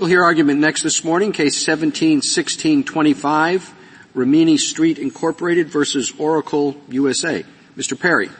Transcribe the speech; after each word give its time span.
We'll 0.00 0.08
hear 0.08 0.24
argument 0.24 0.60
next 0.60 0.82
this 0.82 1.04
morning, 1.04 1.30
case 1.30 1.68
171625, 1.68 3.74
Rimini 4.14 4.56
Street 4.56 4.98
Incorporated 4.98 5.68
versus 5.68 6.10
Oracle 6.16 6.74
USA. 6.88 7.44
Mr. 7.76 8.00
Perry. 8.00 8.30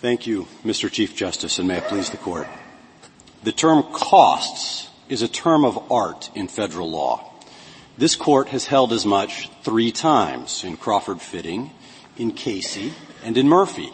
Thank 0.00 0.26
you, 0.26 0.48
Mr. 0.64 0.90
Chief 0.90 1.14
Justice, 1.14 1.58
and 1.58 1.68
may 1.68 1.76
it 1.76 1.84
please 1.84 2.08
the 2.08 2.16
court. 2.16 2.48
The 3.42 3.52
term 3.52 3.82
costs 3.92 4.88
is 5.10 5.20
a 5.20 5.28
term 5.28 5.66
of 5.66 5.92
art 5.92 6.30
in 6.34 6.48
federal 6.48 6.90
law. 6.90 7.30
This 7.98 8.16
court 8.16 8.48
has 8.48 8.64
held 8.64 8.94
as 8.94 9.04
much 9.04 9.50
three 9.64 9.92
times 9.92 10.64
in 10.64 10.78
Crawford 10.78 11.20
Fitting, 11.20 11.72
in 12.16 12.32
Casey, 12.32 12.94
and 13.22 13.36
in 13.36 13.50
Murphy. 13.50 13.92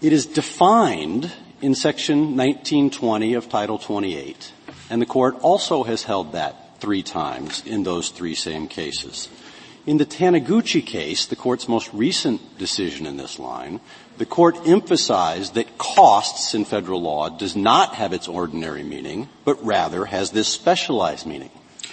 It 0.00 0.12
is 0.12 0.26
defined 0.26 1.32
in 1.60 1.74
section 1.74 2.36
1920 2.36 3.34
of 3.34 3.48
Title 3.48 3.76
28 3.76 4.52
and 4.90 5.00
the 5.00 5.06
court 5.06 5.36
also 5.40 5.84
has 5.84 6.02
held 6.02 6.32
that 6.32 6.80
three 6.80 7.02
times 7.02 7.62
in 7.64 7.84
those 7.84 8.10
three 8.10 8.34
same 8.34 8.68
cases. 8.68 9.28
In 9.86 9.96
the 9.96 10.04
Taniguchi 10.04 10.84
case, 10.84 11.24
the 11.26 11.36
court's 11.36 11.68
most 11.68 11.92
recent 11.94 12.58
decision 12.58 13.06
in 13.06 13.16
this 13.16 13.38
line, 13.38 13.80
the 14.18 14.26
court 14.26 14.58
emphasized 14.66 15.54
that 15.54 15.78
costs 15.78 16.54
in 16.54 16.66
federal 16.66 17.00
law 17.00 17.30
does 17.30 17.56
not 17.56 17.94
have 17.94 18.12
its 18.12 18.28
ordinary 18.28 18.82
meaning, 18.82 19.28
but 19.44 19.64
rather 19.64 20.04
has 20.04 20.32
this 20.32 20.48
specialized 20.48 21.26
meaning. 21.26 21.50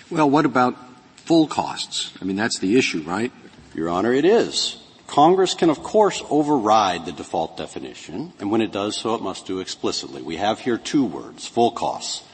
Well, 0.10 0.30
what 0.30 0.46
about 0.46 0.76
full 1.16 1.48
costs? 1.48 2.12
I 2.22 2.26
mean, 2.26 2.36
that's 2.36 2.60
the 2.60 2.78
issue, 2.78 3.04
right? 3.04 3.32
Your 3.74 3.90
Honor, 3.90 4.14
it 4.14 4.26
is. 4.26 4.78
Congress 5.08 5.54
can 5.54 5.70
of 5.70 5.82
course 5.82 6.22
override 6.30 7.06
the 7.06 7.14
default 7.14 7.56
definition, 7.56 8.34
and 8.40 8.52
when 8.52 8.60
it 8.60 8.74
does 8.74 8.98
so, 8.98 9.16
it 9.16 9.22
must 9.22 9.46
do 9.46 9.60
explicitly. 9.60 10.22
We 10.22 10.36
have 10.36 10.60
here 10.60 10.78
two 10.78 11.06
words, 11.06 11.48
full 11.48 11.72
costs. 11.72 12.27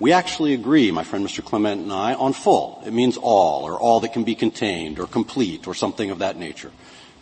We 0.00 0.12
actually 0.12 0.54
agree, 0.54 0.92
my 0.92 1.02
friend 1.02 1.26
Mr. 1.26 1.44
Clement 1.44 1.82
and 1.82 1.92
I, 1.92 2.14
on 2.14 2.32
full. 2.32 2.82
It 2.86 2.92
means 2.92 3.16
all, 3.16 3.64
or 3.64 3.78
all 3.78 4.00
that 4.00 4.12
can 4.12 4.22
be 4.22 4.36
contained, 4.36 5.00
or 5.00 5.06
complete, 5.06 5.66
or 5.66 5.74
something 5.74 6.10
of 6.10 6.20
that 6.20 6.36
nature. 6.36 6.70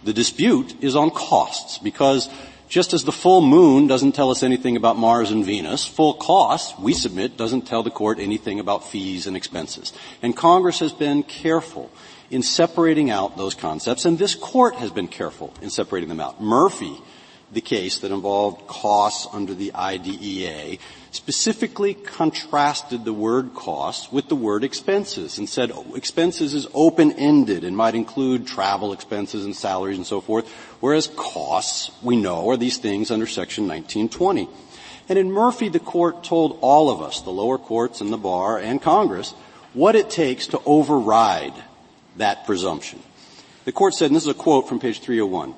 The 0.04 0.12
dispute 0.12 0.82
is 0.82 0.94
on 0.94 1.10
costs, 1.10 1.78
because 1.78 2.28
just 2.68 2.92
as 2.92 3.04
the 3.04 3.12
full 3.12 3.40
moon 3.40 3.86
doesn't 3.86 4.12
tell 4.12 4.30
us 4.30 4.42
anything 4.42 4.76
about 4.76 4.98
Mars 4.98 5.30
and 5.30 5.44
Venus, 5.44 5.86
full 5.86 6.14
costs, 6.14 6.78
we 6.78 6.92
submit, 6.92 7.38
doesn't 7.38 7.62
tell 7.62 7.82
the 7.82 7.90
court 7.90 8.18
anything 8.18 8.60
about 8.60 8.88
fees 8.88 9.26
and 9.26 9.36
expenses. 9.36 9.92
And 10.20 10.36
Congress 10.36 10.80
has 10.80 10.92
been 10.92 11.22
careful 11.22 11.90
in 12.30 12.42
separating 12.42 13.10
out 13.10 13.36
those 13.36 13.54
concepts, 13.54 14.04
and 14.04 14.18
this 14.18 14.34
court 14.34 14.74
has 14.74 14.90
been 14.90 15.08
careful 15.08 15.54
in 15.62 15.70
separating 15.70 16.08
them 16.08 16.20
out. 16.20 16.42
Murphy, 16.42 16.98
the 17.52 17.60
case 17.60 17.98
that 17.98 18.10
involved 18.10 18.66
costs 18.66 19.28
under 19.32 19.54
the 19.54 19.72
IDEA, 19.72 20.78
specifically 21.16 21.94
contrasted 21.94 23.04
the 23.04 23.12
word 23.12 23.54
costs 23.54 24.12
with 24.12 24.28
the 24.28 24.36
word 24.36 24.62
expenses 24.62 25.38
and 25.38 25.48
said 25.48 25.72
oh, 25.72 25.94
expenses 25.94 26.52
is 26.54 26.66
open-ended 26.74 27.64
and 27.64 27.76
might 27.76 27.94
include 27.94 28.46
travel 28.46 28.92
expenses 28.92 29.44
and 29.44 29.56
salaries 29.56 29.96
and 29.96 30.06
so 30.06 30.20
forth, 30.20 30.48
whereas 30.80 31.08
costs, 31.16 31.90
we 32.02 32.16
know, 32.16 32.50
are 32.50 32.56
these 32.56 32.76
things 32.76 33.10
under 33.10 33.26
section 33.26 33.66
1920. 33.66 34.48
And 35.08 35.18
in 35.18 35.32
Murphy, 35.32 35.68
the 35.68 35.80
court 35.80 36.22
told 36.22 36.58
all 36.60 36.90
of 36.90 37.00
us, 37.00 37.20
the 37.22 37.30
lower 37.30 37.58
courts 37.58 38.00
and 38.00 38.12
the 38.12 38.18
bar 38.18 38.58
and 38.58 38.82
Congress, 38.82 39.32
what 39.72 39.96
it 39.96 40.10
takes 40.10 40.48
to 40.48 40.60
override 40.66 41.54
that 42.16 42.44
presumption. 42.44 43.00
The 43.64 43.72
court 43.72 43.94
said, 43.94 44.06
and 44.06 44.16
this 44.16 44.24
is 44.24 44.30
a 44.30 44.34
quote 44.34 44.68
from 44.68 44.80
page 44.80 45.00
301, 45.00 45.54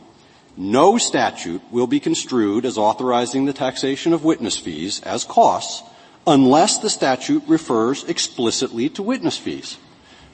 no 0.59 0.99
statute 0.99 1.63
will 1.71 1.87
be 1.87 2.01
construed 2.01 2.67
as 2.67 2.77
authorizing 2.77 3.45
the 3.45 3.53
taxation 3.53 4.13
of 4.13 4.25
witness 4.25 4.59
fees 4.59 5.01
as 5.03 5.23
costs 5.23 5.89
unless 6.27 6.79
the 6.79 6.91
statute 6.91 7.43
refers 7.47 8.03
explicitly 8.05 8.89
to 8.91 9.03
witness 9.03 9.39
fees. 9.39 9.79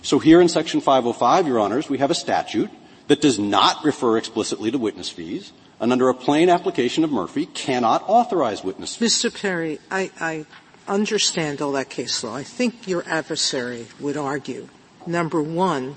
So 0.01 0.19
here 0.19 0.41
in 0.41 0.49
section 0.49 0.81
505, 0.81 1.47
your 1.47 1.61
honors, 1.61 1.91
we 1.91 1.99
have 1.99 2.11
a 2.11 2.15
statute 2.15 2.71
that 3.09 3.21
does 3.21 3.39
not 3.39 3.85
refer 3.85 4.17
explicitly 4.17 4.71
to 4.71 4.79
witness 4.79 5.11
fees 5.11 5.53
and 5.79 5.93
under 5.93 6.09
a 6.09 6.15
plain 6.15 6.49
application 6.49 7.05
of 7.05 7.13
Murphy 7.13 7.45
cannot 7.45 8.03
authorize 8.09 8.65
witness 8.65 8.97
fees. 8.97 9.15
Mr. 9.15 9.43
Perry, 9.43 9.79
I, 9.91 10.11
I 10.19 10.47
understand 10.89 11.61
all 11.61 11.73
that 11.73 11.91
case 11.91 12.25
law. 12.25 12.35
I 12.35 12.45
think 12.45 12.89
your 12.89 13.05
adversary 13.07 13.89
would 14.01 14.17
argue, 14.17 14.69
number 15.07 15.43
one, 15.43 15.97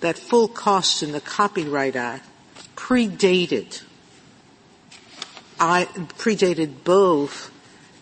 that 0.00 0.18
full 0.18 0.48
costs 0.48 1.04
in 1.04 1.12
the 1.12 1.20
Copyright 1.20 1.94
Act 1.94 2.26
predated 2.76 3.82
I 5.58 5.84
predated 6.18 6.84
both 6.84 7.50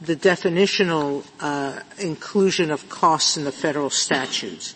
the 0.00 0.16
definitional 0.16 1.24
uh, 1.40 1.80
inclusion 1.98 2.70
of 2.70 2.88
costs 2.88 3.36
in 3.36 3.44
the 3.44 3.52
federal 3.52 3.90
statutes, 3.90 4.74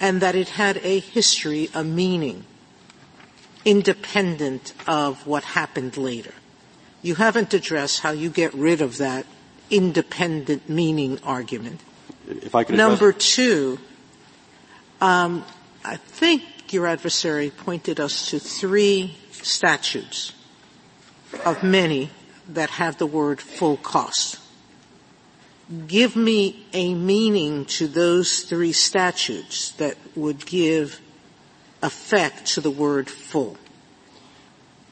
and 0.00 0.20
that 0.22 0.34
it 0.34 0.48
had 0.48 0.78
a 0.78 0.98
history, 0.98 1.70
a 1.74 1.84
meaning, 1.84 2.44
independent 3.64 4.72
of 4.86 5.26
what 5.26 5.44
happened 5.44 5.96
later. 5.96 6.34
You 7.02 7.14
haven't 7.14 7.54
addressed 7.54 8.00
how 8.00 8.10
you 8.10 8.30
get 8.30 8.52
rid 8.54 8.80
of 8.80 8.98
that 8.98 9.26
independent 9.70 10.68
meaning 10.68 11.20
argument. 11.22 11.80
If 12.28 12.54
I 12.54 12.64
could 12.64 12.76
Number 12.76 13.12
two, 13.12 13.78
um, 15.00 15.44
I 15.84 15.96
think 15.96 16.42
your 16.72 16.86
adversary 16.86 17.50
pointed 17.50 18.00
us 18.00 18.30
to 18.30 18.40
three 18.40 19.16
statutes 19.46 20.32
of 21.44 21.62
many 21.62 22.10
that 22.48 22.70
have 22.70 22.98
the 22.98 23.06
word 23.06 23.40
full 23.40 23.76
cost. 23.76 24.38
Give 25.86 26.14
me 26.14 26.66
a 26.72 26.94
meaning 26.94 27.64
to 27.66 27.88
those 27.88 28.42
three 28.42 28.72
statutes 28.72 29.70
that 29.72 29.96
would 30.14 30.46
give 30.46 31.00
effect 31.82 32.46
to 32.54 32.60
the 32.60 32.70
word 32.70 33.10
full. 33.10 33.56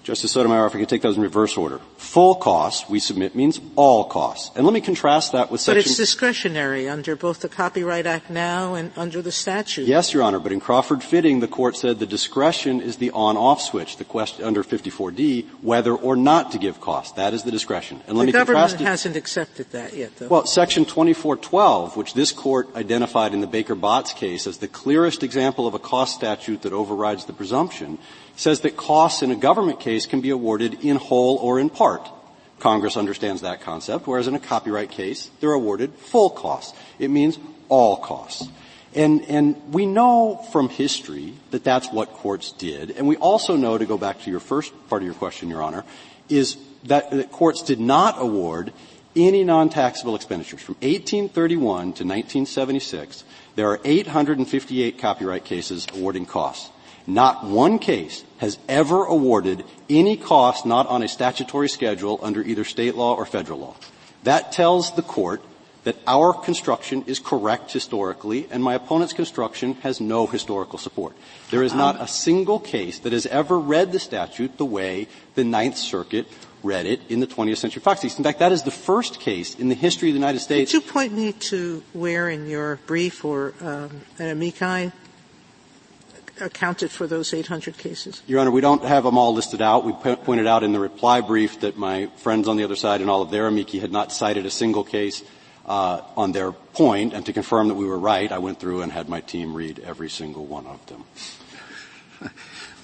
Justice 0.04 0.32
Sotomayor, 0.32 0.66
if 0.66 0.74
I 0.74 0.80
could 0.80 0.88
take 0.90 1.00
those 1.00 1.16
in 1.16 1.22
reverse 1.22 1.56
order. 1.56 1.80
Full 1.96 2.34
costs, 2.34 2.88
we 2.90 3.00
submit, 3.00 3.34
means 3.34 3.58
all 3.74 4.04
costs. 4.04 4.54
And 4.54 4.66
let 4.66 4.74
me 4.74 4.82
contrast 4.82 5.32
that 5.32 5.50
with 5.50 5.62
section... 5.62 5.80
But 5.80 5.86
it's 5.86 5.96
discretionary 5.96 6.90
under 6.90 7.16
both 7.16 7.40
the 7.40 7.48
Copyright 7.48 8.04
Act 8.04 8.28
now 8.28 8.74
and 8.74 8.92
under 8.96 9.22
the 9.22 9.32
statute. 9.32 9.88
Yes, 9.88 10.12
Your 10.12 10.22
Honor, 10.22 10.38
but 10.40 10.52
in 10.52 10.60
Crawford 10.60 11.02
Fitting, 11.02 11.40
the 11.40 11.48
court 11.48 11.74
said 11.78 12.00
the 12.00 12.06
discretion 12.06 12.82
is 12.82 12.98
the 12.98 13.12
on-off 13.12 13.62
switch, 13.62 13.96
the 13.96 14.04
question 14.04 14.44
under 14.44 14.62
54D, 14.62 15.48
whether 15.62 15.94
or 15.94 16.16
not 16.16 16.52
to 16.52 16.58
give 16.58 16.82
costs. 16.82 17.12
That 17.12 17.32
is 17.32 17.44
the 17.44 17.50
discretion. 17.50 18.02
And 18.06 18.18
let 18.18 18.24
the 18.24 18.26
me 18.26 18.32
government 18.32 18.68
contrast 18.68 18.74
it. 18.74 18.84
hasn't 18.84 19.16
accepted 19.16 19.70
that 19.70 19.94
yet, 19.94 20.14
though. 20.16 20.28
Well, 20.28 20.44
section 20.44 20.84
2412, 20.84 21.96
which 21.96 22.12
this 22.12 22.30
court 22.30 22.68
identified 22.76 23.32
in 23.32 23.40
the 23.40 23.46
Baker-Botts 23.46 24.12
case 24.12 24.46
as 24.46 24.58
the 24.58 24.68
clearest 24.68 25.22
example 25.22 25.66
of 25.66 25.72
a 25.72 25.78
cost 25.78 26.14
statute 26.14 26.60
that 26.60 26.74
overrides 26.74 27.24
the 27.24 27.32
presumption, 27.32 27.98
says 28.36 28.60
that 28.60 28.76
costs 28.76 29.22
in 29.22 29.30
a 29.30 29.36
government 29.36 29.80
case 29.80 30.06
can 30.06 30.20
be 30.20 30.30
awarded 30.30 30.84
in 30.84 30.96
whole 30.96 31.36
or 31.36 31.58
in 31.58 31.70
part. 31.70 32.08
Congress 32.58 32.96
understands 32.96 33.42
that 33.42 33.60
concept, 33.60 34.06
whereas 34.06 34.26
in 34.26 34.34
a 34.34 34.40
copyright 34.40 34.90
case, 34.90 35.30
they're 35.40 35.52
awarded 35.52 35.92
full 35.94 36.30
costs. 36.30 36.76
It 36.98 37.08
means 37.08 37.38
all 37.68 37.96
costs. 37.98 38.48
And, 38.94 39.24
and 39.28 39.72
we 39.72 39.86
know 39.86 40.36
from 40.52 40.68
history 40.68 41.34
that 41.50 41.64
that's 41.64 41.90
what 41.90 42.10
courts 42.10 42.52
did, 42.52 42.92
and 42.92 43.08
we 43.08 43.16
also 43.16 43.56
know, 43.56 43.76
to 43.76 43.86
go 43.86 43.98
back 43.98 44.22
to 44.22 44.30
your 44.30 44.40
first 44.40 44.72
part 44.88 45.02
of 45.02 45.06
your 45.06 45.16
question, 45.16 45.48
Your 45.48 45.62
Honor, 45.62 45.84
is 46.28 46.56
that, 46.84 47.10
that 47.10 47.32
courts 47.32 47.62
did 47.62 47.80
not 47.80 48.14
award 48.18 48.72
any 49.16 49.44
non-taxable 49.44 50.14
expenditures. 50.14 50.60
From 50.60 50.74
1831 50.76 51.64
to 51.64 52.04
1976, 52.04 53.24
there 53.56 53.70
are 53.70 53.80
858 53.84 54.98
copyright 54.98 55.44
cases 55.44 55.86
awarding 55.92 56.26
costs. 56.26 56.70
Not 57.06 57.44
one 57.44 57.78
case 57.78 58.24
has 58.38 58.58
ever 58.68 59.04
awarded 59.04 59.64
any 59.90 60.16
cost 60.16 60.64
not 60.64 60.86
on 60.86 61.02
a 61.02 61.08
statutory 61.08 61.68
schedule 61.68 62.18
under 62.22 62.42
either 62.42 62.64
state 62.64 62.94
law 62.94 63.14
or 63.14 63.26
federal 63.26 63.58
law. 63.58 63.76
That 64.22 64.52
tells 64.52 64.94
the 64.94 65.02
court 65.02 65.42
that 65.84 65.96
our 66.06 66.32
construction 66.32 67.04
is 67.06 67.18
correct 67.20 67.70
historically 67.70 68.48
and 68.50 68.64
my 68.64 68.74
opponent's 68.74 69.12
construction 69.12 69.74
has 69.82 70.00
no 70.00 70.26
historical 70.26 70.78
support. 70.78 71.14
There 71.50 71.62
is 71.62 71.74
not 71.74 72.00
a 72.00 72.08
single 72.08 72.58
case 72.58 72.98
that 73.00 73.12
has 73.12 73.26
ever 73.26 73.58
read 73.58 73.92
the 73.92 73.98
statute 73.98 74.56
the 74.56 74.64
way 74.64 75.06
the 75.34 75.44
Ninth 75.44 75.76
Circuit 75.76 76.26
read 76.62 76.86
it 76.86 77.02
in 77.10 77.20
the 77.20 77.26
20th 77.26 77.58
century 77.58 77.82
Fox 77.82 78.00
case. 78.00 78.16
In 78.16 78.24
fact, 78.24 78.38
that 78.38 78.50
is 78.50 78.62
the 78.62 78.70
first 78.70 79.20
case 79.20 79.54
in 79.54 79.68
the 79.68 79.74
history 79.74 80.08
of 80.08 80.14
the 80.14 80.18
United 80.18 80.40
States. 80.40 80.72
Could 80.72 80.82
you 80.82 80.90
point 80.90 81.12
me 81.12 81.32
to 81.32 81.82
where 81.92 82.30
in 82.30 82.48
your 82.48 82.76
brief 82.86 83.22
or 83.22 83.52
um, 83.60 84.00
an 84.18 84.30
amici 84.30 84.90
accounted 86.40 86.90
for 86.90 87.06
those 87.06 87.32
800 87.32 87.78
cases? 87.78 88.22
Your 88.26 88.40
Honor, 88.40 88.50
we 88.50 88.60
don't 88.60 88.84
have 88.84 89.04
them 89.04 89.18
all 89.18 89.34
listed 89.34 89.62
out. 89.62 89.84
We 89.84 89.92
pointed 89.92 90.46
out 90.46 90.62
in 90.62 90.72
the 90.72 90.80
reply 90.80 91.20
brief 91.20 91.60
that 91.60 91.76
my 91.76 92.06
friends 92.16 92.48
on 92.48 92.56
the 92.56 92.64
other 92.64 92.76
side 92.76 93.00
and 93.00 93.10
all 93.10 93.22
of 93.22 93.30
their 93.30 93.46
amici 93.46 93.78
had 93.78 93.92
not 93.92 94.12
cited 94.12 94.46
a 94.46 94.50
single 94.50 94.84
case 94.84 95.22
uh, 95.66 96.02
on 96.16 96.32
their 96.32 96.52
point, 96.52 97.14
and 97.14 97.24
to 97.26 97.32
confirm 97.32 97.68
that 97.68 97.74
we 97.74 97.86
were 97.86 97.98
right, 97.98 98.30
I 98.30 98.38
went 98.38 98.60
through 98.60 98.82
and 98.82 98.92
had 98.92 99.08
my 99.08 99.20
team 99.20 99.54
read 99.54 99.78
every 99.78 100.10
single 100.10 100.44
one 100.44 100.66
of 100.66 100.84
them. 100.86 101.04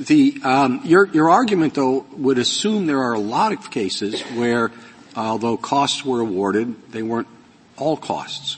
The, 0.01 0.41
um, 0.45 0.81
your, 0.85 1.07
your 1.09 1.29
argument, 1.29 1.75
though, 1.75 2.07
would 2.13 2.39
assume 2.39 2.87
there 2.87 3.03
are 3.03 3.13
a 3.13 3.21
lot 3.21 3.53
of 3.53 3.71
cases 3.71 4.23
where, 4.23 4.73
although 5.15 5.59
costs 5.59 6.07
were 6.07 6.21
awarded, 6.21 6.91
they 6.91 7.03
weren't 7.03 7.29
all 7.77 7.99
costs. 7.99 8.57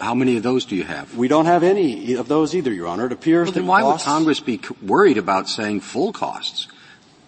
How 0.00 0.14
many 0.14 0.36
of 0.36 0.42
those 0.42 0.64
do 0.64 0.76
you 0.76 0.84
have? 0.84 1.16
We 1.16 1.28
don't 1.28 1.46
have 1.46 1.62
any 1.62 2.14
of 2.14 2.28
those 2.28 2.54
either, 2.54 2.72
Your 2.72 2.86
Honor. 2.86 3.06
It 3.06 3.12
appears 3.12 3.46
well, 3.46 3.52
that 3.52 3.60
then 3.60 3.66
why 3.66 3.80
costs, 3.82 4.06
would 4.06 4.12
Congress 4.12 4.40
be 4.40 4.60
worried 4.82 5.18
about 5.18 5.48
saying 5.48 5.80
full 5.80 6.12
costs? 6.12 6.68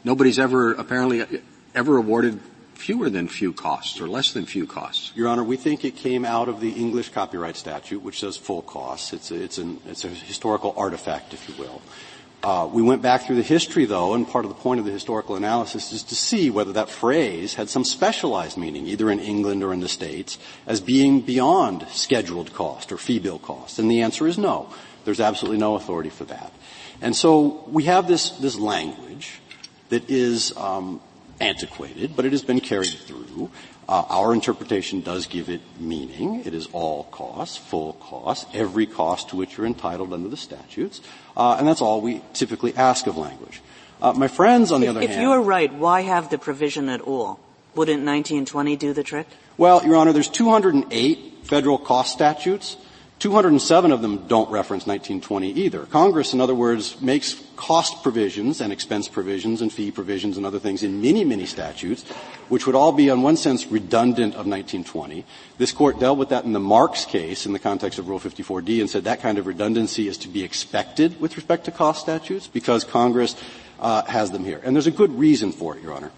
Nobody's 0.05 0.39
ever 0.39 0.73
apparently 0.73 1.25
ever 1.75 1.97
awarded 1.97 2.41
fewer 2.75 3.11
than 3.11 3.29
few 3.29 3.53
costs 3.53 4.01
or 4.01 4.09
less 4.09 4.33
than 4.33 4.47
few 4.47 4.67
costs. 4.67 5.13
Your 5.15 5.29
Honor, 5.29 5.45
we 5.45 5.57
think 5.57 5.85
it 5.85 5.97
came 5.97 6.25
out 6.25 6.49
of 6.49 6.61
the 6.61 6.71
English 6.71 7.11
copyright 7.11 7.57
statute, 7.57 8.03
which 8.03 8.21
says 8.21 8.37
full 8.37 8.63
costs. 8.63 9.13
It's 9.13 9.31
a, 9.31 9.43
it's, 9.43 9.59
an, 9.59 9.81
it's 9.87 10.05
a 10.05 10.09
historical 10.09 10.75
artifact, 10.77 11.35
if 11.35 11.49
you 11.49 11.55
will. 11.63 11.83
Uh, 12.43 12.67
we 12.73 12.81
went 12.81 13.03
back 13.03 13.27
through 13.27 13.37
the 13.37 13.43
history, 13.43 13.85
though, 13.85 14.15
and 14.15 14.27
part 14.27 14.47
of 14.47 14.49
the 14.49 14.55
point 14.55 14.81
of 14.81 14.87
the 14.87 14.93
historical 14.93 15.37
analysis 15.37 15.93
is 15.93 16.03
to 16.03 16.15
see 16.15 16.49
whether 16.49 16.73
that 16.73 16.89
phrase 16.89 17.55
had 17.55 17.69
some 17.69 17.85
specialized 17.85 18.57
meaning, 18.57 18.87
either 18.87 19.11
in 19.11 19.21
England 19.21 19.63
or 19.63 19.75
in 19.75 19.81
the 19.81 19.89
States, 19.89 20.39
as 20.67 20.81
being 20.81 21.21
beyond 21.21 21.87
scheduled 21.89 22.55
cost 22.55 22.93
or 22.93 22.97
fee 22.97 23.19
bill 23.19 23.39
cost. 23.39 23.79
And 23.79 23.91
the 23.91 24.01
answer 24.01 24.27
is 24.27 24.39
no. 24.39 24.73
There's 25.05 25.21
absolutely 25.21 25.59
no 25.59 25.75
authority 25.75 26.09
for 26.09 26.25
that. 26.25 26.51
And 27.03 27.15
so 27.15 27.65
we 27.69 27.85
have 27.85 28.09
this, 28.09 28.31
this 28.31 28.57
language 28.57 29.41
that 29.91 30.09
is 30.09 30.57
um, 30.57 31.01
antiquated, 31.41 32.17
but 32.17 32.25
it 32.25 32.33
has 32.33 32.43
been 32.43 32.61
carried 32.61 32.89
through. 32.89 33.51
Uh, 33.91 34.05
our 34.09 34.33
interpretation 34.33 35.01
does 35.01 35.27
give 35.27 35.49
it 35.49 35.61
meaning. 35.81 36.45
It 36.45 36.55
is 36.55 36.69
all 36.73 37.05
costs, 37.11 37.57
full 37.57 37.95
costs, 37.95 38.47
every 38.55 38.87
cost 38.87 39.31
to 39.31 39.37
which 39.37 39.57
you're 39.57 39.67
entitled 39.67 40.13
under 40.13 40.29
the 40.29 40.37
statutes, 40.37 41.01
uh, 41.37 41.57
and 41.59 41.67
that's 41.67 41.83
all 41.83 42.01
we 42.01 42.23
typically 42.33 42.73
ask 42.77 43.09
of 43.09 43.17
language. 43.17 43.61
Uh, 44.01 44.13
my 44.13 44.29
friends, 44.29 44.71
on 44.71 44.81
the 44.81 44.87
if, 44.87 44.91
other 44.91 45.01
if 45.03 45.11
hand, 45.11 45.21
if 45.21 45.25
you're 45.25 45.43
right, 45.43 45.75
why 45.75 46.03
have 46.03 46.31
the 46.31 46.39
provision 46.39 46.89
at 46.89 47.01
all? 47.01 47.41
Wouldn't 47.75 48.05
1920 48.07 48.77
do 48.77 48.93
the 48.93 49.03
trick? 49.03 49.27
Well, 49.59 49.85
Your 49.85 49.97
Honor, 49.97 50.13
there's 50.13 50.29
208 50.29 51.41
federal 51.43 51.77
cost 51.77 52.13
statutes. 52.13 52.77
207 53.21 53.93
of 53.93 54.01
them 54.01 54.27
don't 54.29 54.51
reference 54.51 54.87
1920 54.87 55.53
either. 55.53 55.85
Congress, 55.85 56.33
in 56.33 56.41
other 56.41 56.55
words, 56.55 56.99
makes 57.03 57.35
cost 57.55 58.03
provisions 58.03 58.63
and 58.63 58.73
expense 58.73 59.09
provisions 59.09 59.61
and 59.61 59.71
fee 59.71 59.91
provisions 59.91 60.39
and 60.39 60.47
other 60.47 60.59
things 60.59 60.83
in 60.83 61.03
many, 61.03 61.23
many 61.23 61.45
statutes, 61.45 62.03
which 62.49 62.67
would 62.67 62.75
all 62.75 62.93
be, 62.93 63.11
in 63.11 63.21
one 63.21 63.37
sense, 63.37 63.67
redundant 63.67 64.33
of 64.33 64.47
1920. 64.47 65.27
This 65.59 65.71
court 65.71 66.01
dealt 66.01 66.17
with 66.17 66.31
that 66.31 66.45
in 66.45 66.55
the 66.55 66.61
Marx 66.61 67.05
case 67.05 67.45
in 67.45 67.53
the 67.53 67.59
context 67.59 67.99
of 67.99 68.09
Rule 68.09 68.19
54D 68.19 68.81
and 68.81 68.89
said 68.89 69.05
that 69.05 69.21
kind 69.21 69.37
of 69.37 69.47
redundancy 69.47 70.09
is 70.09 70.17
to 70.19 70.29
be 70.29 70.43
expected 70.43 71.21
with 71.21 71.37
respect 71.37 71.67
to 71.67 71.71
cost 71.71 72.01
statutes 72.01 72.47
because 72.47 72.85
Congress 72.85 73.37
uh, 73.81 74.03
has 74.05 74.31
them 74.31 74.45
here. 74.45 74.63
And 74.65 74.75
there's 74.75 74.87
a 74.87 74.91
good 74.91 75.13
reason 75.13 75.53
for 75.53 75.77
it, 75.77 75.83
Your 75.83 75.93
Honor. 75.93 76.11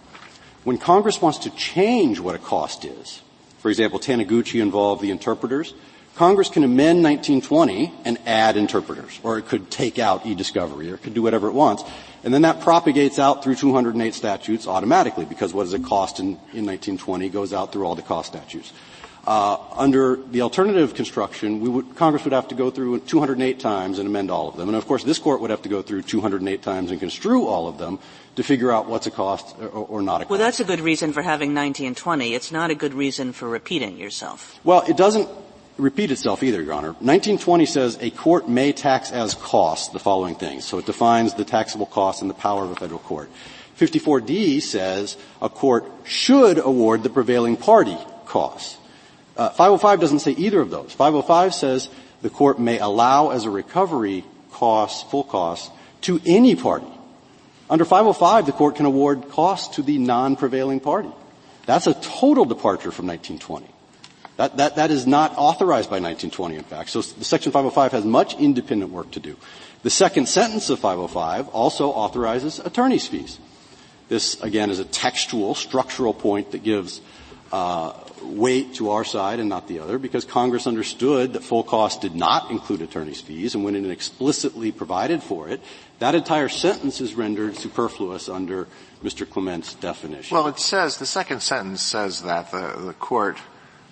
When 0.63 0.77
Congress 0.77 1.21
wants 1.21 1.39
to 1.39 1.49
change 1.49 2.21
what 2.21 2.33
a 2.33 2.39
cost 2.39 2.85
is, 2.85 3.21
for 3.59 3.69
example, 3.69 3.99
Taniguchi 3.99 4.61
involved 4.61 5.01
the 5.01 5.11
interpreters, 5.11 5.73
Congress 6.15 6.49
can 6.49 6.63
amend 6.63 7.03
1920 7.03 7.91
and 8.05 8.19
add 8.25 8.55
interpreters, 8.55 9.19
or 9.23 9.39
it 9.39 9.47
could 9.47 9.71
take 9.71 9.97
out 9.97 10.25
e-discovery, 10.25 10.91
or 10.91 10.95
it 10.95 11.01
could 11.01 11.15
do 11.15 11.23
whatever 11.23 11.47
it 11.47 11.53
wants. 11.53 11.83
And 12.23 12.33
then 12.33 12.43
that 12.43 12.61
propagates 12.61 13.17
out 13.17 13.43
through 13.43 13.55
208 13.55 14.13
statutes 14.13 14.67
automatically, 14.67 15.25
because 15.25 15.53
what 15.53 15.63
does 15.63 15.73
it 15.73 15.83
cost 15.83 16.19
in, 16.19 16.27
in 16.53 16.65
1920 16.65 17.29
goes 17.29 17.51
out 17.51 17.73
through 17.73 17.85
all 17.85 17.95
the 17.95 18.03
cost 18.03 18.31
statutes. 18.31 18.71
Uh, 19.25 19.57
under 19.75 20.17
the 20.31 20.41
alternative 20.41 20.93
construction, 20.93 21.61
would, 21.61 21.95
Congress 21.95 22.25
would 22.25 22.33
have 22.33 22.49
to 22.49 22.55
go 22.55 22.69
through 22.69 22.99
208 22.99 23.57
times 23.57 23.97
and 23.97 24.07
amend 24.07 24.29
all 24.29 24.49
of 24.49 24.57
them. 24.57 24.67
And 24.67 24.75
of 24.75 24.85
course, 24.85 25.03
this 25.03 25.17
court 25.17 25.39
would 25.39 25.49
have 25.49 25.61
to 25.61 25.69
go 25.69 25.81
through 25.81 26.01
208 26.01 26.61
times 26.61 26.91
and 26.91 26.99
construe 26.99 27.47
all 27.47 27.69
of 27.69 27.77
them 27.77 27.99
to 28.35 28.43
figure 28.43 28.71
out 28.71 28.87
what's 28.87 29.07
a 29.07 29.11
cost 29.11 29.55
or, 29.61 29.67
or 29.69 30.01
not 30.01 30.17
a 30.17 30.25
cost. 30.25 30.29
Well, 30.29 30.39
that's 30.39 30.59
a 30.59 30.65
good 30.65 30.81
reason 30.81 31.13
for 31.13 31.21
having 31.21 31.49
1920. 31.49 32.33
It's 32.33 32.51
not 32.51 32.69
a 32.69 32.75
good 32.75 32.93
reason 32.93 33.31
for 33.31 33.47
repeating 33.47 33.97
yourself. 33.97 34.59
Well, 34.65 34.83
it 34.89 34.97
doesn't 34.97 35.29
repeat 35.77 36.11
itself 36.11 36.43
either, 36.43 36.61
Your 36.61 36.73
Honor. 36.73 36.89
1920 36.89 37.65
says 37.65 37.97
a 38.01 38.09
court 38.11 38.47
may 38.47 38.71
tax 38.73 39.11
as 39.11 39.33
costs 39.33 39.89
the 39.89 39.99
following 39.99 40.35
things. 40.35 40.65
So 40.65 40.77
it 40.77 40.85
defines 40.85 41.33
the 41.33 41.45
taxable 41.45 41.85
costs 41.85 42.21
and 42.21 42.29
the 42.29 42.35
power 42.35 42.63
of 42.63 42.71
a 42.71 42.75
federal 42.75 42.99
court. 42.99 43.29
54D 43.77 44.61
says 44.61 45.17
a 45.41 45.49
court 45.49 45.85
should 46.03 46.59
award 46.59 47.03
the 47.03 47.09
prevailing 47.09 47.57
party 47.57 47.97
costs. 48.25 48.77
Uh, 49.35 49.49
505 49.49 49.99
doesn't 49.99 50.19
say 50.19 50.31
either 50.31 50.61
of 50.61 50.69
those. 50.69 50.93
505 50.93 51.53
says 51.55 51.89
the 52.21 52.29
court 52.29 52.59
may 52.59 52.77
allow 52.77 53.31
as 53.31 53.45
a 53.45 53.49
recovery 53.49 54.23
cost, 54.51 55.09
full 55.09 55.23
cost, 55.23 55.71
to 56.01 56.21
any 56.25 56.55
party. 56.55 56.87
Under 57.69 57.85
505, 57.85 58.45
the 58.45 58.51
court 58.51 58.75
can 58.75 58.85
award 58.85 59.29
costs 59.29 59.75
to 59.75 59.81
the 59.81 59.97
non-prevailing 59.97 60.79
party. 60.79 61.09
That's 61.65 61.87
a 61.87 61.93
total 61.93 62.45
departure 62.45 62.91
from 62.91 63.07
1920. 63.07 63.72
That, 64.37 64.57
that, 64.57 64.75
that 64.77 64.89
is 64.89 65.05
not 65.05 65.33
authorized 65.37 65.89
by 65.89 65.99
1920, 65.99 66.55
in 66.55 66.63
fact. 66.63 66.89
So 66.89 67.01
the 67.01 67.23
Section 67.23 67.51
505 67.51 67.91
has 67.91 68.05
much 68.05 68.33
independent 68.35 68.91
work 68.91 69.11
to 69.11 69.19
do. 69.19 69.37
The 69.83 69.89
second 69.89 70.27
sentence 70.27 70.69
of 70.69 70.79
505 70.79 71.49
also 71.49 71.89
authorizes 71.89 72.59
attorney's 72.59 73.07
fees. 73.07 73.37
This, 74.09 74.41
again, 74.41 74.69
is 74.69 74.79
a 74.79 74.85
textual, 74.85 75.55
structural 75.55 76.13
point 76.13 76.51
that 76.51 76.63
gives 76.63 77.01
uh, 77.51 77.93
weight 78.23 78.75
to 78.75 78.89
our 78.89 79.03
side 79.03 79.39
and 79.39 79.49
not 79.49 79.67
the 79.67 79.79
other, 79.79 79.99
because 79.99 80.25
Congress 80.25 80.65
understood 80.65 81.33
that 81.33 81.43
full 81.43 81.63
cost 81.63 82.01
did 82.01 82.15
not 82.15 82.49
include 82.49 82.81
attorney's 82.81 83.21
fees, 83.21 83.53
and 83.53 83.63
when 83.63 83.75
it 83.75 83.89
explicitly 83.89 84.71
provided 84.71 85.21
for 85.21 85.47
it, 85.49 85.61
that 85.99 86.15
entire 86.15 86.49
sentence 86.49 86.99
is 86.99 87.13
rendered 87.13 87.55
superfluous 87.55 88.27
under 88.27 88.67
Mr. 89.03 89.29
Clement's 89.29 89.75
definition. 89.75 90.35
Well, 90.35 90.47
it 90.47 90.59
says 90.59 90.97
the 90.97 91.05
second 91.05 91.41
sentence 91.41 91.83
says 91.83 92.23
that 92.23 92.51
the, 92.51 92.81
the 92.85 92.93
court 92.93 93.37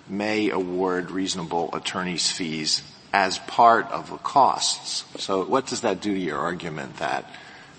may 0.08 0.50
award 0.50 1.10
reasonable 1.10 1.70
attorney's 1.72 2.30
fees 2.30 2.82
as 3.12 3.38
part 3.38 3.90
of 3.90 4.10
the 4.10 4.16
costs. 4.16 5.04
So 5.22 5.44
what 5.44 5.66
does 5.66 5.82
that 5.82 6.00
do 6.00 6.14
to 6.14 6.20
your 6.20 6.38
argument 6.38 6.96
that 6.96 7.24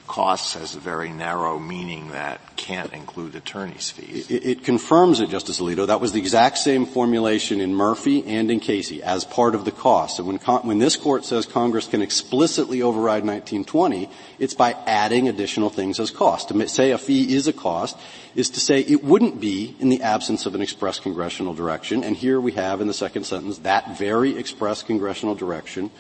costs 0.08 0.54
has 0.54 0.76
a 0.76 0.80
very 0.80 1.10
narrow 1.10 1.60
meaning 1.60 2.12
that 2.12 2.40
can't 2.56 2.94
include 2.94 3.36
attorney's 3.36 3.90
fees. 3.90 4.30
It, 4.30 4.46
it, 4.46 4.64
confirms 4.64 5.20
it, 5.20 5.30
Justice 5.30 5.60
Alito. 5.60 5.88
That 5.88 6.02
was 6.02 6.12
the 6.12 6.20
exact 6.20 6.58
same 6.58 6.86
formulation 6.86 7.60
in 7.62 7.74
Murphy 7.74 8.24
and 8.26 8.52
in 8.52 8.60
Casey 8.60 9.02
as 9.02 9.24
part 9.24 9.56
of 9.56 9.66
the 9.66 9.72
cost. 9.72 10.20
And 10.20 10.28
when, 10.28 10.38
when 10.38 10.80
this 10.80 10.96
court 10.96 11.26
says 11.26 11.46
Congress 11.46 11.88
can 11.88 12.02
explicitly 12.02 12.82
override 12.82 13.26
1920, 13.26 14.10
it's 14.40 14.54
by 14.54 14.74
adding 14.86 15.28
additional 15.30 15.70
things 15.70 16.00
as 16.00 16.12
cost. 16.12 16.50
To 16.50 16.68
say 16.68 16.92
a 16.92 16.98
fee 16.98 17.36
is 17.36 17.48
a 17.48 17.54
cost 17.54 17.98
is 18.36 18.50
to 18.52 18.60
say 18.60 18.82
it 18.82 19.04
wouldn't 19.04 19.40
be 19.40 19.76
in 19.80 19.90
the 19.90 20.02
absence 20.02 20.46
of 20.46 20.56
an 20.56 20.62
express 20.62 21.00
congressional 21.00 21.54
direction. 21.54 22.04
And 22.04 22.16
here 22.16 22.40
we 22.40 22.54
have 22.54 22.82
in 22.82 22.88
the 22.88 22.94
second 22.94 23.26
sentence 23.26 23.60
that 23.60 23.98
very 23.98 24.38
express 24.38 24.84
congressional 24.84 25.36
direction 25.36 25.92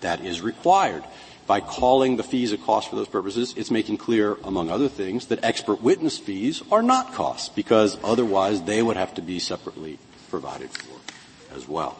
that 0.00 0.24
is 0.24 0.40
required 0.40 1.04
by 1.50 1.58
calling 1.58 2.16
the 2.16 2.22
fees 2.22 2.52
a 2.52 2.56
cost 2.56 2.88
for 2.88 2.94
those 2.94 3.08
purposes, 3.08 3.54
it's 3.56 3.72
making 3.72 3.96
clear, 3.96 4.36
among 4.44 4.70
other 4.70 4.88
things, 4.88 5.26
that 5.26 5.42
expert 5.42 5.82
witness 5.82 6.16
fees 6.16 6.62
are 6.70 6.80
not 6.80 7.12
costs 7.12 7.48
because 7.48 7.98
otherwise 8.04 8.62
they 8.62 8.80
would 8.80 8.96
have 8.96 9.12
to 9.14 9.20
be 9.20 9.40
separately 9.40 9.98
provided 10.28 10.70
for 10.70 11.56
as 11.56 11.66
well. 11.66 11.98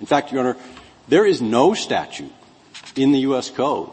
In 0.00 0.06
fact, 0.06 0.32
Your 0.32 0.40
Honor, 0.40 0.56
there 1.06 1.26
is 1.26 1.42
no 1.42 1.74
statute 1.74 2.32
in 2.96 3.12
the 3.12 3.18
U.S. 3.28 3.50
Code 3.50 3.90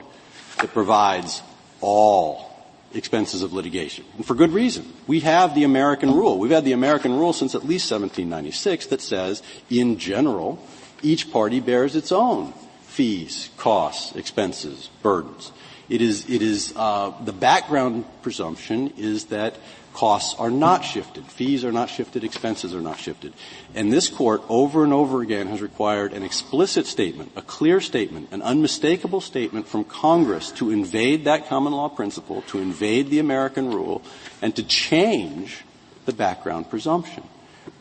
that 0.61 0.71
provides 0.71 1.41
all 1.81 2.49
expenses 2.93 3.43
of 3.43 3.51
litigation. 3.51 4.05
And 4.15 4.25
for 4.25 4.35
good 4.35 4.51
reason. 4.51 4.93
We 5.07 5.19
have 5.19 5.55
the 5.55 5.65
American 5.65 6.09
rule. 6.09 6.39
We've 6.39 6.51
had 6.51 6.63
the 6.63 6.71
American 6.71 7.19
rule 7.19 7.33
since 7.33 7.53
at 7.53 7.65
least 7.65 7.91
1796 7.91 8.85
that 8.85 9.01
says, 9.01 9.43
in 9.69 9.97
general, 9.97 10.65
each 11.01 11.33
party 11.33 11.59
bears 11.59 11.97
its 11.97 12.13
own 12.13 12.53
fees, 13.01 13.49
costs, 13.57 14.15
expenses, 14.15 14.91
burdens. 15.01 15.51
It 15.89 16.03
is, 16.03 16.29
it 16.29 16.43
is, 16.43 16.71
uh, 16.75 17.11
the 17.25 17.33
background 17.33 18.05
presumption 18.21 18.93
is 18.95 19.25
that 19.33 19.55
costs 19.91 20.39
are 20.39 20.51
not 20.51 20.85
shifted, 20.85 21.25
fees 21.25 21.65
are 21.65 21.71
not 21.71 21.89
shifted, 21.89 22.23
expenses 22.23 22.75
are 22.75 22.79
not 22.79 22.99
shifted. 22.99 23.33
And 23.73 23.91
this 23.91 24.07
court 24.07 24.43
over 24.49 24.83
and 24.83 24.93
over 24.93 25.23
again 25.23 25.47
has 25.47 25.63
required 25.63 26.13
an 26.13 26.21
explicit 26.21 26.85
statement, 26.85 27.31
a 27.35 27.41
clear 27.41 27.81
statement, 27.81 28.27
an 28.31 28.43
unmistakable 28.43 29.19
statement 29.19 29.67
from 29.67 29.83
Congress 29.83 30.51
to 30.51 30.69
invade 30.69 31.23
that 31.23 31.47
common 31.47 31.73
law 31.73 31.89
principle, 31.89 32.43
to 32.49 32.59
invade 32.59 33.09
the 33.09 33.17
American 33.17 33.73
rule, 33.73 34.03
and 34.43 34.55
to 34.55 34.61
change 34.61 35.63
the 36.05 36.13
background 36.13 36.69
presumption. 36.69 37.23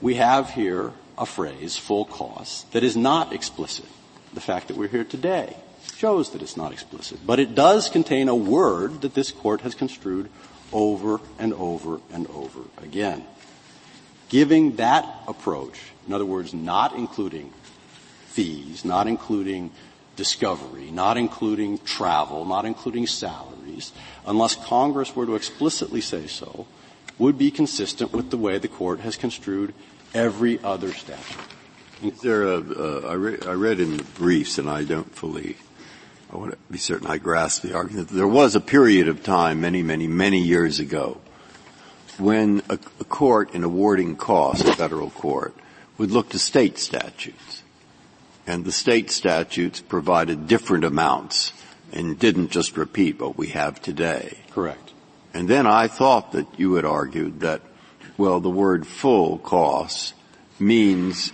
We 0.01 0.15
have 0.15 0.49
here 0.49 0.93
a 1.19 1.27
phrase, 1.27 1.77
full 1.77 2.07
costs, 2.07 2.63
that 2.73 2.83
is 2.83 2.97
not 2.97 3.35
explicit 3.35 3.85
the 4.35 4.41
fact 4.41 4.69
that 4.69 4.77
we're 4.77 4.89
here 4.89 5.05
today 5.05 5.57
shows 5.97 6.31
that 6.31 6.43
it's 6.43 6.57
not 6.57 6.73
explicit. 6.73 7.21
But 7.27 7.41
it 7.41 7.55
does 7.55 7.89
contain 7.89 8.29
a 8.29 8.35
word 8.35 9.03
that 9.03 9.15
this 9.15 9.31
court 9.31 9.63
has 9.63 9.75
construed 9.75 10.31
over 10.73 11.21
and 11.39 11.53
over 11.55 12.01
and 12.13 12.27
over 12.29 12.61
again. 12.83 13.25
Giving 14.29 14.77
that 14.77 15.07
approach, 15.27 15.79
in 16.07 16.13
other 16.15 16.25
words, 16.25 16.55
not 16.55 16.95
including 16.95 17.53
fees, 18.29 18.85
not 18.85 19.09
including 19.09 19.73
discovery, 20.17 20.91
not 20.91 21.17
including 21.17 21.79
travel, 21.79 22.45
not 22.45 22.65
including 22.65 23.07
salaries, 23.07 23.93
unless 24.27 24.55
Congress 24.55 25.17
were 25.17 25.27
to 25.27 25.35
explicitly 25.35 26.01
say 26.01 26.27
so, 26.27 26.67
would 27.19 27.37
be 27.37 27.51
consistent 27.51 28.13
with 28.13 28.31
the 28.31 28.37
way 28.37 28.59
the 28.59 28.69
court 28.69 29.01
has 29.01 29.17
construed 29.17 29.75
every 30.15 30.63
other 30.63 30.93
statute. 30.93 31.37
Is 32.03 32.21
there 32.21 32.45
a, 32.45 32.57
uh, 32.59 33.09
I, 33.09 33.13
re- 33.13 33.39
I 33.47 33.53
read 33.53 33.79
in 33.79 33.99
the 33.99 34.03
briefs, 34.03 34.57
and 34.57 34.71
I 34.71 34.85
don't 34.85 35.15
fully, 35.15 35.57
I 36.33 36.37
want 36.37 36.53
to 36.53 36.59
be 36.71 36.79
certain 36.79 37.07
I 37.07 37.19
grasp 37.19 37.63
the 37.63 37.75
argument. 37.75 38.09
There 38.09 38.27
was 38.27 38.55
a 38.55 38.61
period 38.61 39.09
of 39.09 39.23
time, 39.23 39.61
many, 39.61 39.83
many, 39.83 40.07
many 40.07 40.41
years 40.41 40.81
ago, 40.81 41.21
when 42.19 42.63
a, 42.71 42.79
a 43.01 43.05
court 43.05 43.55
in 43.55 43.65
awarding 43.65 44.17
costs, 44.17 44.65
a 44.67 44.73
federal 44.75 45.11
court, 45.11 45.55
would 45.99 46.11
look 46.11 46.31
to 46.31 46.39
state 46.39 46.79
statutes. 46.79 47.63
And 48.47 48.65
the 48.65 48.73
state 48.73 49.11
statutes 49.11 49.81
provided 49.81 50.49
different 50.49 50.85
amounts 50.85 51.53
and 51.93 52.19
didn't 52.19 52.51
just 52.51 52.79
repeat 52.79 53.21
what 53.21 53.37
we 53.37 53.49
have 53.49 53.83
today. 53.83 54.39
Correct. 54.53 54.93
And 55.35 55.49
then 55.49 55.67
I 55.67 55.87
thought 55.87 56.33
that 56.33 56.47
you 56.59 56.75
had 56.75 56.87
argued 56.87 57.41
that, 57.41 57.61
well, 58.17 58.41
the 58.41 58.49
word 58.51 58.87
full 58.87 59.39
costs 59.39 60.15
means 60.59 61.33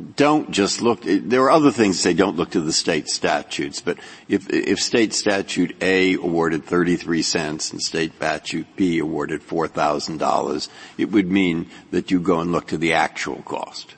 don't 0.00 0.50
just 0.50 0.80
look, 0.80 1.02
there 1.04 1.42
are 1.42 1.50
other 1.50 1.70
things 1.70 1.96
that 1.96 2.02
say 2.02 2.14
don't 2.14 2.36
look 2.36 2.50
to 2.50 2.60
the 2.60 2.72
state 2.72 3.08
statutes, 3.08 3.80
but 3.80 3.98
if, 4.28 4.48
if 4.50 4.78
state 4.78 5.12
statute 5.12 5.76
A 5.82 6.14
awarded 6.14 6.64
33 6.64 7.22
cents 7.22 7.70
and 7.72 7.80
state 7.80 8.14
statute 8.16 8.66
B 8.76 8.98
awarded 8.98 9.42
$4,000, 9.42 10.68
it 10.98 11.10
would 11.10 11.30
mean 11.30 11.70
that 11.90 12.10
you 12.10 12.20
go 12.20 12.40
and 12.40 12.52
look 12.52 12.68
to 12.68 12.78
the 12.78 12.94
actual 12.94 13.42
cost. 13.42 13.94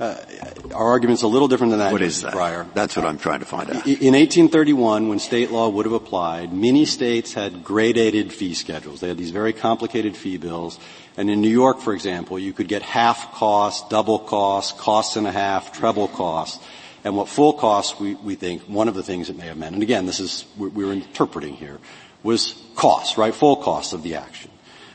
Uh, 0.00 0.16
our 0.74 0.88
argument's 0.88 1.22
a 1.22 1.26
little 1.26 1.46
different 1.46 1.72
than 1.72 1.80
that. 1.80 1.92
What 1.92 2.00
is 2.00 2.22
that? 2.22 2.32
Breyer. 2.32 2.72
That's 2.72 2.96
what 2.96 3.04
I'm 3.04 3.18
trying 3.18 3.40
to 3.40 3.44
find 3.44 3.68
out. 3.68 3.86
In 3.86 4.14
1831, 4.14 5.08
when 5.08 5.18
state 5.18 5.50
law 5.50 5.68
would 5.68 5.84
have 5.84 5.92
applied, 5.92 6.54
many 6.54 6.86
states 6.86 7.34
had 7.34 7.62
gradated 7.62 8.32
fee 8.32 8.54
schedules. 8.54 9.00
They 9.00 9.08
had 9.08 9.18
these 9.18 9.30
very 9.30 9.52
complicated 9.52 10.16
fee 10.16 10.38
bills. 10.38 10.80
And 11.16 11.28
in 11.28 11.40
New 11.40 11.50
York, 11.50 11.80
for 11.80 11.92
example, 11.92 12.38
you 12.38 12.52
could 12.52 12.68
get 12.68 12.82
half 12.82 13.32
cost, 13.32 13.90
double 13.90 14.18
cost, 14.18 14.78
cost 14.78 15.16
and 15.16 15.26
a 15.26 15.32
half, 15.32 15.72
treble 15.72 16.08
cost. 16.08 16.62
And 17.04 17.16
what 17.16 17.28
full 17.28 17.54
cost, 17.54 17.98
we, 17.98 18.14
we 18.14 18.34
think, 18.34 18.62
one 18.62 18.88
of 18.88 18.94
the 18.94 19.02
things 19.02 19.30
it 19.30 19.36
may 19.36 19.46
have 19.46 19.56
meant, 19.56 19.74
and 19.74 19.82
again, 19.82 20.06
this 20.06 20.20
is, 20.20 20.44
we're, 20.56 20.68
we're 20.68 20.92
interpreting 20.92 21.54
here, 21.54 21.78
was 22.22 22.62
cost, 22.74 23.16
right? 23.16 23.34
Full 23.34 23.56
cost 23.56 23.92
of 23.92 24.02
the 24.02 24.16
action. 24.16 24.50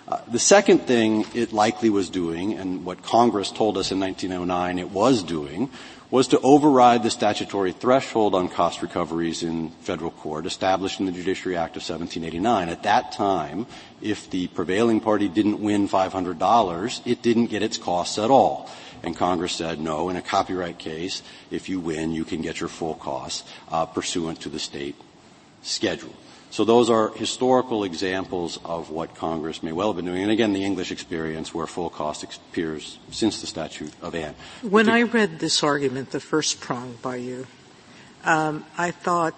Uh, 0.08 0.20
the 0.28 0.38
second 0.38 0.80
thing 0.80 1.26
it 1.34 1.52
likely 1.52 1.90
was 1.90 2.12
doing, 2.12 2.54
and 2.54 2.86
what 2.86 3.02
Congress 3.02 3.50
told 3.50 3.76
us 3.76 3.92
in 3.92 4.00
1909 4.00 4.78
it 4.78 4.92
was 4.92 5.24
doing, 5.24 5.70
was 6.12 6.28
to 6.28 6.40
override 6.42 7.04
the 7.04 7.10
statutory 7.10 7.72
threshold 7.72 8.36
on 8.36 8.48
cost 8.48 8.82
recoveries 8.82 9.44
in 9.44 9.70
federal 9.82 10.12
court 10.12 10.46
established 10.46 11.00
in 11.00 11.06
the 11.06 11.12
Judiciary 11.12 11.58
Act 11.58 11.76
of 11.76 11.82
1789. 11.82 12.70
At 12.70 12.84
that 12.84 13.12
time, 13.12 13.66
if 14.02 14.30
the 14.30 14.48
prevailing 14.48 15.00
party 15.00 15.28
didn't 15.28 15.60
win 15.60 15.90
$500, 15.90 17.02
it 17.06 17.22
didn't 17.22 17.48
get 17.48 17.64
its 17.64 17.78
costs 17.78 18.20
at 18.20 18.30
all. 18.30 18.70
And 19.04 19.16
Congress 19.16 19.54
said, 19.54 19.80
no, 19.80 20.10
in 20.10 20.16
a 20.16 20.22
copyright 20.22 20.78
case, 20.78 21.22
if 21.52 21.70
you 21.70 21.80
win, 21.80 22.12
you 22.12 22.24
can 22.24 22.42
get 22.42 22.60
your 22.60 22.70
full 22.70 22.96
costs 22.96 23.48
uh, 23.72 23.86
pursuant 23.86 24.42
to 24.42 24.50
the 24.50 24.60
state 24.60 24.96
schedule. 25.62 26.14
So 26.56 26.64
those 26.64 26.90
are 26.90 27.10
historical 27.10 27.84
examples 27.84 28.60
of 28.64 28.90
what 28.90 29.14
Congress 29.14 29.62
may 29.62 29.74
well 29.74 29.90
have 29.90 29.98
been 29.98 30.06
doing. 30.06 30.24
And 30.24 30.32
again, 30.32 30.54
the 30.54 30.64
English 30.64 30.90
experience 30.90 31.54
where 31.54 31.68
full 31.68 31.90
cost 31.90 32.24
appears 32.24 32.98
since 33.12 33.42
the 33.42 33.48
statute 33.48 33.92
of 34.02 34.16
Anne. 34.16 34.36
When 34.62 34.88
I 34.88 35.02
read 35.02 35.40
this 35.40 35.64
argument, 35.64 36.12
the 36.12 36.22
first 36.22 36.62
prong 36.62 36.98
by 37.02 37.18
you, 37.18 37.46
um, 38.24 38.64
I 38.78 38.92
thought, 38.92 39.36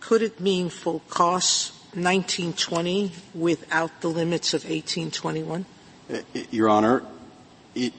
could 0.00 0.22
it 0.22 0.40
mean 0.40 0.70
full 0.70 1.02
cost 1.10 1.74
1920 1.92 3.12
without 3.34 4.00
the 4.00 4.08
limits 4.08 4.54
of 4.54 4.62
1821? 4.62 5.66
Uh, 6.10 6.20
Your 6.50 6.70
Honor, 6.70 7.04
it, 7.74 7.92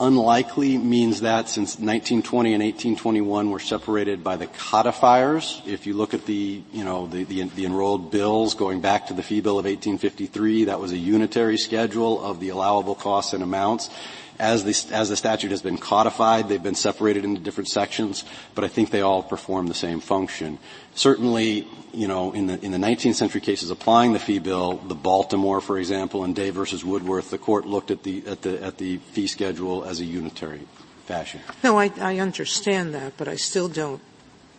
unlikely 0.00 0.76
means 0.78 1.20
that 1.20 1.48
since 1.48 1.72
1920 1.78 2.54
and 2.54 2.62
1821 2.62 3.50
were 3.50 3.58
separated 3.60 4.24
by 4.24 4.36
the 4.36 4.46
codifiers. 4.46 5.62
If 5.66 5.86
you 5.86 5.94
look 5.94 6.14
at 6.14 6.26
the, 6.26 6.62
you 6.72 6.84
know, 6.84 7.06
the, 7.06 7.24
the, 7.24 7.42
the, 7.42 7.64
enrolled 7.64 8.10
bills 8.10 8.54
going 8.54 8.80
back 8.80 9.06
to 9.06 9.14
the 9.14 9.22
fee 9.22 9.40
bill 9.40 9.58
of 9.58 9.64
1853, 9.64 10.64
that 10.64 10.80
was 10.80 10.92
a 10.92 10.98
unitary 10.98 11.56
schedule 11.56 12.22
of 12.24 12.40
the 12.40 12.48
allowable 12.48 12.94
costs 12.94 13.32
and 13.32 13.42
amounts. 13.42 13.90
As 14.38 14.64
the, 14.64 14.94
as 14.94 15.08
the 15.08 15.16
statute 15.16 15.52
has 15.52 15.62
been 15.62 15.78
codified, 15.78 16.48
they've 16.48 16.62
been 16.62 16.74
separated 16.74 17.24
into 17.24 17.40
different 17.40 17.68
sections, 17.68 18.24
but 18.54 18.64
I 18.64 18.68
think 18.68 18.90
they 18.90 19.00
all 19.00 19.22
perform 19.22 19.68
the 19.68 19.74
same 19.74 20.00
function. 20.00 20.58
Certainly, 20.94 21.68
you 21.92 22.08
know, 22.08 22.32
in 22.32 22.48
the, 22.48 22.64
in 22.64 22.72
the 22.72 22.78
19th 22.78 23.14
century 23.14 23.40
cases 23.40 23.70
applying 23.70 24.12
the 24.12 24.18
fee 24.18 24.40
bill, 24.40 24.78
the 24.78 24.96
Baltimore, 24.96 25.60
for 25.60 25.78
example, 25.78 26.24
and 26.24 26.34
Day 26.34 26.50
versus 26.50 26.84
Woodworth, 26.84 27.30
the 27.30 27.38
court 27.38 27.64
looked 27.64 27.92
at 27.92 28.02
the, 28.02 28.26
at 28.26 28.42
the, 28.42 28.60
at 28.62 28.78
the 28.78 28.96
fee 28.96 29.28
schedule 29.28 29.84
as 29.84 30.00
a 30.00 30.04
unitary 30.04 30.66
fashion. 31.06 31.40
No, 31.62 31.78
I, 31.78 31.92
I 32.00 32.18
understand 32.18 32.92
that, 32.94 33.16
but 33.16 33.28
I 33.28 33.36
still 33.36 33.68
don't, 33.68 34.00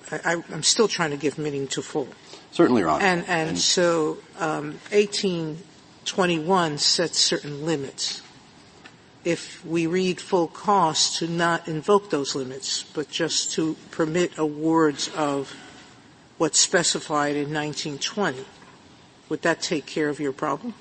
I, 0.09 0.41
am 0.51 0.63
still 0.63 0.87
trying 0.87 1.11
to 1.11 1.17
give 1.17 1.37
meaning 1.37 1.67
to 1.69 1.81
full. 1.81 2.07
Certainly, 2.51 2.81
Your 2.81 2.91
Honor. 2.91 3.03
And, 3.03 3.19
and, 3.27 3.49
and 3.49 3.59
so, 3.59 4.19
um, 4.39 4.79
1821 4.91 6.77
sets 6.77 7.19
certain 7.19 7.65
limits 7.65 8.21
if 9.25 9.65
we 9.65 9.87
read 9.87 10.21
full 10.21 10.47
cost 10.47 11.17
to 11.17 11.27
not 11.27 11.67
invoke 11.67 12.11
those 12.11 12.35
limits, 12.35 12.83
but 12.83 13.09
just 13.09 13.51
to 13.53 13.75
permit 13.89 14.37
awards 14.37 15.09
of 15.17 15.53
what's 16.37 16.59
specified 16.59 17.35
in 17.35 17.51
1920, 17.51 18.45
would 19.27 19.41
that 19.41 19.61
take 19.61 19.85
care 19.87 20.09
of 20.09 20.19
your 20.19 20.31
problem? 20.31 20.75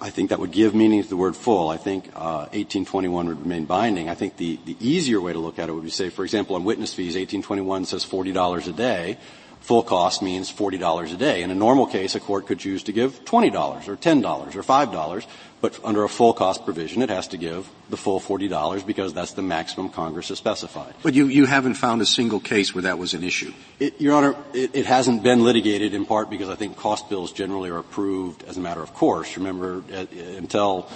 I 0.00 0.10
think 0.10 0.30
that 0.30 0.38
would 0.38 0.52
give 0.52 0.74
meaning 0.74 1.02
to 1.02 1.08
the 1.08 1.16
word 1.16 1.34
full. 1.34 1.68
I 1.68 1.76
think 1.76 2.06
uh, 2.14 2.46
1821 2.52 3.26
would 3.26 3.40
remain 3.40 3.64
binding. 3.64 4.08
I 4.08 4.14
think 4.14 4.36
the, 4.36 4.58
the 4.64 4.76
easier 4.80 5.20
way 5.20 5.32
to 5.32 5.38
look 5.38 5.58
at 5.58 5.68
it 5.68 5.72
would 5.72 5.84
be 5.84 5.90
say, 5.90 6.10
for 6.10 6.24
example, 6.24 6.54
on 6.56 6.64
witness 6.64 6.94
fees, 6.94 7.16
1821 7.16 7.86
says 7.86 8.04
$40 8.04 8.68
a 8.68 8.72
day. 8.72 9.18
Full 9.64 9.82
cost 9.82 10.20
means 10.20 10.52
$40 10.52 11.14
a 11.14 11.16
day. 11.16 11.42
In 11.42 11.50
a 11.50 11.54
normal 11.54 11.86
case, 11.86 12.14
a 12.14 12.20
court 12.20 12.46
could 12.46 12.58
choose 12.58 12.82
to 12.82 12.92
give 12.92 13.24
$20 13.24 13.88
or 13.88 13.96
$10 13.96 14.56
or 14.56 14.62
$5, 14.62 15.26
but 15.62 15.80
under 15.82 16.04
a 16.04 16.08
full 16.10 16.34
cost 16.34 16.66
provision, 16.66 17.00
it 17.00 17.08
has 17.08 17.28
to 17.28 17.38
give 17.38 17.66
the 17.88 17.96
full 17.96 18.20
$40 18.20 18.84
because 18.86 19.14
that's 19.14 19.32
the 19.32 19.40
maximum 19.40 19.88
Congress 19.88 20.28
has 20.28 20.36
specified. 20.36 20.92
But 21.02 21.14
you, 21.14 21.28
you 21.28 21.46
haven't 21.46 21.76
found 21.76 22.02
a 22.02 22.06
single 22.06 22.40
case 22.40 22.74
where 22.74 22.82
that 22.82 22.98
was 22.98 23.14
an 23.14 23.24
issue. 23.24 23.54
It, 23.80 23.98
Your 23.98 24.12
Honor, 24.12 24.36
it, 24.52 24.74
it, 24.74 24.84
hasn't 24.84 25.22
been 25.22 25.42
litigated 25.42 25.94
in 25.94 26.04
part 26.04 26.28
because 26.28 26.50
I 26.50 26.56
think 26.56 26.76
cost 26.76 27.08
bills 27.08 27.32
generally 27.32 27.70
are 27.70 27.78
approved 27.78 28.44
as 28.44 28.58
a 28.58 28.60
matter 28.60 28.82
of 28.82 28.92
course. 28.92 29.38
Remember, 29.38 29.82
uh, 29.90 30.04
until 30.36 30.90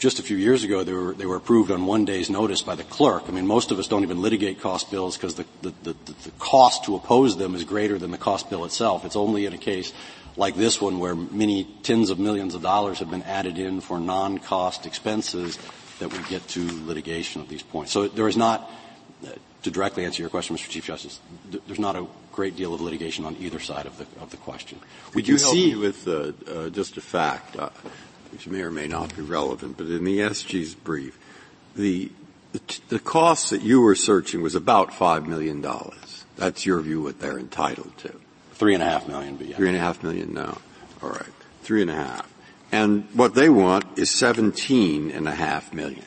just 0.00 0.18
a 0.18 0.22
few 0.22 0.38
years 0.38 0.64
ago, 0.64 0.82
they 0.82 0.94
were, 0.94 1.12
they 1.12 1.26
were 1.26 1.36
approved 1.36 1.70
on 1.70 1.84
one 1.84 2.06
day's 2.06 2.30
notice 2.30 2.62
by 2.62 2.74
the 2.74 2.82
clerk. 2.82 3.24
I 3.28 3.32
mean, 3.32 3.46
most 3.46 3.70
of 3.70 3.78
us 3.78 3.86
don't 3.86 4.02
even 4.02 4.22
litigate 4.22 4.60
cost 4.60 4.90
bills 4.90 5.16
because 5.16 5.34
the, 5.34 5.44
the, 5.60 5.74
the, 5.82 5.92
the 5.92 6.30
cost 6.38 6.86
to 6.86 6.96
oppose 6.96 7.36
them 7.36 7.54
is 7.54 7.64
greater 7.64 7.98
than 7.98 8.10
the 8.10 8.18
cost 8.18 8.48
bill 8.48 8.64
itself. 8.64 9.04
It's 9.04 9.14
only 9.14 9.44
in 9.44 9.52
a 9.52 9.58
case 9.58 9.92
like 10.36 10.56
this 10.56 10.80
one 10.80 11.00
where 11.00 11.14
many 11.14 11.64
tens 11.82 12.08
of 12.08 12.18
millions 12.18 12.54
of 12.54 12.62
dollars 12.62 13.00
have 13.00 13.10
been 13.10 13.22
added 13.24 13.58
in 13.58 13.82
for 13.82 14.00
non-cost 14.00 14.86
expenses 14.86 15.58
that 15.98 16.10
we 16.10 16.18
get 16.30 16.48
to 16.48 16.66
litigation 16.86 17.42
at 17.42 17.48
these 17.48 17.62
points. 17.62 17.92
So 17.92 18.08
there 18.08 18.26
is 18.26 18.38
not, 18.38 18.70
uh, 19.22 19.32
to 19.64 19.70
directly 19.70 20.06
answer 20.06 20.22
your 20.22 20.30
question, 20.30 20.56
Mr. 20.56 20.70
Chief 20.70 20.86
Justice, 20.86 21.20
there's 21.66 21.78
not 21.78 21.94
a 21.94 22.06
great 22.32 22.56
deal 22.56 22.72
of 22.72 22.80
litigation 22.80 23.26
on 23.26 23.36
either 23.38 23.60
side 23.60 23.84
of 23.84 23.98
the, 23.98 24.06
of 24.22 24.30
the 24.30 24.38
question. 24.38 24.80
We 25.12 25.20
do 25.20 25.36
help 25.36 25.52
see, 25.52 25.74
me 25.74 25.76
with 25.76 26.08
uh, 26.08 26.32
uh, 26.50 26.70
just 26.70 26.96
a 26.96 27.02
fact? 27.02 27.56
Uh, 27.56 27.68
which 28.32 28.46
may 28.46 28.62
or 28.62 28.70
may 28.70 28.86
not 28.86 29.14
be 29.16 29.22
relevant, 29.22 29.76
but 29.76 29.86
in 29.86 30.04
the 30.04 30.18
SG's 30.18 30.74
brief, 30.74 31.18
the, 31.74 32.10
the, 32.88 32.98
costs 32.98 33.50
that 33.50 33.62
you 33.62 33.80
were 33.80 33.94
searching 33.94 34.42
was 34.42 34.54
about 34.54 34.90
$5 34.90 35.26
million. 35.26 35.64
That's 36.36 36.66
your 36.66 36.80
view 36.80 37.02
what 37.02 37.20
they're 37.20 37.38
entitled 37.38 37.96
to. 37.98 38.20
Three 38.52 38.74
and 38.74 38.82
a 38.82 38.86
half 38.86 39.08
million, 39.08 39.36
but 39.36 39.46
yeah. 39.46 39.56
Three 39.56 39.68
and 39.68 39.76
a 39.76 39.80
half 39.80 40.02
million 40.02 40.34
now. 40.34 40.58
All 41.02 41.10
right. 41.10 41.32
Three 41.62 41.82
and 41.82 41.90
a 41.90 41.94
half. 41.94 42.30
And 42.72 43.08
what 43.14 43.34
they 43.34 43.48
want 43.48 43.98
is 43.98 44.10
seventeen 44.10 45.10
and 45.10 45.26
a 45.26 45.34
half 45.34 45.72
million. 45.72 46.04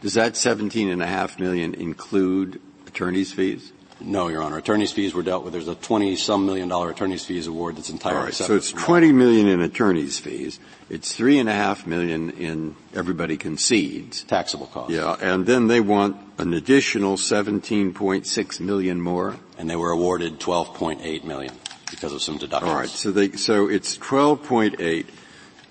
Does 0.00 0.14
that 0.14 0.36
seventeen 0.36 0.88
and 0.90 1.02
a 1.02 1.06
half 1.06 1.38
million 1.38 1.74
include 1.74 2.60
attorney's 2.86 3.32
fees? 3.32 3.72
No, 4.00 4.28
Your 4.28 4.42
Honor. 4.42 4.58
Attorney's 4.58 4.92
fees 4.92 5.14
were 5.14 5.22
dealt 5.22 5.44
with. 5.44 5.52
There's 5.52 5.68
a 5.68 5.74
20 5.74 6.16
some 6.16 6.46
million 6.46 6.68
dollar 6.68 6.90
attorney's 6.90 7.24
fees 7.24 7.46
award 7.46 7.76
that's 7.76 7.90
entirely 7.90 8.18
All 8.18 8.24
right, 8.24 8.34
separate. 8.34 8.62
So 8.62 8.76
it's 8.76 8.84
20 8.84 9.12
million 9.12 9.48
in 9.48 9.60
attorney's 9.60 10.18
fees. 10.18 10.60
It's 10.88 11.14
three 11.14 11.38
and 11.38 11.48
a 11.48 11.52
half 11.52 11.86
million 11.86 12.30
in 12.30 12.76
everybody 12.94 13.36
concedes. 13.36 14.22
Taxable 14.22 14.66
costs. 14.66 14.92
Yeah, 14.92 15.16
and 15.20 15.46
then 15.46 15.66
they 15.66 15.80
want 15.80 16.16
an 16.38 16.54
additional 16.54 17.16
17.6 17.16 18.60
million 18.60 19.00
more. 19.00 19.36
And 19.58 19.68
they 19.68 19.76
were 19.76 19.90
awarded 19.90 20.38
12.8 20.38 21.24
million 21.24 21.54
because 21.90 22.12
of 22.12 22.22
some 22.22 22.38
deductions. 22.38 22.70
All 22.70 22.78
right, 22.78 22.88
so 22.88 23.10
they, 23.10 23.32
so 23.32 23.68
it's 23.68 23.98
12.8 23.98 25.06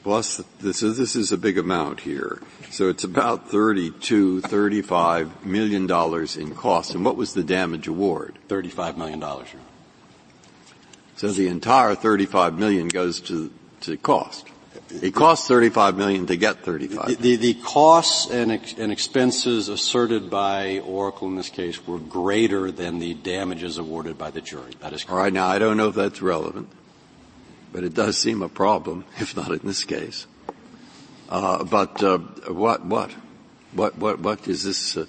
plus 0.03 0.41
this 0.61 0.83
is, 0.83 0.97
this 0.97 1.17
is 1.17 1.33
a 1.33 1.37
big 1.37 1.57
amount 1.57 1.99
here. 1.99 2.41
So 2.69 2.89
it's 2.89 3.03
about 3.03 3.49
32, 3.49 4.41
35 4.41 5.45
million 5.45 5.87
dollars 5.87 6.35
in 6.35 6.53
costs. 6.53 6.93
And 6.93 7.05
what 7.05 7.15
was 7.15 7.33
the 7.33 7.43
damage 7.43 7.87
award? 7.87 8.37
35 8.47 8.97
million 8.97 9.19
dollars. 9.19 9.47
So 11.15 11.29
the 11.29 11.47
entire 11.47 11.95
35 11.95 12.59
million 12.59 12.89
goes 12.89 13.19
to, 13.21 13.51
to 13.81 13.97
cost. 13.97 14.47
It 14.89 15.13
costs 15.13 15.47
35 15.47 15.97
million 15.97 16.27
to 16.27 16.37
get 16.37 16.63
35. 16.63 17.07
The, 17.07 17.15
the, 17.15 17.35
the 17.35 17.53
costs 17.55 18.29
and, 18.29 18.51
ex- 18.51 18.75
and 18.77 18.91
expenses 18.91 19.67
asserted 19.67 20.29
by 20.29 20.79
Oracle 20.79 21.27
in 21.27 21.35
this 21.35 21.49
case 21.49 21.85
were 21.85 21.97
greater 21.97 22.71
than 22.71 22.99
the 22.99 23.13
damages 23.15 23.77
awarded 23.77 24.17
by 24.17 24.31
the 24.31 24.41
jury. 24.41 24.73
That 24.79 24.93
is 24.93 25.03
correct. 25.03 25.11
All 25.11 25.17
right, 25.17 25.33
now 25.33 25.47
I 25.47 25.59
don't 25.59 25.75
know 25.75 25.89
if 25.89 25.95
that's 25.95 26.21
relevant, 26.21 26.69
but 27.73 27.83
it 27.83 27.93
does 27.93 28.17
seem 28.17 28.41
a 28.41 28.49
problem, 28.49 29.03
if 29.19 29.35
not 29.35 29.51
in 29.51 29.59
this 29.63 29.83
case. 29.83 30.27
Uh, 31.29 31.63
but 31.63 32.01
uh, 32.03 32.17
what, 32.47 32.85
what, 32.85 33.11
what, 33.73 33.97
what, 33.97 34.19
what 34.19 34.47
is 34.47 34.63
this? 34.63 34.97
Uh, 34.97 35.05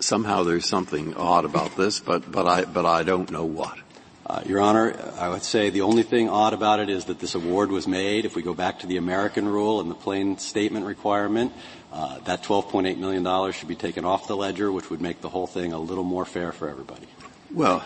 somehow 0.00 0.42
there's 0.42 0.66
something 0.66 1.14
odd 1.14 1.44
about 1.44 1.76
this, 1.76 2.00
but 2.00 2.30
but 2.30 2.46
I 2.46 2.64
but 2.64 2.86
I 2.86 3.02
don't 3.02 3.30
know 3.30 3.44
what. 3.44 3.78
Uh, 4.26 4.42
Your 4.46 4.60
Honor, 4.60 4.94
I 5.18 5.28
would 5.28 5.42
say 5.42 5.70
the 5.70 5.80
only 5.80 6.04
thing 6.04 6.28
odd 6.28 6.52
about 6.52 6.78
it 6.78 6.88
is 6.88 7.06
that 7.06 7.18
this 7.18 7.34
award 7.34 7.72
was 7.72 7.88
made. 7.88 8.24
If 8.24 8.36
we 8.36 8.42
go 8.42 8.54
back 8.54 8.78
to 8.80 8.86
the 8.86 8.96
American 8.96 9.48
rule 9.48 9.80
and 9.80 9.90
the 9.90 9.94
plain 9.96 10.38
statement 10.38 10.86
requirement, 10.86 11.52
uh, 11.92 12.20
that 12.20 12.44
$12.8 12.44 12.96
million 12.98 13.52
should 13.52 13.66
be 13.66 13.74
taken 13.74 14.04
off 14.04 14.28
the 14.28 14.36
ledger, 14.36 14.70
which 14.70 14.88
would 14.88 15.00
make 15.00 15.20
the 15.20 15.28
whole 15.28 15.48
thing 15.48 15.72
a 15.72 15.80
little 15.80 16.04
more 16.04 16.24
fair 16.24 16.52
for 16.52 16.68
everybody. 16.68 17.08
Well, 17.52 17.84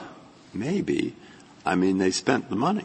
maybe. 0.52 1.16
I 1.64 1.74
mean, 1.74 1.98
they 1.98 2.10
spent 2.10 2.50
the 2.50 2.56
money. 2.56 2.84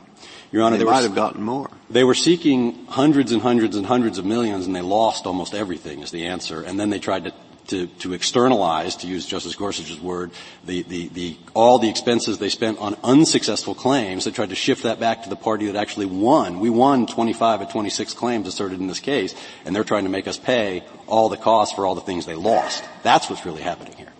Your 0.51 0.63
Honor, 0.63 0.77
they, 0.77 0.83
they 0.83 0.89
might 0.89 1.03
have 1.03 1.15
gotten 1.15 1.43
more. 1.43 1.69
They 1.89 2.03
were 2.03 2.15
seeking 2.15 2.85
hundreds 2.87 3.31
and 3.31 3.41
hundreds 3.41 3.75
and 3.75 3.85
hundreds 3.85 4.17
of 4.17 4.25
millions, 4.25 4.65
and 4.65 4.75
they 4.75 4.81
lost 4.81 5.25
almost 5.25 5.53
everything. 5.53 6.01
Is 6.01 6.11
the 6.11 6.25
answer. 6.25 6.61
And 6.61 6.79
then 6.79 6.89
they 6.89 6.99
tried 6.99 7.25
to 7.25 7.33
to, 7.69 7.87
to 7.87 8.13
externalize, 8.13 8.97
to 8.97 9.07
use 9.07 9.25
Justice 9.25 9.55
Gorsuch's 9.55 9.99
word, 9.99 10.31
the, 10.65 10.83
the, 10.83 11.07
the, 11.09 11.37
all 11.53 11.79
the 11.79 11.89
expenses 11.89 12.37
they 12.37 12.49
spent 12.49 12.79
on 12.79 12.95
unsuccessful 13.03 13.75
claims. 13.75 14.25
They 14.25 14.31
tried 14.31 14.49
to 14.49 14.55
shift 14.55 14.83
that 14.83 14.99
back 14.99 15.23
to 15.23 15.29
the 15.29 15.35
party 15.35 15.67
that 15.67 15.75
actually 15.75 16.07
won. 16.07 16.59
We 16.59 16.69
won 16.69 17.05
25 17.05 17.61
of 17.61 17.71
26 17.71 18.13
claims 18.13 18.47
asserted 18.47 18.79
in 18.79 18.87
this 18.87 18.99
case, 18.99 19.35
and 19.65 19.75
they're 19.75 19.83
trying 19.83 20.03
to 20.03 20.09
make 20.09 20.27
us 20.27 20.37
pay 20.37 20.83
all 21.07 21.29
the 21.29 21.37
costs 21.37 21.75
for 21.75 21.85
all 21.85 21.95
the 21.95 22.01
things 22.01 22.25
they 22.25 22.35
lost. 22.35 22.83
That's 23.03 23.29
what's 23.29 23.45
really 23.45 23.61
happening 23.61 23.93
here. 23.93 24.13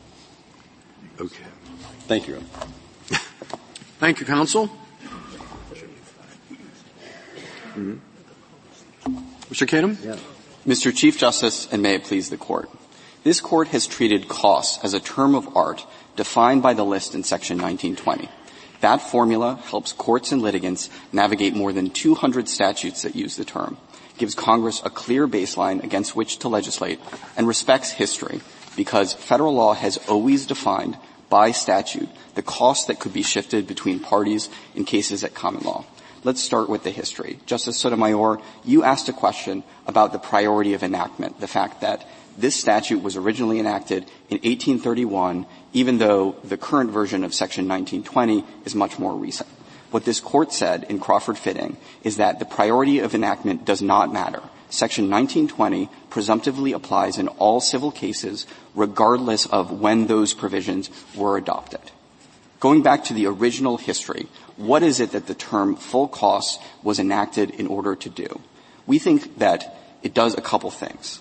Okay. 1.20 1.44
Thank 2.08 2.28
you. 2.28 2.44
Thank 4.00 4.22
you, 4.22 4.26
counsel. 4.26 4.70
Mm-hmm. 7.76 7.98
Mr. 9.52 9.68
Kedem? 9.68 9.98
Yeah. 10.04 10.16
Mr. 10.66 10.96
Chief 10.96 11.18
Justice, 11.18 11.68
and 11.70 11.82
may 11.82 11.96
it 11.96 12.06
please 12.06 12.30
the 12.30 12.38
court. 12.38 12.70
This 13.24 13.42
court 13.42 13.68
has 13.70 13.88
treated 13.88 14.30
costs 14.30 14.82
as 14.86 14.94
a 14.94 15.02
term 15.02 15.36
of 15.36 15.54
art 15.56 15.86
defined 16.16 16.64
by 16.64 16.74
the 16.74 16.86
list 16.86 17.14
in 17.14 17.24
section 17.24 17.58
1920. 17.58 18.30
That 18.80 19.02
formula 19.02 19.60
helps 19.66 19.92
courts 19.92 20.32
and 20.32 20.42
litigants 20.42 20.90
navigate 21.12 21.54
more 21.54 21.74
than 21.74 21.90
200 21.90 22.48
statutes 22.48 23.02
that 23.02 23.18
use 23.18 23.36
the 23.36 23.44
term, 23.44 23.78
gives 24.18 24.34
Congress 24.34 24.82
a 24.86 24.90
clear 24.90 25.28
baseline 25.28 25.84
against 25.84 26.16
which 26.16 26.40
to 26.40 26.48
legislate, 26.48 27.02
and 27.36 27.50
respects 27.50 27.92
history 27.92 28.40
because 28.78 29.14
federal 29.14 29.54
law 29.54 29.74
has 29.74 29.98
always 30.08 30.46
defined 30.46 30.98
by 31.30 31.52
statute 31.52 32.10
the 32.36 32.42
costs 32.42 32.86
that 32.86 33.00
could 33.00 33.14
be 33.14 33.24
shifted 33.24 33.68
between 33.68 34.00
parties 34.00 34.50
in 34.76 34.86
cases 34.86 35.24
at 35.24 35.34
common 35.34 35.64
law. 35.64 35.86
Let's 36.24 36.42
start 36.42 36.68
with 36.70 36.84
the 36.84 36.92
history. 36.92 37.40
Justice 37.46 37.78
Sotomayor, 37.78 38.40
you 38.66 38.84
asked 38.84 39.08
a 39.08 39.14
question 39.14 39.64
about 39.88 40.12
the 40.12 40.20
priority 40.20 40.74
of 40.74 40.84
enactment, 40.84 41.40
the 41.40 41.48
fact 41.48 41.82
that 41.82 42.06
this 42.38 42.56
statute 42.56 43.02
was 43.02 43.16
originally 43.16 43.60
enacted 43.60 44.04
in 44.30 44.38
1831, 44.38 45.46
even 45.74 45.98
though 45.98 46.36
the 46.44 46.58
current 46.58 46.92
version 46.92 47.24
of 47.24 47.34
section 47.34 47.68
1920 47.68 48.44
is 48.66 48.76
much 48.76 49.00
more 49.00 49.14
recent. 49.14 49.50
What 49.92 50.06
this 50.06 50.20
court 50.20 50.54
said 50.54 50.86
in 50.90 51.00
Crawford 51.00 51.38
Fitting 51.38 51.78
is 52.04 52.18
that 52.18 52.40
the 52.40 52.46
priority 52.46 53.00
of 53.00 53.16
enactment 53.16 53.66
does 53.66 53.82
not 53.82 54.14
matter. 54.14 54.42
Section 54.70 55.10
1920 55.10 55.90
presumptively 56.10 56.74
applies 56.74 57.18
in 57.18 57.28
all 57.28 57.60
civil 57.60 57.92
cases 57.92 58.46
regardless 58.80 59.46
of 59.46 59.80
when 59.80 60.08
those 60.08 60.34
provisions 60.34 60.90
were 61.14 61.38
adopted. 61.38 61.82
Going 62.60 62.82
back 62.82 63.04
to 63.06 63.14
the 63.14 63.28
original 63.28 63.78
history, 63.78 64.28
what 64.56 64.84
is 64.84 65.00
it 65.00 65.12
that 65.12 65.28
the 65.28 65.36
term 65.36 65.76
full 65.76 66.08
costs 66.08 66.64
was 66.82 67.00
enacted 67.00 67.52
in 67.52 67.68
order 67.68 67.96
to 67.96 68.10
do? 68.10 68.42
We 68.88 68.98
think 68.98 69.38
that 69.40 69.78
it 70.02 70.14
does 70.14 70.34
a 70.36 70.42
couple 70.42 70.72
things. 70.72 71.20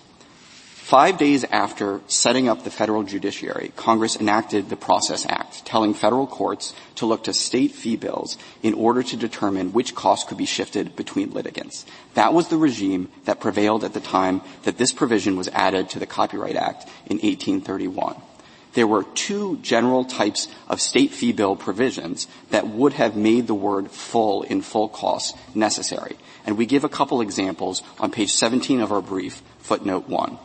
Five 0.89 1.19
days 1.19 1.45
after 1.45 2.01
setting 2.07 2.49
up 2.49 2.65
the 2.65 2.71
federal 2.71 3.03
judiciary, 3.03 3.73
Congress 3.77 4.17
enacted 4.17 4.71
the 4.71 4.77
Process 4.77 5.27
Act, 5.29 5.67
telling 5.67 5.93
federal 5.93 6.27
courts 6.27 6.73
to 6.95 7.05
look 7.05 7.25
to 7.25 7.35
state 7.35 7.73
fee 7.73 7.97
bills 7.97 8.39
in 8.63 8.73
order 8.73 9.03
to 9.03 9.17
determine 9.19 9.75
which 9.75 9.95
costs 9.95 10.27
could 10.27 10.39
be 10.39 10.47
shifted 10.47 10.97
between 10.97 11.35
litigants. 11.35 11.85
That 12.15 12.33
was 12.33 12.49
the 12.49 12.57
regime 12.57 13.11
that 13.27 13.39
prevailed 13.39 13.85
at 13.85 13.93
the 13.93 14.01
time 14.01 14.41
that 14.63 14.79
this 14.79 14.95
provision 14.95 15.37
was 15.37 15.49
added 15.49 15.91
to 15.91 15.99
the 15.99 16.07
Copyright 16.07 16.57
Act 16.57 16.85
in 17.05 17.19
1831. 17.19 18.17
There 18.73 18.87
were 18.87 19.03
two 19.03 19.59
general 19.59 20.07
types 20.07 20.49
of 20.69 20.81
state 20.81 21.11
fee 21.11 21.33
bill 21.33 21.55
provisions 21.55 22.27
that 22.49 22.67
would 22.67 22.95
have 22.95 23.15
made 23.15 23.47
the 23.47 23.53
word 23.53 23.91
full 23.91 24.41
in 24.41 24.63
full 24.63 24.89
costs 24.89 25.39
necessary. 25.55 26.17
And 26.47 26.57
we 26.57 26.65
give 26.65 26.85
a 26.85 26.89
couple 26.89 27.21
examples 27.21 27.83
on 28.01 28.11
page 28.11 28.33
17 28.33 28.81
of 28.81 28.91
our 28.91 29.03
brief, 29.03 29.43
footnote 29.59 30.09
1. 30.09 30.39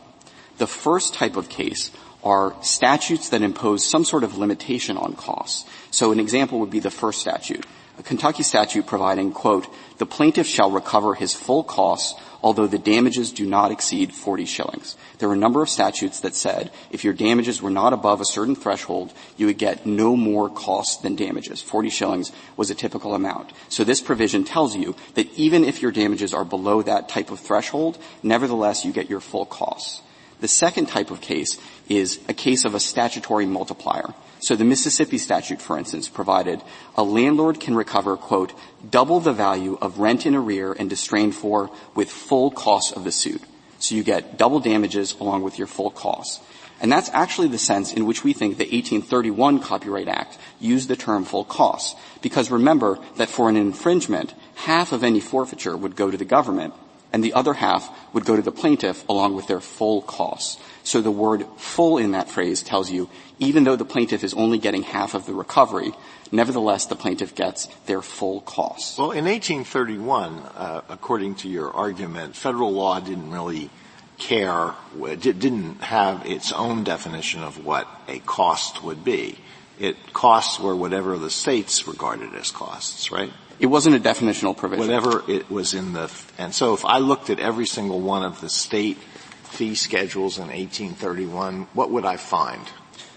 The 0.58 0.66
first 0.66 1.14
type 1.14 1.36
of 1.36 1.48
case 1.48 1.90
are 2.22 2.54
statutes 2.62 3.28
that 3.30 3.42
impose 3.42 3.84
some 3.84 4.04
sort 4.04 4.24
of 4.24 4.38
limitation 4.38 4.96
on 4.96 5.14
costs. 5.14 5.68
So 5.90 6.12
an 6.12 6.20
example 6.20 6.60
would 6.60 6.70
be 6.70 6.80
the 6.80 6.90
first 6.90 7.20
statute. 7.20 7.66
A 7.98 8.02
Kentucky 8.02 8.42
statute 8.42 8.86
providing, 8.86 9.32
quote, 9.32 9.68
the 9.98 10.06
plaintiff 10.06 10.46
shall 10.46 10.70
recover 10.70 11.14
his 11.14 11.34
full 11.34 11.62
costs 11.62 12.14
although 12.44 12.66
the 12.66 12.78
damages 12.78 13.32
do 13.32 13.46
not 13.46 13.72
exceed 13.72 14.12
40 14.12 14.44
shillings. 14.44 14.98
There 15.18 15.28
were 15.28 15.34
a 15.34 15.38
number 15.38 15.62
of 15.62 15.70
statutes 15.70 16.20
that 16.20 16.34
said 16.34 16.70
if 16.90 17.02
your 17.02 17.14
damages 17.14 17.62
were 17.62 17.70
not 17.70 17.94
above 17.94 18.20
a 18.20 18.26
certain 18.26 18.54
threshold, 18.54 19.14
you 19.38 19.46
would 19.46 19.56
get 19.56 19.86
no 19.86 20.14
more 20.14 20.50
costs 20.50 20.98
than 20.98 21.16
damages. 21.16 21.62
40 21.62 21.88
shillings 21.88 22.32
was 22.54 22.70
a 22.70 22.74
typical 22.74 23.14
amount. 23.14 23.54
So 23.70 23.82
this 23.82 24.02
provision 24.02 24.44
tells 24.44 24.76
you 24.76 24.94
that 25.14 25.32
even 25.38 25.64
if 25.64 25.80
your 25.80 25.90
damages 25.90 26.34
are 26.34 26.44
below 26.44 26.82
that 26.82 27.08
type 27.08 27.30
of 27.30 27.40
threshold, 27.40 27.96
nevertheless 28.22 28.84
you 28.84 28.92
get 28.92 29.08
your 29.08 29.20
full 29.20 29.46
costs. 29.46 30.02
The 30.40 30.48
second 30.48 30.86
type 30.86 31.10
of 31.10 31.20
case 31.20 31.58
is 31.88 32.20
a 32.28 32.34
case 32.34 32.64
of 32.64 32.74
a 32.74 32.80
statutory 32.80 33.46
multiplier. 33.46 34.14
So 34.40 34.56
the 34.56 34.64
Mississippi 34.64 35.18
statute, 35.18 35.62
for 35.62 35.78
instance, 35.78 36.08
provided 36.08 36.60
a 36.96 37.02
landlord 37.02 37.60
can 37.60 37.74
recover, 37.74 38.16
quote, 38.16 38.52
double 38.88 39.20
the 39.20 39.32
value 39.32 39.78
of 39.80 39.98
rent 39.98 40.26
in 40.26 40.34
arrear 40.34 40.72
and 40.72 40.90
distrained 40.90 41.34
for 41.34 41.70
with 41.94 42.10
full 42.10 42.50
costs 42.50 42.92
of 42.92 43.04
the 43.04 43.12
suit. 43.12 43.42
So 43.78 43.94
you 43.94 44.02
get 44.02 44.36
double 44.36 44.60
damages 44.60 45.14
along 45.18 45.42
with 45.42 45.58
your 45.58 45.66
full 45.66 45.90
costs. 45.90 46.40
And 46.80 46.90
that's 46.92 47.08
actually 47.14 47.48
the 47.48 47.58
sense 47.58 47.92
in 47.92 48.04
which 48.04 48.24
we 48.24 48.32
think 48.32 48.58
the 48.58 48.64
1831 48.64 49.60
Copyright 49.60 50.08
Act 50.08 50.36
used 50.60 50.88
the 50.88 50.96
term 50.96 51.24
full 51.24 51.44
costs. 51.44 51.98
Because 52.20 52.50
remember 52.50 52.98
that 53.16 53.30
for 53.30 53.48
an 53.48 53.56
infringement, 53.56 54.34
half 54.56 54.92
of 54.92 55.04
any 55.04 55.20
forfeiture 55.20 55.76
would 55.76 55.96
go 55.96 56.10
to 56.10 56.16
the 56.16 56.24
government 56.24 56.74
and 57.14 57.22
the 57.22 57.32
other 57.32 57.54
half 57.54 57.88
would 58.12 58.24
go 58.24 58.34
to 58.34 58.42
the 58.42 58.50
plaintiff 58.50 59.08
along 59.08 59.36
with 59.36 59.46
their 59.46 59.60
full 59.60 60.02
costs. 60.02 60.60
So 60.82 61.00
the 61.00 61.12
word 61.12 61.46
full 61.56 61.96
in 61.96 62.10
that 62.10 62.28
phrase 62.28 62.60
tells 62.60 62.90
you 62.90 63.08
even 63.38 63.62
though 63.62 63.76
the 63.76 63.84
plaintiff 63.84 64.24
is 64.24 64.34
only 64.34 64.58
getting 64.58 64.82
half 64.82 65.14
of 65.14 65.24
the 65.24 65.32
recovery, 65.32 65.92
nevertheless 66.32 66.86
the 66.86 66.96
plaintiff 66.96 67.36
gets 67.36 67.66
their 67.86 68.02
full 68.02 68.40
costs. 68.40 68.98
Well, 68.98 69.12
in 69.12 69.26
1831, 69.26 70.40
uh, 70.40 70.80
according 70.88 71.36
to 71.36 71.48
your 71.48 71.72
argument, 71.72 72.34
federal 72.34 72.72
law 72.72 72.98
didn't 72.98 73.30
really 73.30 73.70
care, 74.18 74.74
didn't 75.20 75.82
have 75.82 76.26
its 76.26 76.50
own 76.50 76.82
definition 76.82 77.44
of 77.44 77.64
what 77.64 77.86
a 78.08 78.18
cost 78.18 78.82
would 78.82 79.04
be. 79.04 79.38
It 79.78 80.12
costs 80.12 80.60
were 80.60 80.76
whatever 80.76 81.18
the 81.18 81.30
states 81.30 81.86
regarded 81.88 82.34
as 82.34 82.50
costs, 82.50 83.10
right? 83.10 83.32
It 83.58 83.66
wasn't 83.66 83.96
a 83.96 84.00
definitional 84.00 84.56
provision. 84.56 84.86
Whatever 84.86 85.22
it 85.30 85.50
was 85.50 85.74
in 85.74 85.92
the, 85.92 86.10
and 86.38 86.54
so 86.54 86.74
if 86.74 86.84
I 86.84 86.98
looked 86.98 87.30
at 87.30 87.38
every 87.38 87.66
single 87.66 88.00
one 88.00 88.24
of 88.24 88.40
the 88.40 88.48
state 88.48 88.98
fee 88.98 89.74
schedules 89.74 90.38
in 90.38 90.48
1831, 90.48 91.68
what 91.72 91.90
would 91.90 92.04
I 92.04 92.16
find? 92.16 92.62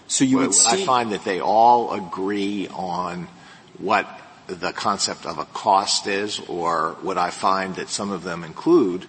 So 0.06 0.24
you 0.24 0.38
would, 0.38 0.48
would 0.48 0.54
see, 0.54 0.82
I 0.82 0.86
find 0.86 1.12
that 1.12 1.24
they 1.24 1.40
all 1.40 1.92
agree 1.92 2.68
on 2.68 3.28
what 3.78 4.06
the 4.46 4.72
concept 4.72 5.26
of 5.26 5.38
a 5.38 5.44
cost 5.44 6.06
is, 6.06 6.40
or 6.48 6.96
would 7.02 7.18
I 7.18 7.30
find 7.30 7.74
that 7.76 7.88
some 7.88 8.10
of 8.10 8.22
them 8.22 8.44
include 8.44 9.06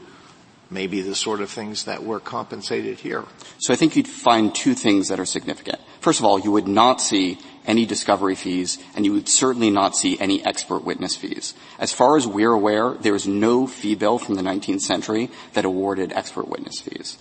maybe 0.69 1.01
the 1.01 1.15
sort 1.15 1.41
of 1.41 1.49
things 1.49 1.85
that 1.85 2.03
were 2.03 2.19
compensated 2.19 2.99
here? 2.99 3.25
So 3.59 3.73
I 3.73 3.75
think 3.75 3.95
you'd 3.95 4.07
find 4.07 4.53
two 4.53 4.73
things 4.73 5.07
that 5.07 5.19
are 5.19 5.25
significant. 5.25 5.79
First 5.99 6.19
of 6.19 6.25
all, 6.25 6.39
you 6.39 6.51
would 6.51 6.67
not 6.67 7.01
see 7.01 7.39
any 7.65 7.85
discovery 7.85 8.35
fees, 8.35 8.79
and 8.95 9.05
you 9.05 9.13
would 9.13 9.29
certainly 9.29 9.69
not 9.69 9.95
see 9.95 10.19
any 10.19 10.43
expert 10.45 10.83
witness 10.83 11.15
fees. 11.15 11.53
As 11.77 11.91
far 11.91 12.17
as 12.17 12.25
we're 12.25 12.51
aware, 12.51 12.95
there 12.95 13.15
is 13.15 13.27
no 13.27 13.67
fee 13.67 13.95
bill 13.95 14.17
from 14.17 14.35
the 14.35 14.41
19th 14.41 14.81
century 14.81 15.29
that 15.53 15.65
awarded 15.65 16.11
expert 16.13 16.47
witness 16.47 16.79
fees. 16.79 17.17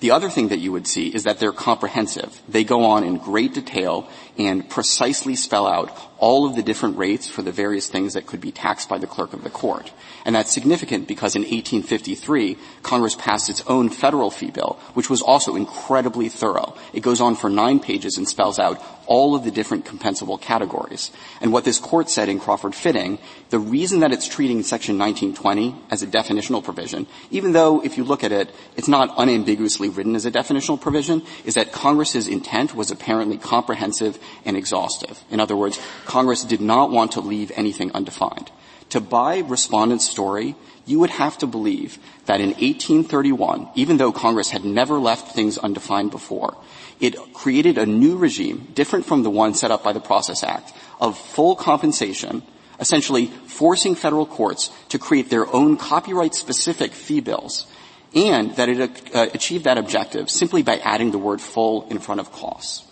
The 0.00 0.10
other 0.10 0.30
thing 0.30 0.48
that 0.48 0.58
you 0.58 0.72
would 0.72 0.88
see 0.88 1.14
is 1.14 1.22
that 1.24 1.38
they're 1.38 1.52
comprehensive. 1.52 2.42
They 2.48 2.64
go 2.64 2.86
on 2.86 3.04
in 3.04 3.18
great 3.18 3.54
detail 3.54 4.08
and 4.36 4.68
precisely 4.68 5.36
spell 5.36 5.66
out 5.66 6.11
all 6.22 6.46
of 6.46 6.54
the 6.54 6.62
different 6.62 6.96
rates 6.96 7.26
for 7.26 7.42
the 7.42 7.50
various 7.50 7.88
things 7.88 8.14
that 8.14 8.26
could 8.26 8.40
be 8.40 8.52
taxed 8.52 8.88
by 8.88 8.96
the 8.96 9.08
clerk 9.08 9.32
of 9.32 9.42
the 9.42 9.50
court. 9.50 9.90
And 10.24 10.36
that's 10.36 10.52
significant 10.52 11.08
because 11.08 11.34
in 11.34 11.42
1853, 11.42 12.56
Congress 12.84 13.16
passed 13.16 13.50
its 13.50 13.64
own 13.66 13.90
federal 13.90 14.30
fee 14.30 14.52
bill, 14.52 14.78
which 14.94 15.10
was 15.10 15.20
also 15.20 15.56
incredibly 15.56 16.28
thorough. 16.28 16.76
It 16.92 17.02
goes 17.02 17.20
on 17.20 17.34
for 17.34 17.50
nine 17.50 17.80
pages 17.80 18.18
and 18.18 18.28
spells 18.28 18.60
out 18.60 18.80
all 19.06 19.34
of 19.34 19.42
the 19.42 19.50
different 19.50 19.84
compensable 19.84 20.40
categories. 20.40 21.10
And 21.40 21.52
what 21.52 21.64
this 21.64 21.80
court 21.80 22.08
said 22.08 22.28
in 22.28 22.38
Crawford 22.38 22.76
Fitting, 22.76 23.18
the 23.50 23.58
reason 23.58 24.00
that 24.00 24.12
it's 24.12 24.28
treating 24.28 24.62
section 24.62 24.98
1920 24.98 25.74
as 25.90 26.04
a 26.04 26.06
definitional 26.06 26.62
provision, 26.62 27.08
even 27.32 27.50
though 27.50 27.82
if 27.82 27.98
you 27.98 28.04
look 28.04 28.22
at 28.22 28.30
it, 28.30 28.54
it's 28.76 28.86
not 28.86 29.12
unambiguously 29.18 29.88
written 29.88 30.14
as 30.14 30.24
a 30.24 30.30
definitional 30.30 30.80
provision, 30.80 31.22
is 31.44 31.54
that 31.54 31.72
Congress's 31.72 32.28
intent 32.28 32.76
was 32.76 32.92
apparently 32.92 33.38
comprehensive 33.38 34.18
and 34.44 34.56
exhaustive. 34.56 35.20
In 35.28 35.40
other 35.40 35.56
words, 35.56 35.80
Congress 36.12 36.44
did 36.44 36.60
not 36.60 36.90
want 36.90 37.12
to 37.12 37.20
leave 37.22 37.50
anything 37.56 37.90
undefined. 37.92 38.50
To 38.90 39.00
buy 39.00 39.38
respondent's 39.38 40.06
story, 40.06 40.54
you 40.84 40.98
would 40.98 41.08
have 41.08 41.38
to 41.38 41.46
believe 41.46 41.96
that 42.26 42.38
in 42.38 42.50
1831, 42.50 43.70
even 43.76 43.96
though 43.96 44.12
Congress 44.12 44.50
had 44.50 44.62
never 44.62 44.98
left 44.98 45.34
things 45.34 45.56
undefined 45.56 46.10
before, 46.10 46.54
it 47.00 47.16
created 47.32 47.78
a 47.78 47.86
new 47.86 48.18
regime, 48.18 48.68
different 48.74 49.06
from 49.06 49.22
the 49.22 49.30
one 49.30 49.54
set 49.54 49.70
up 49.70 49.82
by 49.82 49.94
the 49.94 50.04
Process 50.04 50.42
Act, 50.42 50.74
of 51.00 51.16
full 51.16 51.56
compensation, 51.56 52.42
essentially 52.78 53.28
forcing 53.46 53.94
federal 53.94 54.26
courts 54.26 54.68
to 54.90 54.98
create 54.98 55.30
their 55.30 55.48
own 55.48 55.78
copyright-specific 55.78 56.92
fee 56.92 57.20
bills, 57.20 57.66
and 58.14 58.54
that 58.56 58.68
it 58.68 59.14
uh, 59.14 59.28
achieved 59.32 59.64
that 59.64 59.78
objective 59.78 60.28
simply 60.28 60.62
by 60.62 60.76
adding 60.76 61.10
the 61.10 61.16
word 61.16 61.40
full 61.40 61.88
in 61.88 61.98
front 61.98 62.20
of 62.20 62.30
costs. 62.32 62.84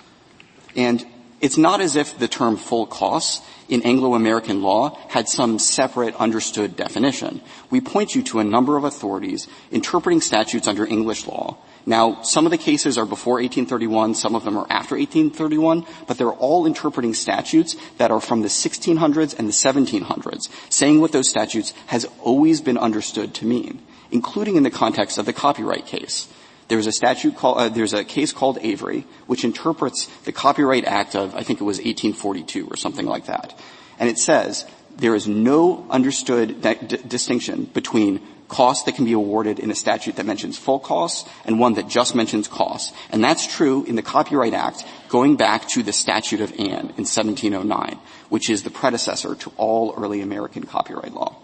And 0.74 1.04
it's 1.40 1.56
not 1.56 1.80
as 1.80 1.96
if 1.96 2.18
the 2.18 2.28
term 2.28 2.56
full 2.56 2.86
costs 2.86 3.46
in 3.68 3.82
Anglo-American 3.82 4.62
law 4.62 4.98
had 5.08 5.28
some 5.28 5.58
separate 5.58 6.14
understood 6.16 6.76
definition. 6.76 7.40
We 7.70 7.80
point 7.80 8.14
you 8.14 8.22
to 8.24 8.40
a 8.40 8.44
number 8.44 8.76
of 8.76 8.84
authorities 8.84 9.48
interpreting 9.70 10.20
statutes 10.20 10.66
under 10.66 10.84
English 10.84 11.26
law. 11.26 11.56
Now, 11.86 12.22
some 12.22 12.44
of 12.44 12.50
the 12.50 12.58
cases 12.58 12.98
are 12.98 13.06
before 13.06 13.34
1831, 13.34 14.14
some 14.14 14.34
of 14.34 14.44
them 14.44 14.58
are 14.58 14.66
after 14.68 14.96
1831, 14.96 15.86
but 16.06 16.18
they're 16.18 16.30
all 16.30 16.66
interpreting 16.66 17.14
statutes 17.14 17.74
that 17.96 18.10
are 18.10 18.20
from 18.20 18.42
the 18.42 18.48
1600s 18.48 19.38
and 19.38 19.48
the 19.48 19.52
1700s, 19.52 20.48
saying 20.68 21.00
what 21.00 21.12
those 21.12 21.30
statutes 21.30 21.72
has 21.86 22.06
always 22.22 22.60
been 22.60 22.76
understood 22.76 23.32
to 23.34 23.46
mean, 23.46 23.80
including 24.10 24.56
in 24.56 24.62
the 24.62 24.70
context 24.70 25.16
of 25.16 25.24
the 25.24 25.32
copyright 25.32 25.86
case. 25.86 26.28
There's 26.70 26.86
a 26.86 26.92
statute 26.92 27.36
called, 27.36 27.58
uh, 27.58 27.68
there's 27.68 27.94
a 27.94 28.04
case 28.04 28.32
called 28.32 28.56
Avery, 28.62 29.04
which 29.26 29.42
interprets 29.42 30.06
the 30.22 30.30
Copyright 30.30 30.84
Act 30.84 31.16
of, 31.16 31.34
I 31.34 31.42
think 31.42 31.60
it 31.60 31.64
was 31.64 31.78
1842 31.78 32.68
or 32.68 32.76
something 32.76 33.06
like 33.06 33.26
that. 33.26 33.58
And 33.98 34.08
it 34.08 34.18
says, 34.18 34.64
there 34.96 35.16
is 35.16 35.26
no 35.26 35.84
understood 35.90 36.60
distinction 37.08 37.64
between 37.64 38.20
costs 38.46 38.84
that 38.84 38.94
can 38.94 39.04
be 39.04 39.14
awarded 39.14 39.58
in 39.58 39.72
a 39.72 39.74
statute 39.74 40.14
that 40.14 40.26
mentions 40.26 40.56
full 40.56 40.78
costs 40.78 41.28
and 41.44 41.58
one 41.58 41.74
that 41.74 41.88
just 41.88 42.14
mentions 42.14 42.46
costs. 42.46 42.96
And 43.10 43.24
that's 43.24 43.52
true 43.52 43.82
in 43.82 43.96
the 43.96 44.02
Copyright 44.02 44.54
Act 44.54 44.84
going 45.08 45.34
back 45.34 45.66
to 45.70 45.82
the 45.82 45.92
Statute 45.92 46.40
of 46.40 46.52
Anne 46.52 46.94
in 46.94 47.04
1709, 47.04 47.98
which 48.28 48.48
is 48.48 48.62
the 48.62 48.70
predecessor 48.70 49.34
to 49.34 49.52
all 49.56 49.92
early 49.96 50.20
American 50.20 50.62
copyright 50.62 51.14
law. 51.14 51.34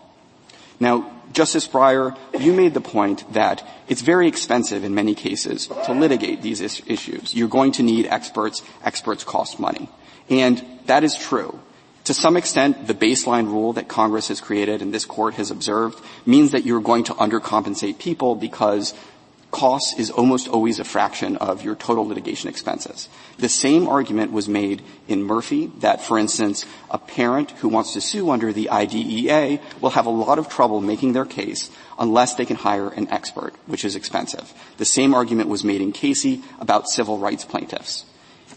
Now, 0.79 1.16
Justice 1.37 1.69
Breyer, 1.69 2.17
you 2.41 2.55
made 2.55 2.73
the 2.73 2.81
point 2.81 3.31
that 3.35 3.63
it's 3.89 4.01
very 4.01 4.27
expensive 4.27 4.85
in 4.85 4.95
many 4.95 5.15
cases 5.15 5.67
to 5.85 5.93
litigate 5.93 6.41
these 6.41 6.63
is- 6.63 6.81
issues. 6.87 7.35
You're 7.35 7.47
going 7.47 7.73
to 7.73 7.83
need 7.83 8.07
experts. 8.07 8.63
Experts 8.83 9.23
cost 9.23 9.61
money. 9.61 9.91
And 10.31 10.65
that 10.87 11.05
is 11.05 11.15
true. 11.15 11.61
To 12.05 12.15
some 12.15 12.39
extent, 12.39 12.87
the 12.87 12.95
baseline 12.95 13.49
rule 13.49 13.75
that 13.75 13.87
Congress 13.87 14.29
has 14.29 14.41
created 14.41 14.81
and 14.81 14.95
this 14.95 15.05
court 15.05 15.35
has 15.35 15.51
observed 15.51 16.03
means 16.25 16.53
that 16.53 16.65
you're 16.65 16.81
going 16.81 17.05
to 17.05 17.15
undercompensate 17.15 17.99
people 17.99 18.35
because 18.35 18.95
cost 19.57 19.99
is 19.99 20.11
almost 20.11 20.49
always 20.49 20.79
a 20.79 20.85
fraction 20.85 21.39
of 21.39 21.65
your 21.65 21.75
total 21.75 22.07
litigation 22.07 22.51
expenses. 22.51 23.09
The 23.39 23.49
same 23.49 23.89
argument 23.89 24.31
was 24.31 24.51
made 24.51 24.83
in 25.09 25.23
Murphy 25.23 25.73
that, 25.79 26.03
for 26.03 26.19
instance, 26.19 26.67
a 26.91 26.99
parent 26.99 27.53
who 27.53 27.69
wants 27.71 27.95
to 27.95 28.03
sue 28.03 28.29
under 28.29 28.53
the 28.53 28.69
IDEA 28.69 29.59
will 29.81 29.97
have 29.97 30.05
a 30.05 30.11
lot 30.11 30.39
of 30.39 30.51
trouble 30.51 30.83
making 30.83 31.15
their 31.15 31.25
case 31.25 31.71
unless 31.99 32.35
they 32.35 32.45
can 32.45 32.57
hire 32.57 32.91
an 32.91 33.09
expert, 33.09 33.55
which 33.65 33.83
is 33.83 33.97
expensive. 33.97 34.53
The 34.77 34.85
same 34.85 35.15
argument 35.15 35.49
was 35.49 35.65
made 35.65 35.81
in 35.81 35.93
Casey 35.93 36.43
about 36.61 36.91
civil 36.91 37.17
rights 37.17 37.47
plaintiffs. 37.47 38.05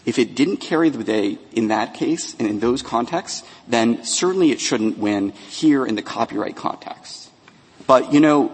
If 0.04 0.18
it 0.18 0.34
didn't 0.34 0.58
carry 0.58 0.90
the 0.90 1.02
day 1.02 1.38
in 1.52 1.68
that 1.68 1.94
case 1.94 2.36
and 2.38 2.46
in 2.46 2.60
those 2.60 2.82
contexts, 2.82 3.42
then 3.66 4.04
certainly 4.04 4.50
it 4.50 4.60
shouldn't 4.60 4.98
win 4.98 5.30
here 5.48 5.86
in 5.86 5.94
the 5.94 6.02
copyright 6.02 6.56
context. 6.56 7.30
But, 7.86 8.12
you 8.12 8.20
know, 8.20 8.52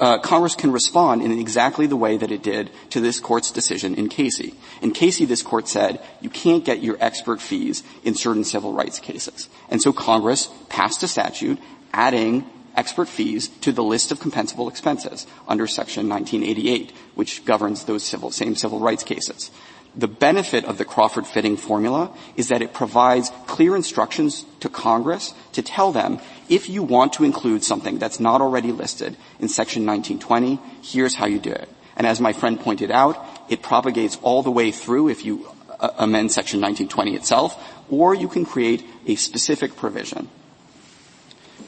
uh, 0.00 0.18
Congress 0.18 0.54
can 0.54 0.72
respond 0.72 1.22
in 1.22 1.38
exactly 1.38 1.86
the 1.86 1.96
way 1.96 2.16
that 2.16 2.32
it 2.32 2.42
did 2.42 2.70
to 2.90 3.00
this 3.00 3.20
court's 3.20 3.50
decision 3.50 3.94
in 3.94 4.08
Casey. 4.08 4.54
In 4.82 4.92
Casey, 4.92 5.24
this 5.24 5.42
court 5.42 5.68
said 5.68 6.00
you 6.20 6.30
can't 6.30 6.64
get 6.64 6.82
your 6.82 6.96
expert 7.00 7.40
fees 7.40 7.82
in 8.02 8.14
certain 8.14 8.44
civil 8.44 8.72
rights 8.72 8.98
cases. 8.98 9.48
And 9.68 9.80
so 9.80 9.92
Congress 9.92 10.48
passed 10.68 11.02
a 11.02 11.08
statute 11.08 11.58
adding 11.92 12.44
expert 12.76 13.08
fees 13.08 13.48
to 13.60 13.72
the 13.72 13.82
list 13.82 14.12
of 14.12 14.20
compensable 14.20 14.70
expenses 14.70 15.26
under 15.48 15.66
section 15.66 16.08
1988, 16.08 16.92
which 17.14 17.44
governs 17.44 17.84
those 17.84 18.04
civil, 18.04 18.30
same 18.30 18.54
civil 18.54 18.78
rights 18.78 19.02
cases. 19.02 19.50
The 19.98 20.06
benefit 20.06 20.64
of 20.64 20.78
the 20.78 20.84
Crawford 20.84 21.26
fitting 21.26 21.56
formula 21.56 22.16
is 22.36 22.48
that 22.48 22.62
it 22.62 22.72
provides 22.72 23.32
clear 23.48 23.74
instructions 23.74 24.44
to 24.60 24.68
Congress 24.68 25.34
to 25.54 25.62
tell 25.62 25.90
them 25.90 26.20
if 26.48 26.68
you 26.68 26.84
want 26.84 27.14
to 27.14 27.24
include 27.24 27.64
something 27.64 27.98
that's 27.98 28.20
not 28.20 28.40
already 28.40 28.70
listed 28.70 29.16
in 29.40 29.48
section 29.48 29.84
1920, 29.84 30.60
here's 30.82 31.16
how 31.16 31.26
you 31.26 31.40
do 31.40 31.50
it. 31.50 31.68
And 31.96 32.06
as 32.06 32.20
my 32.20 32.32
friend 32.32 32.60
pointed 32.60 32.92
out, 32.92 33.18
it 33.48 33.60
propagates 33.60 34.16
all 34.22 34.44
the 34.44 34.52
way 34.52 34.70
through 34.70 35.08
if 35.08 35.24
you 35.24 35.48
uh, 35.80 35.90
amend 35.98 36.30
section 36.30 36.60
1920 36.60 37.16
itself, 37.16 37.60
or 37.90 38.14
you 38.14 38.28
can 38.28 38.44
create 38.44 38.86
a 39.08 39.16
specific 39.16 39.74
provision. 39.74 40.28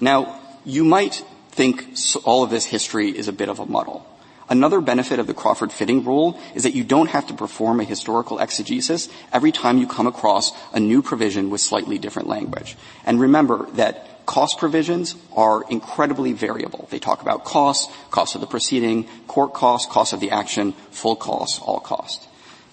Now, 0.00 0.40
you 0.64 0.84
might 0.84 1.24
think 1.50 1.96
all 2.24 2.44
of 2.44 2.50
this 2.50 2.64
history 2.64 3.10
is 3.10 3.26
a 3.26 3.32
bit 3.32 3.48
of 3.48 3.58
a 3.58 3.66
muddle. 3.66 4.06
Another 4.50 4.80
benefit 4.80 5.20
of 5.20 5.28
the 5.28 5.34
Crawford 5.34 5.70
fitting 5.70 6.04
rule 6.04 6.36
is 6.56 6.64
that 6.64 6.74
you 6.74 6.82
don't 6.82 7.08
have 7.10 7.28
to 7.28 7.34
perform 7.34 7.78
a 7.78 7.84
historical 7.84 8.40
exegesis 8.40 9.08
every 9.32 9.52
time 9.52 9.78
you 9.78 9.86
come 9.86 10.08
across 10.08 10.50
a 10.74 10.80
new 10.80 11.02
provision 11.02 11.50
with 11.50 11.60
slightly 11.60 11.98
different 11.98 12.26
language. 12.26 12.76
And 13.06 13.20
remember 13.20 13.70
that 13.74 14.26
cost 14.26 14.58
provisions 14.58 15.14
are 15.36 15.62
incredibly 15.70 16.32
variable. 16.32 16.88
They 16.90 16.98
talk 16.98 17.22
about 17.22 17.44
costs, 17.44 17.94
cost 18.10 18.34
of 18.34 18.40
the 18.40 18.48
proceeding, 18.48 19.04
court 19.28 19.54
costs, 19.54 19.90
cost 19.90 20.12
of 20.12 20.18
the 20.18 20.32
action, 20.32 20.72
full 20.90 21.14
costs, 21.14 21.60
all 21.60 21.78
cost. 21.78 22.26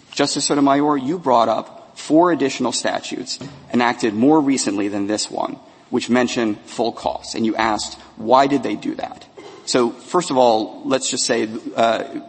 Justice 0.10 0.46
Sotomayor, 0.46 0.98
you 0.98 1.20
brought 1.20 1.48
up 1.48 1.96
four 1.96 2.32
additional 2.32 2.72
statutes 2.72 3.38
enacted 3.72 4.16
more 4.16 4.42
recently 4.42 4.88
than 4.88 5.06
this 5.06 5.30
one, 5.30 5.60
which 5.92 6.10
mention 6.10 6.56
full 6.56 6.92
costs. 6.92 7.36
And 7.36 7.46
you 7.46 7.56
asked, 7.56 8.00
why 8.16 8.48
did 8.48 8.64
they 8.64 8.76
do 8.76 8.96
that? 8.96 9.27
So 9.68 9.90
first 9.92 10.32
of 10.32 10.38
all, 10.38 10.82
let's 10.86 11.10
just 11.10 11.26
say, 11.26 11.50
uh, 11.76 12.22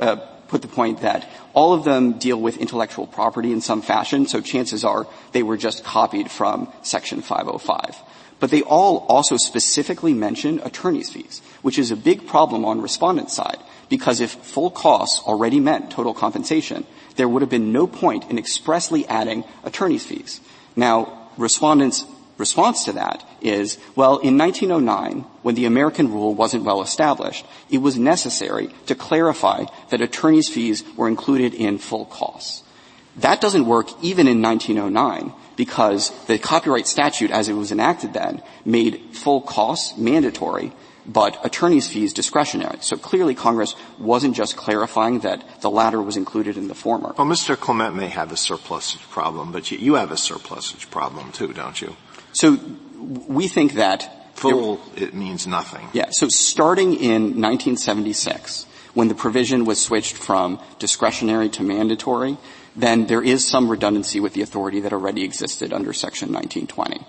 uh, 0.00 0.16
put 0.46 0.62
the 0.62 0.68
point 0.68 1.00
that 1.00 1.28
all 1.52 1.72
of 1.72 1.82
them 1.82 2.18
deal 2.18 2.40
with 2.40 2.58
intellectual 2.58 3.08
property 3.08 3.52
in 3.52 3.60
some 3.60 3.82
fashion, 3.82 4.26
so 4.26 4.40
chances 4.40 4.84
are 4.84 5.08
they 5.32 5.42
were 5.42 5.56
just 5.56 5.82
copied 5.82 6.30
from 6.30 6.72
Section 6.82 7.22
505. 7.22 7.96
But 8.38 8.50
they 8.50 8.62
all 8.62 8.98
also 9.08 9.36
specifically 9.36 10.14
mention 10.14 10.60
attorney's 10.60 11.10
fees, 11.10 11.42
which 11.62 11.76
is 11.76 11.90
a 11.90 11.96
big 11.96 12.28
problem 12.28 12.64
on 12.64 12.80
respondent 12.80 13.30
side, 13.30 13.58
because 13.88 14.20
if 14.20 14.30
full 14.30 14.70
costs 14.70 15.20
already 15.26 15.58
meant 15.58 15.90
total 15.90 16.14
compensation, 16.14 16.86
there 17.16 17.28
would 17.28 17.42
have 17.42 17.50
been 17.50 17.72
no 17.72 17.88
point 17.88 18.30
in 18.30 18.38
expressly 18.38 19.06
adding 19.08 19.42
attorney's 19.64 20.06
fees. 20.06 20.40
Now, 20.76 21.30
respondents 21.36 22.04
response 22.38 22.84
to 22.84 22.92
that 22.92 23.26
is, 23.40 23.78
well, 23.94 24.18
in 24.18 24.36
1909, 24.36 25.24
when 25.46 25.54
the 25.54 25.64
American 25.64 26.10
rule 26.10 26.34
wasn't 26.34 26.64
well 26.64 26.82
established, 26.82 27.46
it 27.70 27.78
was 27.78 27.96
necessary 27.96 28.68
to 28.86 28.96
clarify 28.96 29.64
that 29.90 30.00
attorney's 30.00 30.48
fees 30.48 30.82
were 30.96 31.06
included 31.06 31.54
in 31.54 31.78
full 31.78 32.04
costs. 32.06 32.64
That 33.18 33.40
doesn't 33.40 33.64
work 33.64 33.86
even 34.02 34.26
in 34.26 34.42
1909 34.42 35.32
because 35.54 36.10
the 36.26 36.40
copyright 36.40 36.88
statute 36.88 37.30
as 37.30 37.48
it 37.48 37.52
was 37.52 37.70
enacted 37.70 38.12
then 38.12 38.42
made 38.64 39.00
full 39.12 39.40
costs 39.40 39.96
mandatory 39.96 40.72
but 41.06 41.38
attorney's 41.46 41.86
fees 41.86 42.12
discretionary. 42.12 42.78
So 42.80 42.96
clearly 42.96 43.36
Congress 43.36 43.76
wasn't 44.00 44.34
just 44.34 44.56
clarifying 44.56 45.20
that 45.20 45.44
the 45.60 45.70
latter 45.70 46.02
was 46.02 46.16
included 46.16 46.56
in 46.56 46.66
the 46.66 46.74
former. 46.74 47.14
Well, 47.16 47.28
Mr. 47.28 47.56
Clement 47.56 47.94
may 47.94 48.08
have 48.08 48.32
a 48.32 48.36
surplusage 48.36 49.08
problem, 49.10 49.52
but 49.52 49.70
you, 49.70 49.78
you 49.78 49.94
have 49.94 50.10
a 50.10 50.16
surplusage 50.16 50.90
problem 50.90 51.30
too, 51.30 51.52
don't 51.52 51.80
you? 51.80 51.94
So 52.32 52.58
we 53.28 53.46
think 53.46 53.74
that 53.74 54.15
full 54.36 54.80
it 54.96 55.14
means 55.14 55.46
nothing. 55.46 55.88
Yeah. 55.92 56.10
So 56.10 56.28
starting 56.28 56.94
in 56.94 57.40
1976, 57.40 58.66
when 58.94 59.08
the 59.08 59.14
provision 59.14 59.64
was 59.64 59.82
switched 59.82 60.16
from 60.16 60.60
discretionary 60.78 61.48
to 61.50 61.62
mandatory, 61.62 62.36
then 62.74 63.06
there 63.06 63.22
is 63.22 63.46
some 63.46 63.68
redundancy 63.68 64.20
with 64.20 64.34
the 64.34 64.42
authority 64.42 64.80
that 64.80 64.92
already 64.92 65.24
existed 65.24 65.72
under 65.72 65.92
Section 65.92 66.32
1920. 66.32 67.06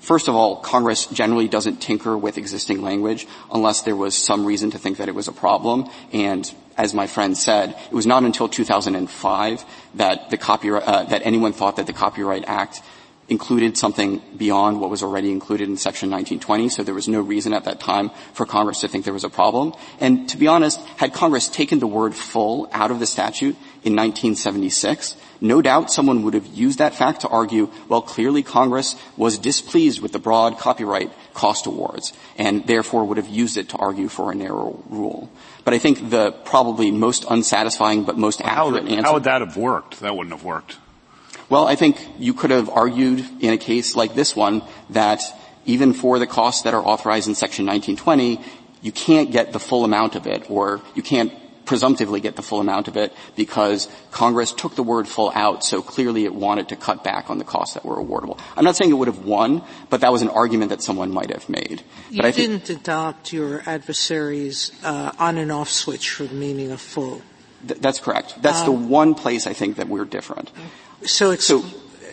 First 0.00 0.28
of 0.28 0.36
all, 0.36 0.56
Congress 0.56 1.06
generally 1.06 1.48
doesn't 1.48 1.82
tinker 1.82 2.16
with 2.16 2.38
existing 2.38 2.82
language 2.82 3.26
unless 3.52 3.82
there 3.82 3.96
was 3.96 4.16
some 4.16 4.44
reason 4.44 4.70
to 4.70 4.78
think 4.78 4.98
that 4.98 5.08
it 5.08 5.14
was 5.14 5.26
a 5.26 5.32
problem. 5.32 5.90
And 6.12 6.50
as 6.76 6.94
my 6.94 7.08
friend 7.08 7.36
said, 7.36 7.70
it 7.70 7.92
was 7.92 8.06
not 8.06 8.22
until 8.22 8.48
2005 8.48 9.64
that 9.94 10.30
the 10.30 10.36
copyright, 10.36 10.82
uh, 10.84 11.02
that 11.04 11.22
anyone 11.24 11.52
thought 11.52 11.76
that 11.76 11.88
the 11.88 11.92
Copyright 11.92 12.44
Act 12.46 12.80
included 13.28 13.76
something 13.76 14.22
beyond 14.36 14.80
what 14.80 14.88
was 14.88 15.02
already 15.02 15.30
included 15.30 15.68
in 15.68 15.76
Section 15.76 16.10
1920, 16.10 16.70
so 16.70 16.82
there 16.82 16.94
was 16.94 17.08
no 17.08 17.20
reason 17.20 17.52
at 17.52 17.64
that 17.64 17.78
time 17.78 18.10
for 18.32 18.46
Congress 18.46 18.80
to 18.80 18.88
think 18.88 19.04
there 19.04 19.12
was 19.12 19.24
a 19.24 19.30
problem. 19.30 19.74
And 20.00 20.28
to 20.30 20.38
be 20.38 20.46
honest, 20.46 20.80
had 20.96 21.12
Congress 21.12 21.48
taken 21.48 21.78
the 21.78 21.86
word 21.86 22.14
full 22.14 22.68
out 22.72 22.90
of 22.90 23.00
the 23.00 23.06
statute 23.06 23.56
in 23.84 23.94
1976, 23.94 25.16
no 25.40 25.62
doubt 25.62 25.92
someone 25.92 26.22
would 26.22 26.34
have 26.34 26.46
used 26.46 26.78
that 26.78 26.94
fact 26.94 27.20
to 27.20 27.28
argue, 27.28 27.70
well, 27.88 28.02
clearly 28.02 28.42
Congress 28.42 28.96
was 29.16 29.38
displeased 29.38 30.00
with 30.00 30.12
the 30.12 30.18
broad 30.18 30.58
copyright 30.58 31.12
cost 31.34 31.66
awards, 31.66 32.12
and 32.36 32.66
therefore 32.66 33.04
would 33.04 33.18
have 33.18 33.28
used 33.28 33.56
it 33.56 33.68
to 33.68 33.76
argue 33.76 34.08
for 34.08 34.32
a 34.32 34.34
narrow 34.34 34.82
rule. 34.88 35.30
But 35.64 35.74
I 35.74 35.78
think 35.78 36.10
the 36.10 36.32
probably 36.32 36.90
most 36.90 37.24
unsatisfying 37.28 38.04
but 38.04 38.16
most 38.16 38.40
accurate 38.40 38.84
how, 38.84 38.90
answer. 38.90 39.06
How 39.06 39.14
would 39.14 39.24
that 39.24 39.42
have 39.42 39.56
worked? 39.56 40.00
That 40.00 40.16
wouldn't 40.16 40.34
have 40.34 40.44
worked. 40.44 40.78
Well, 41.48 41.66
I 41.66 41.76
think 41.76 41.98
you 42.18 42.34
could 42.34 42.50
have 42.50 42.68
argued 42.68 43.24
in 43.40 43.52
a 43.52 43.58
case 43.58 43.96
like 43.96 44.14
this 44.14 44.36
one 44.36 44.62
that 44.90 45.22
even 45.64 45.92
for 45.92 46.18
the 46.18 46.26
costs 46.26 46.62
that 46.62 46.74
are 46.74 46.84
authorized 46.84 47.28
in 47.28 47.34
Section 47.34 47.66
1920, 47.66 48.40
you 48.82 48.92
can't 48.92 49.30
get 49.30 49.52
the 49.52 49.58
full 49.58 49.84
amount 49.84 50.14
of 50.14 50.26
it, 50.26 50.50
or 50.50 50.80
you 50.94 51.02
can't 51.02 51.32
presumptively 51.68 52.20
get 52.20 52.34
the 52.34 52.42
full 52.42 52.60
amount 52.60 52.88
of 52.88 52.96
it 52.96 53.12
because 53.36 53.88
Congress 54.10 54.52
took 54.52 54.74
the 54.74 54.82
word 54.82 55.06
full 55.06 55.30
out, 55.34 55.62
so 55.62 55.82
clearly 55.82 56.24
it 56.24 56.34
wanted 56.34 56.70
to 56.70 56.76
cut 56.76 57.04
back 57.04 57.28
on 57.28 57.36
the 57.36 57.44
costs 57.44 57.74
that 57.74 57.84
were 57.84 57.96
awardable. 57.96 58.40
I'm 58.56 58.64
not 58.64 58.74
saying 58.74 58.90
it 58.90 58.94
would 58.94 59.08
have 59.08 59.24
won, 59.24 59.62
but 59.90 60.00
that 60.00 60.10
was 60.10 60.22
an 60.22 60.30
argument 60.30 60.70
that 60.70 60.82
someone 60.82 61.12
might 61.12 61.30
have 61.30 61.48
made. 61.48 61.82
You 62.10 62.22
but 62.22 62.26
I 62.26 62.30
didn't 62.30 62.60
think, 62.60 62.80
adopt 62.80 63.32
your 63.32 63.62
adversary's 63.66 64.72
uh, 64.82 65.12
on 65.18 65.36
and 65.36 65.52
off 65.52 65.68
switch 65.68 66.10
for 66.10 66.24
the 66.24 66.34
meaning 66.34 66.70
of 66.70 66.80
full. 66.80 67.20
Th- 67.66 67.78
that's 67.78 68.00
correct. 68.00 68.40
That's 68.40 68.60
um, 68.60 68.66
the 68.66 68.72
one 68.72 69.14
place 69.14 69.46
I 69.46 69.52
think 69.52 69.76
that 69.76 69.88
we're 69.88 70.06
different. 70.06 70.50
So 71.04 71.30
it's 71.30 71.46
so, 71.46 71.64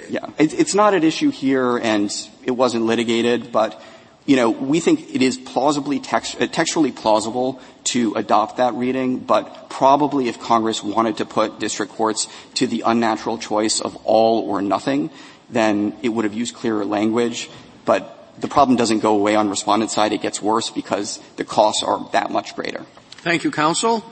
yeah, 0.10 0.30
it, 0.38 0.54
it's 0.54 0.76
not 0.76 0.93
an 0.93 1.04
issue 1.04 1.32
here, 1.32 1.78
and 1.78 2.12
it 2.43 2.52
wasn't 2.52 2.86
litigated, 2.86 3.52
but 3.52 3.82
you 4.26 4.36
know, 4.36 4.50
we 4.50 4.80
think 4.80 5.13
it 5.13 5.21
is 5.21 5.38
plausibly 5.38 6.00
text, 6.00 6.41
uh, 6.41 6.48
textually 6.48 6.91
plausible 6.91 7.62
to 7.86 8.13
adopt 8.15 8.58
that 8.58 8.74
reading, 8.74 9.19
but 9.19 9.69
probably 9.69 10.28
if 10.28 10.39
Congress 10.39 10.84
wanted 10.84 11.17
to 11.17 11.26
put 11.26 11.60
district 11.60 11.93
courts 11.93 12.28
to 12.56 12.65
the 12.65 12.82
unnatural 12.86 13.38
choice 13.38 13.80
of 13.80 13.95
all 14.04 14.50
or 14.50 14.62
nothing, 14.62 15.12
then 15.50 15.95
it 16.02 16.10
would 16.10 16.26
have 16.26 16.34
used 16.34 16.56
clearer 16.56 16.86
language. 16.86 17.50
But 17.86 18.12
the 18.39 18.48
problem 18.48 18.78
doesn't 18.78 19.00
go 19.00 19.15
away 19.15 19.36
on 19.36 19.50
respondent 19.50 19.91
side. 19.91 20.12
It 20.12 20.21
gets 20.21 20.41
worse 20.41 20.71
because 20.71 21.19
the 21.36 21.45
costs 21.45 21.84
are 21.84 22.10
that 22.12 22.32
much 22.32 22.56
greater. 22.56 22.86
Thank 23.21 23.43
you, 23.43 23.52
counsel. 23.52 24.04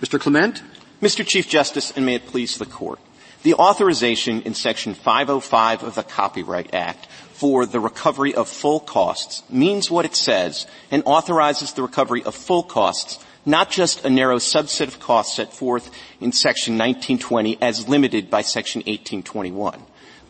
Mr. 0.00 0.18
Clement? 0.18 0.62
Mr. 1.02 1.26
Chief 1.26 1.48
Justice, 1.48 1.92
and 1.96 2.06
may 2.06 2.14
it 2.14 2.28
please 2.28 2.58
the 2.58 2.64
court. 2.64 3.00
The 3.42 3.54
authorization 3.54 4.42
in 4.42 4.54
section 4.54 4.94
505 4.94 5.82
of 5.82 5.96
the 5.96 6.04
Copyright 6.04 6.72
Act 6.72 7.06
for 7.32 7.66
the 7.66 7.80
recovery 7.80 8.36
of 8.36 8.48
full 8.48 8.78
costs 8.78 9.42
means 9.50 9.90
what 9.90 10.04
it 10.04 10.14
says 10.14 10.64
and 10.92 11.02
authorizes 11.04 11.72
the 11.72 11.82
recovery 11.82 12.22
of 12.22 12.36
full 12.36 12.62
costs, 12.62 13.18
not 13.44 13.68
just 13.68 14.04
a 14.04 14.10
narrow 14.10 14.36
subset 14.36 14.86
of 14.86 15.00
costs 15.00 15.34
set 15.34 15.52
forth 15.52 15.90
in 16.20 16.30
section 16.30 16.74
1920 16.74 17.60
as 17.60 17.88
limited 17.88 18.30
by 18.30 18.42
section 18.42 18.78
1821. 18.82 19.82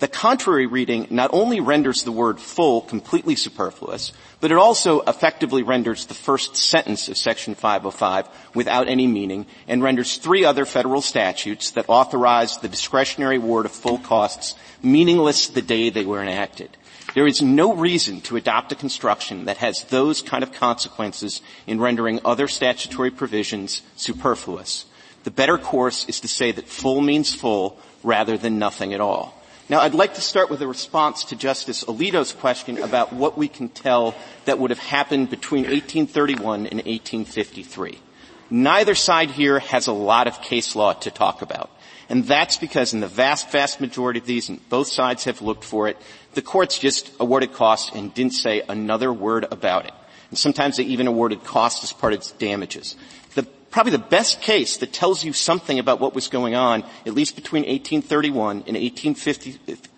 The 0.02 0.08
contrary 0.08 0.66
reading 0.66 1.06
not 1.10 1.30
only 1.32 1.60
renders 1.60 2.02
the 2.02 2.10
word 2.10 2.40
full 2.40 2.80
completely 2.80 3.36
superfluous, 3.36 4.12
but 4.40 4.50
it 4.50 4.58
also 4.58 5.00
effectively 5.02 5.62
renders 5.62 6.06
the 6.06 6.14
first 6.14 6.56
sentence 6.56 7.08
of 7.08 7.16
section 7.16 7.54
505 7.54 8.28
without 8.52 8.88
any 8.88 9.06
meaning 9.06 9.46
and 9.68 9.80
renders 9.80 10.16
three 10.16 10.44
other 10.44 10.66
federal 10.66 11.02
statutes 11.02 11.70
that 11.70 11.84
authorize 11.86 12.58
the 12.58 12.68
discretionary 12.68 13.36
award 13.36 13.64
of 13.64 13.70
full 13.70 13.98
costs 13.98 14.56
meaningless 14.82 15.46
the 15.46 15.62
day 15.62 15.88
they 15.88 16.04
were 16.04 16.20
enacted. 16.20 16.76
There 17.14 17.28
is 17.28 17.40
no 17.40 17.72
reason 17.72 18.22
to 18.22 18.36
adopt 18.36 18.72
a 18.72 18.74
construction 18.74 19.44
that 19.44 19.58
has 19.58 19.84
those 19.84 20.20
kind 20.20 20.42
of 20.42 20.52
consequences 20.52 21.42
in 21.64 21.80
rendering 21.80 22.18
other 22.24 22.48
statutory 22.48 23.12
provisions 23.12 23.82
superfluous. 23.94 24.84
The 25.22 25.30
better 25.30 25.58
course 25.58 26.06
is 26.08 26.18
to 26.22 26.26
say 26.26 26.50
that 26.50 26.66
full 26.66 27.00
means 27.00 27.32
full 27.32 27.78
rather 28.02 28.36
than 28.36 28.58
nothing 28.58 28.94
at 28.94 29.00
all. 29.00 29.38
Now, 29.72 29.80
I'd 29.80 29.94
like 29.94 30.12
to 30.16 30.20
start 30.20 30.50
with 30.50 30.60
a 30.60 30.66
response 30.66 31.24
to 31.24 31.34
Justice 31.34 31.82
Alito's 31.84 32.34
question 32.34 32.76
about 32.76 33.10
what 33.14 33.38
we 33.38 33.48
can 33.48 33.70
tell 33.70 34.14
that 34.44 34.58
would 34.58 34.68
have 34.68 34.78
happened 34.78 35.30
between 35.30 35.62
1831 35.62 36.66
and 36.66 36.80
1853. 36.80 37.98
Neither 38.50 38.94
side 38.94 39.30
here 39.30 39.60
has 39.60 39.86
a 39.86 39.92
lot 39.94 40.26
of 40.26 40.42
case 40.42 40.76
law 40.76 40.92
to 40.92 41.10
talk 41.10 41.40
about. 41.40 41.70
And 42.10 42.26
that's 42.26 42.58
because 42.58 42.92
in 42.92 43.00
the 43.00 43.08
vast, 43.08 43.50
vast 43.50 43.80
majority 43.80 44.20
of 44.20 44.26
these, 44.26 44.50
and 44.50 44.60
both 44.68 44.88
sides 44.88 45.24
have 45.24 45.40
looked 45.40 45.64
for 45.64 45.88
it, 45.88 45.96
the 46.34 46.42
courts 46.42 46.78
just 46.78 47.10
awarded 47.18 47.54
costs 47.54 47.92
and 47.94 48.12
didn't 48.12 48.34
say 48.34 48.60
another 48.68 49.10
word 49.10 49.46
about 49.50 49.86
it. 49.86 49.94
And 50.28 50.38
sometimes 50.38 50.76
they 50.76 50.82
even 50.82 51.06
awarded 51.06 51.44
costs 51.44 51.82
as 51.82 51.94
part 51.94 52.12
of 52.12 52.38
damages 52.38 52.94
probably 53.72 53.92
the 53.92 53.98
best 53.98 54.40
case 54.42 54.76
that 54.76 54.92
tells 54.92 55.24
you 55.24 55.32
something 55.32 55.78
about 55.78 55.98
what 55.98 56.14
was 56.14 56.28
going 56.28 56.54
on, 56.54 56.84
at 57.06 57.14
least 57.14 57.34
between 57.34 57.62
1831 57.62 58.64
and 58.68 58.76
1850, 58.76 59.52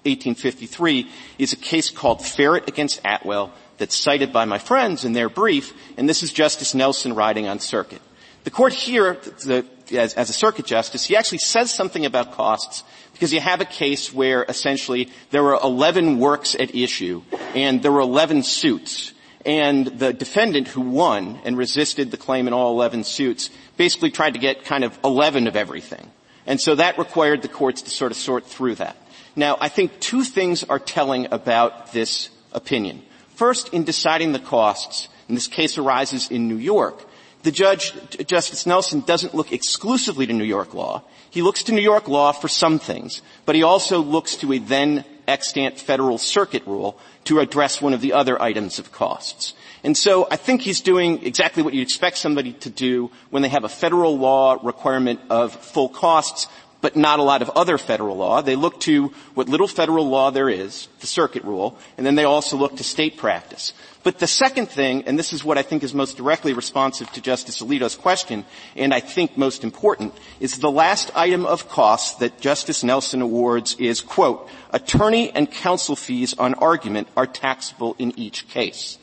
1853, 0.04 1.10
is 1.38 1.52
a 1.52 1.56
case 1.56 1.90
called 1.90 2.24
Ferret 2.24 2.68
against 2.68 3.00
Atwell 3.04 3.52
that's 3.76 3.96
cited 3.96 4.32
by 4.32 4.44
my 4.44 4.58
friends 4.58 5.04
in 5.04 5.12
their 5.12 5.28
brief, 5.28 5.74
and 5.98 6.08
this 6.08 6.22
is 6.22 6.32
Justice 6.32 6.72
Nelson 6.74 7.14
writing 7.14 7.48
on 7.48 7.58
circuit. 7.58 8.00
The 8.44 8.50
court 8.50 8.72
here, 8.72 9.14
the, 9.44 9.66
as, 9.92 10.14
as 10.14 10.30
a 10.30 10.34
circuit 10.34 10.66
justice, 10.66 11.04
he 11.04 11.16
actually 11.16 11.38
says 11.38 11.72
something 11.72 12.06
about 12.06 12.32
costs 12.32 12.84
because 13.12 13.32
you 13.32 13.40
have 13.40 13.60
a 13.60 13.64
case 13.64 14.12
where 14.12 14.44
essentially 14.48 15.10
there 15.30 15.42
were 15.42 15.58
11 15.60 16.18
works 16.18 16.54
at 16.54 16.74
issue 16.74 17.22
and 17.54 17.82
there 17.82 17.90
were 17.90 18.00
11 18.00 18.44
suits 18.44 19.14
and 19.46 19.86
the 19.86 20.12
defendant 20.12 20.68
who 20.68 20.80
won 20.80 21.38
and 21.44 21.56
resisted 21.56 22.10
the 22.10 22.16
claim 22.16 22.46
in 22.46 22.52
all 22.52 22.72
11 22.72 23.04
suits 23.04 23.50
basically 23.76 24.10
tried 24.10 24.34
to 24.34 24.40
get 24.40 24.64
kind 24.64 24.84
of 24.84 24.98
11 25.04 25.46
of 25.46 25.56
everything. 25.56 26.10
And 26.46 26.60
so 26.60 26.74
that 26.74 26.98
required 26.98 27.42
the 27.42 27.48
courts 27.48 27.82
to 27.82 27.90
sort 27.90 28.12
of 28.12 28.18
sort 28.18 28.46
through 28.46 28.76
that. 28.76 28.96
Now, 29.36 29.56
I 29.60 29.68
think 29.68 29.98
two 30.00 30.22
things 30.22 30.62
are 30.64 30.78
telling 30.78 31.28
about 31.32 31.92
this 31.92 32.30
opinion. 32.52 33.02
First, 33.34 33.72
in 33.72 33.84
deciding 33.84 34.32
the 34.32 34.38
costs, 34.38 35.08
and 35.28 35.36
this 35.36 35.48
case 35.48 35.78
arises 35.78 36.30
in 36.30 36.48
New 36.48 36.58
York, 36.58 37.04
the 37.42 37.50
judge, 37.50 37.94
Justice 38.26 38.66
Nelson, 38.66 39.00
doesn't 39.00 39.34
look 39.34 39.52
exclusively 39.52 40.26
to 40.26 40.32
New 40.32 40.44
York 40.44 40.72
law. 40.72 41.02
He 41.34 41.42
looks 41.42 41.64
to 41.64 41.72
New 41.72 41.82
York 41.82 42.06
law 42.06 42.30
for 42.30 42.46
some 42.46 42.78
things, 42.78 43.20
but 43.44 43.56
he 43.56 43.64
also 43.64 43.98
looks 43.98 44.36
to 44.36 44.52
a 44.52 44.58
then 44.58 45.04
extant 45.26 45.80
federal 45.80 46.16
circuit 46.16 46.64
rule 46.64 46.96
to 47.24 47.40
address 47.40 47.82
one 47.82 47.92
of 47.92 48.00
the 48.00 48.12
other 48.12 48.40
items 48.40 48.78
of 48.78 48.92
costs. 48.92 49.52
And 49.82 49.96
so 49.96 50.28
I 50.30 50.36
think 50.36 50.60
he's 50.60 50.80
doing 50.80 51.26
exactly 51.26 51.64
what 51.64 51.74
you'd 51.74 51.82
expect 51.82 52.18
somebody 52.18 52.52
to 52.52 52.70
do 52.70 53.10
when 53.30 53.42
they 53.42 53.48
have 53.48 53.64
a 53.64 53.68
federal 53.68 54.16
law 54.16 54.60
requirement 54.62 55.18
of 55.28 55.52
full 55.52 55.88
costs, 55.88 56.46
but 56.84 56.96
not 56.96 57.18
a 57.18 57.22
lot 57.22 57.40
of 57.40 57.48
other 57.56 57.78
federal 57.78 58.14
law. 58.14 58.42
They 58.42 58.56
look 58.56 58.78
to 58.80 59.06
what 59.32 59.48
little 59.48 59.66
federal 59.66 60.06
law 60.06 60.30
there 60.30 60.50
is, 60.50 60.86
the 61.00 61.06
circuit 61.06 61.42
rule, 61.42 61.78
and 61.96 62.04
then 62.04 62.14
they 62.14 62.24
also 62.24 62.58
look 62.58 62.76
to 62.76 62.84
state 62.84 63.16
practice. 63.16 63.72
But 64.02 64.18
the 64.18 64.26
second 64.26 64.68
thing, 64.68 65.04
and 65.04 65.18
this 65.18 65.32
is 65.32 65.42
what 65.42 65.56
I 65.56 65.62
think 65.62 65.82
is 65.82 65.94
most 65.94 66.18
directly 66.18 66.52
responsive 66.52 67.10
to 67.12 67.22
Justice 67.22 67.62
Alito's 67.62 67.96
question, 67.96 68.44
and 68.76 68.92
I 68.92 69.00
think 69.00 69.38
most 69.38 69.64
important, 69.64 70.12
is 70.40 70.58
the 70.58 70.70
last 70.70 71.10
item 71.16 71.46
of 71.46 71.70
costs 71.70 72.16
that 72.16 72.38
Justice 72.38 72.84
Nelson 72.84 73.22
awards 73.22 73.76
is, 73.78 74.02
quote, 74.02 74.50
attorney 74.70 75.30
and 75.30 75.50
counsel 75.50 75.96
fees 75.96 76.34
on 76.34 76.52
argument 76.52 77.08
are 77.16 77.26
taxable 77.26 77.96
in 77.98 78.12
each 78.18 78.46
case. 78.48 78.98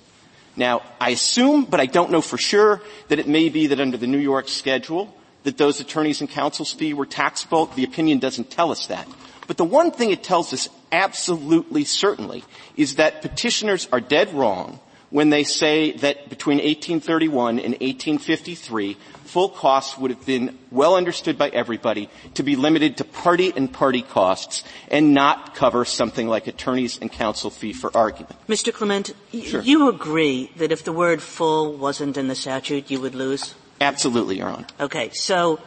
Now, 0.55 0.83
I 0.99 1.09
assume, 1.09 1.65
but 1.65 1.79
I 1.79 1.87
don't 1.87 2.11
know 2.11 2.21
for 2.21 2.37
sure, 2.37 2.83
that 3.07 3.17
it 3.17 3.27
may 3.27 3.49
be 3.49 3.65
that 3.65 3.79
under 3.79 3.97
the 3.97 4.05
New 4.05 4.19
York 4.19 4.49
schedule, 4.49 5.11
that 5.43 5.57
those 5.57 5.79
attorneys 5.79 6.21
and 6.21 6.29
counsel's 6.29 6.73
fee 6.73 6.93
were 6.93 7.05
taxable. 7.05 7.67
The 7.67 7.83
opinion 7.83 8.19
doesn't 8.19 8.51
tell 8.51 8.71
us 8.71 8.87
that. 8.87 9.07
But 9.47 9.57
the 9.57 9.65
one 9.65 9.91
thing 9.91 10.11
it 10.11 10.23
tells 10.23 10.53
us 10.53 10.69
absolutely 10.91 11.83
certainly 11.83 12.43
is 12.77 12.95
that 12.95 13.21
petitioners 13.21 13.87
are 13.91 13.99
dead 13.99 14.33
wrong 14.33 14.79
when 15.09 15.29
they 15.29 15.43
say 15.43 15.91
that 15.91 16.29
between 16.29 16.57
1831 16.57 17.59
and 17.59 17.73
1853, 17.73 18.95
full 19.25 19.49
costs 19.49 19.97
would 19.97 20.09
have 20.09 20.25
been 20.25 20.57
well 20.71 20.95
understood 20.95 21.37
by 21.37 21.49
everybody 21.49 22.09
to 22.33 22.43
be 22.43 22.55
limited 22.55 22.97
to 22.97 23.03
party 23.03 23.51
and 23.55 23.71
party 23.71 24.01
costs 24.01 24.63
and 24.89 25.13
not 25.13 25.53
cover 25.53 25.83
something 25.85 26.27
like 26.27 26.47
attorneys 26.47 26.97
and 26.97 27.11
counsel 27.11 27.49
fee 27.49 27.73
for 27.73 27.95
argument. 27.95 28.35
Mr. 28.47 28.73
Clement, 28.73 29.13
sure. 29.33 29.61
you 29.61 29.89
agree 29.89 30.49
that 30.55 30.71
if 30.71 30.83
the 30.83 30.93
word 30.93 31.21
full 31.21 31.73
wasn't 31.73 32.17
in 32.17 32.27
the 32.27 32.35
statute, 32.35 32.89
you 32.89 33.01
would 33.01 33.15
lose? 33.15 33.53
Absolutely, 33.81 34.37
Your 34.37 34.49
Honor. 34.49 34.67
Okay, 34.79 35.09
so 35.11 35.59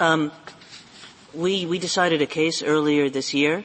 um, 0.00 0.32
We, 1.32 1.64
we 1.64 1.78
decided 1.78 2.20
a 2.22 2.26
case 2.26 2.60
earlier 2.62 3.08
this 3.08 3.32
year 3.32 3.62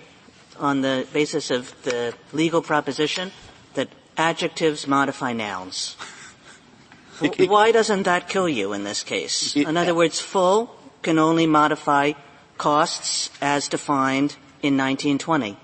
on 0.60 0.82
the 0.82 1.08
basis 1.12 1.50
of 1.50 1.74
the 1.84 2.14
legal 2.32 2.62
proposition 2.62 3.32
that 3.74 3.90
adjectives 4.18 4.88
modify 4.88 5.34
nouns. 5.34 5.98
It- 7.22 7.40
it- 7.40 7.50
Why 7.50 7.72
doesn't 7.72 8.04
that 8.04 8.30
kill 8.30 8.48
you 8.48 8.72
in 8.74 8.84
this 8.84 9.02
case? 9.04 9.56
It- 9.56 9.68
in 9.68 9.78
other 9.78 9.96
words, 9.96 10.20
full 10.20 10.76
can 11.02 11.18
only 11.18 11.48
modify 11.48 12.14
costs 12.58 13.30
as 13.42 13.68
defined 13.68 14.36
in 14.62 14.78
1920. 14.78 15.58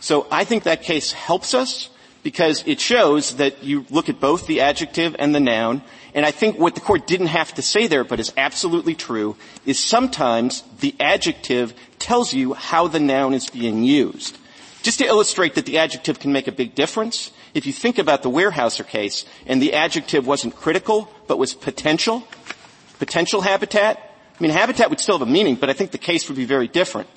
So 0.00 0.26
I 0.30 0.44
think 0.44 0.64
that 0.64 0.82
case 0.82 1.12
helps 1.12 1.54
us 1.54 1.90
because 2.22 2.64
it 2.66 2.80
shows 2.80 3.36
that 3.36 3.62
you 3.62 3.84
look 3.90 4.08
at 4.08 4.20
both 4.20 4.46
the 4.46 4.60
adjective 4.60 5.14
and 5.18 5.34
the 5.34 5.40
noun, 5.40 5.82
and 6.14 6.26
I 6.26 6.30
think 6.30 6.58
what 6.58 6.74
the 6.74 6.80
court 6.80 7.06
didn't 7.06 7.28
have 7.28 7.54
to 7.54 7.62
say 7.62 7.86
there, 7.86 8.04
but 8.04 8.20
is 8.20 8.32
absolutely 8.36 8.94
true, 8.94 9.36
is 9.64 9.78
sometimes 9.78 10.62
the 10.80 10.94
adjective 11.00 11.74
tells 11.98 12.34
you 12.34 12.52
how 12.54 12.88
the 12.88 13.00
noun 13.00 13.34
is 13.34 13.48
being 13.48 13.82
used. 13.82 14.36
Just 14.82 14.98
to 14.98 15.06
illustrate 15.06 15.54
that 15.54 15.64
the 15.64 15.78
adjective 15.78 16.18
can 16.18 16.32
make 16.32 16.48
a 16.48 16.52
big 16.52 16.74
difference, 16.74 17.30
if 17.54 17.66
you 17.66 17.72
think 17.72 17.98
about 17.98 18.22
the 18.22 18.30
Weyerhaeuser 18.30 18.86
case, 18.86 19.24
and 19.46 19.62
the 19.62 19.74
adjective 19.74 20.26
wasn't 20.26 20.56
critical, 20.56 21.08
but 21.28 21.38
was 21.38 21.54
potential, 21.54 22.26
potential 22.98 23.40
habitat, 23.40 23.98
I 23.98 24.42
mean, 24.42 24.50
habitat 24.50 24.90
would 24.90 25.00
still 25.00 25.18
have 25.18 25.26
a 25.26 25.30
meaning, 25.30 25.54
but 25.54 25.70
I 25.70 25.72
think 25.72 25.92
the 25.92 25.98
case 25.98 26.28
would 26.28 26.36
be 26.36 26.46
very 26.46 26.66
different. 26.66 27.08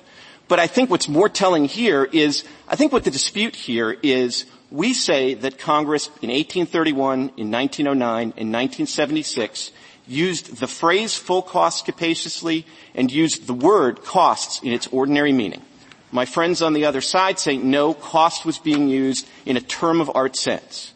But 0.48 0.60
I 0.60 0.68
think 0.68 0.90
what's 0.90 1.08
more 1.08 1.28
telling 1.28 1.64
here 1.64 2.04
is, 2.04 2.44
I 2.68 2.76
think 2.76 2.92
what 2.92 3.02
the 3.04 3.10
dispute 3.10 3.56
here 3.56 3.96
is, 4.02 4.46
we 4.70 4.94
say 4.94 5.34
that 5.34 5.58
Congress 5.58 6.06
in 6.22 6.30
1831, 6.30 7.32
in 7.36 7.50
1909, 7.50 8.20
in 8.22 8.52
1976 8.52 9.72
used 10.06 10.56
the 10.56 10.66
phrase 10.66 11.16
full 11.16 11.42
cost 11.42 11.84
capaciously 11.84 12.66
and 12.94 13.10
used 13.10 13.46
the 13.46 13.54
word 13.54 14.04
costs 14.04 14.60
in 14.62 14.72
its 14.72 14.86
ordinary 14.88 15.32
meaning. 15.32 15.62
My 16.12 16.24
friends 16.24 16.62
on 16.62 16.72
the 16.72 16.84
other 16.84 17.00
side 17.00 17.38
say 17.38 17.56
no, 17.56 17.92
cost 17.94 18.44
was 18.44 18.58
being 18.58 18.88
used 18.88 19.26
in 19.44 19.56
a 19.56 19.60
term 19.60 20.00
of 20.00 20.10
art 20.14 20.36
sense. 20.36 20.92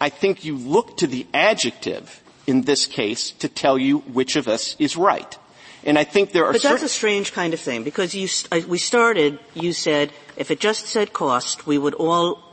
I 0.00 0.08
think 0.08 0.44
you 0.44 0.56
look 0.56 0.96
to 0.98 1.06
the 1.06 1.26
adjective 1.32 2.22
in 2.46 2.62
this 2.62 2.86
case 2.86 3.32
to 3.32 3.48
tell 3.48 3.78
you 3.78 3.98
which 3.98 4.36
of 4.36 4.48
us 4.48 4.76
is 4.78 4.96
right. 4.96 5.38
And 5.84 5.98
I 5.98 6.04
think 6.04 6.32
there 6.32 6.44
are 6.44 6.52
But 6.52 6.62
that's 6.62 6.82
a 6.82 6.88
strange 6.88 7.32
kind 7.32 7.54
of 7.54 7.60
thing 7.60 7.84
because 7.84 8.14
you, 8.14 8.28
st- 8.28 8.64
uh, 8.64 8.68
we 8.68 8.76
started, 8.76 9.38
you 9.54 9.72
said, 9.72 10.12
if 10.36 10.50
it 10.50 10.60
just 10.60 10.86
said 10.86 11.14
cost, 11.14 11.66
we 11.66 11.78
would 11.78 11.94
all 11.94 12.49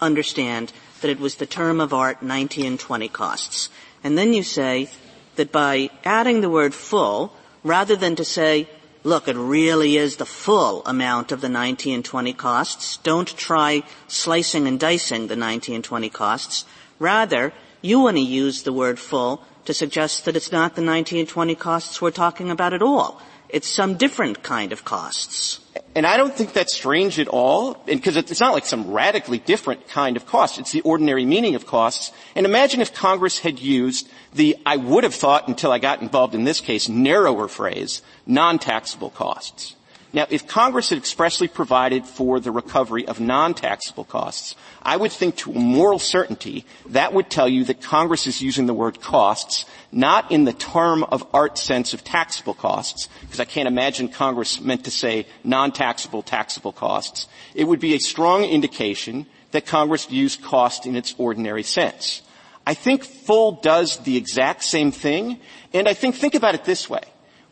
understand 0.00 0.72
that 1.00 1.10
it 1.10 1.20
was 1.20 1.36
the 1.36 1.46
term 1.46 1.80
of 1.80 1.94
art 1.94 2.22
90 2.22 2.66
and 2.66 2.80
20 2.80 3.08
costs. 3.08 3.68
And 4.02 4.16
then 4.16 4.32
you 4.32 4.42
say 4.42 4.88
that 5.36 5.52
by 5.52 5.90
adding 6.04 6.40
the 6.40 6.50
word 6.50 6.74
full, 6.74 7.32
rather 7.62 7.96
than 7.96 8.16
to 8.16 8.24
say, 8.24 8.68
look, 9.04 9.28
it 9.28 9.36
really 9.36 9.96
is 9.96 10.16
the 10.16 10.26
full 10.26 10.84
amount 10.84 11.32
of 11.32 11.40
the 11.40 11.48
90 11.48 11.92
and 11.92 12.04
20 12.04 12.32
costs, 12.34 12.98
don't 12.98 13.28
try 13.36 13.82
slicing 14.06 14.66
and 14.66 14.78
dicing 14.78 15.28
the 15.28 15.36
90 15.36 15.74
and 15.74 15.84
20 15.84 16.10
costs. 16.10 16.64
Rather, 16.98 17.52
you 17.80 18.00
want 18.00 18.16
to 18.16 18.22
use 18.22 18.62
the 18.62 18.72
word 18.72 18.98
full 18.98 19.42
to 19.64 19.74
suggest 19.74 20.24
that 20.24 20.36
it's 20.36 20.50
not 20.50 20.74
the 20.74 20.82
90 20.82 21.20
and 21.20 21.28
20 21.28 21.54
costs 21.54 22.02
we're 22.02 22.10
talking 22.10 22.50
about 22.50 22.74
at 22.74 22.82
all. 22.82 23.20
It's 23.48 23.68
some 23.68 23.96
different 23.96 24.42
kind 24.42 24.72
of 24.72 24.84
costs. 24.84 25.60
And 25.94 26.06
I 26.06 26.16
don't 26.16 26.34
think 26.34 26.52
that's 26.52 26.74
strange 26.74 27.18
at 27.18 27.28
all, 27.28 27.74
because 27.86 28.16
it's 28.16 28.40
not 28.40 28.52
like 28.52 28.66
some 28.66 28.90
radically 28.90 29.38
different 29.38 29.88
kind 29.88 30.16
of 30.16 30.26
cost. 30.26 30.58
It's 30.58 30.72
the 30.72 30.82
ordinary 30.82 31.24
meaning 31.24 31.54
of 31.54 31.66
costs. 31.66 32.12
And 32.34 32.44
imagine 32.44 32.80
if 32.80 32.92
Congress 32.92 33.38
had 33.38 33.58
used 33.58 34.08
the, 34.34 34.56
I 34.66 34.76
would 34.76 35.04
have 35.04 35.14
thought 35.14 35.48
until 35.48 35.72
I 35.72 35.78
got 35.78 36.02
involved 36.02 36.34
in 36.34 36.44
this 36.44 36.60
case, 36.60 36.88
narrower 36.88 37.48
phrase, 37.48 38.02
non-taxable 38.26 39.10
costs. 39.10 39.76
Now, 40.10 40.26
if 40.30 40.46
Congress 40.46 40.88
had 40.88 40.96
expressly 40.96 41.48
provided 41.48 42.06
for 42.06 42.40
the 42.40 42.50
recovery 42.50 43.06
of 43.06 43.20
non-taxable 43.20 44.04
costs, 44.04 44.54
I 44.82 44.96
would 44.96 45.12
think 45.12 45.36
to 45.38 45.52
moral 45.52 45.98
certainty 45.98 46.64
that 46.86 47.12
would 47.12 47.28
tell 47.28 47.46
you 47.46 47.64
that 47.64 47.82
Congress 47.82 48.26
is 48.26 48.40
using 48.40 48.64
the 48.64 48.72
word 48.72 49.02
costs 49.02 49.66
not 49.92 50.32
in 50.32 50.44
the 50.44 50.54
term 50.54 51.04
of 51.04 51.26
art 51.34 51.58
sense 51.58 51.92
of 51.92 52.04
taxable 52.04 52.54
costs, 52.54 53.08
because 53.20 53.38
I 53.38 53.44
can't 53.44 53.68
imagine 53.68 54.08
Congress 54.08 54.62
meant 54.62 54.84
to 54.84 54.90
say 54.90 55.26
non-taxable 55.44 56.22
taxable 56.22 56.72
costs. 56.72 57.28
It 57.54 57.64
would 57.64 57.80
be 57.80 57.94
a 57.94 58.00
strong 58.00 58.44
indication 58.44 59.26
that 59.50 59.66
Congress 59.66 60.06
views 60.06 60.36
cost 60.36 60.86
in 60.86 60.96
its 60.96 61.14
ordinary 61.18 61.62
sense. 61.62 62.22
I 62.66 62.72
think 62.72 63.04
full 63.04 63.52
does 63.52 63.98
the 63.98 64.16
exact 64.16 64.64
same 64.64 64.90
thing, 64.90 65.40
and 65.74 65.86
I 65.86 65.92
think, 65.92 66.14
think 66.14 66.34
about 66.34 66.54
it 66.54 66.64
this 66.64 66.88
way. 66.88 67.02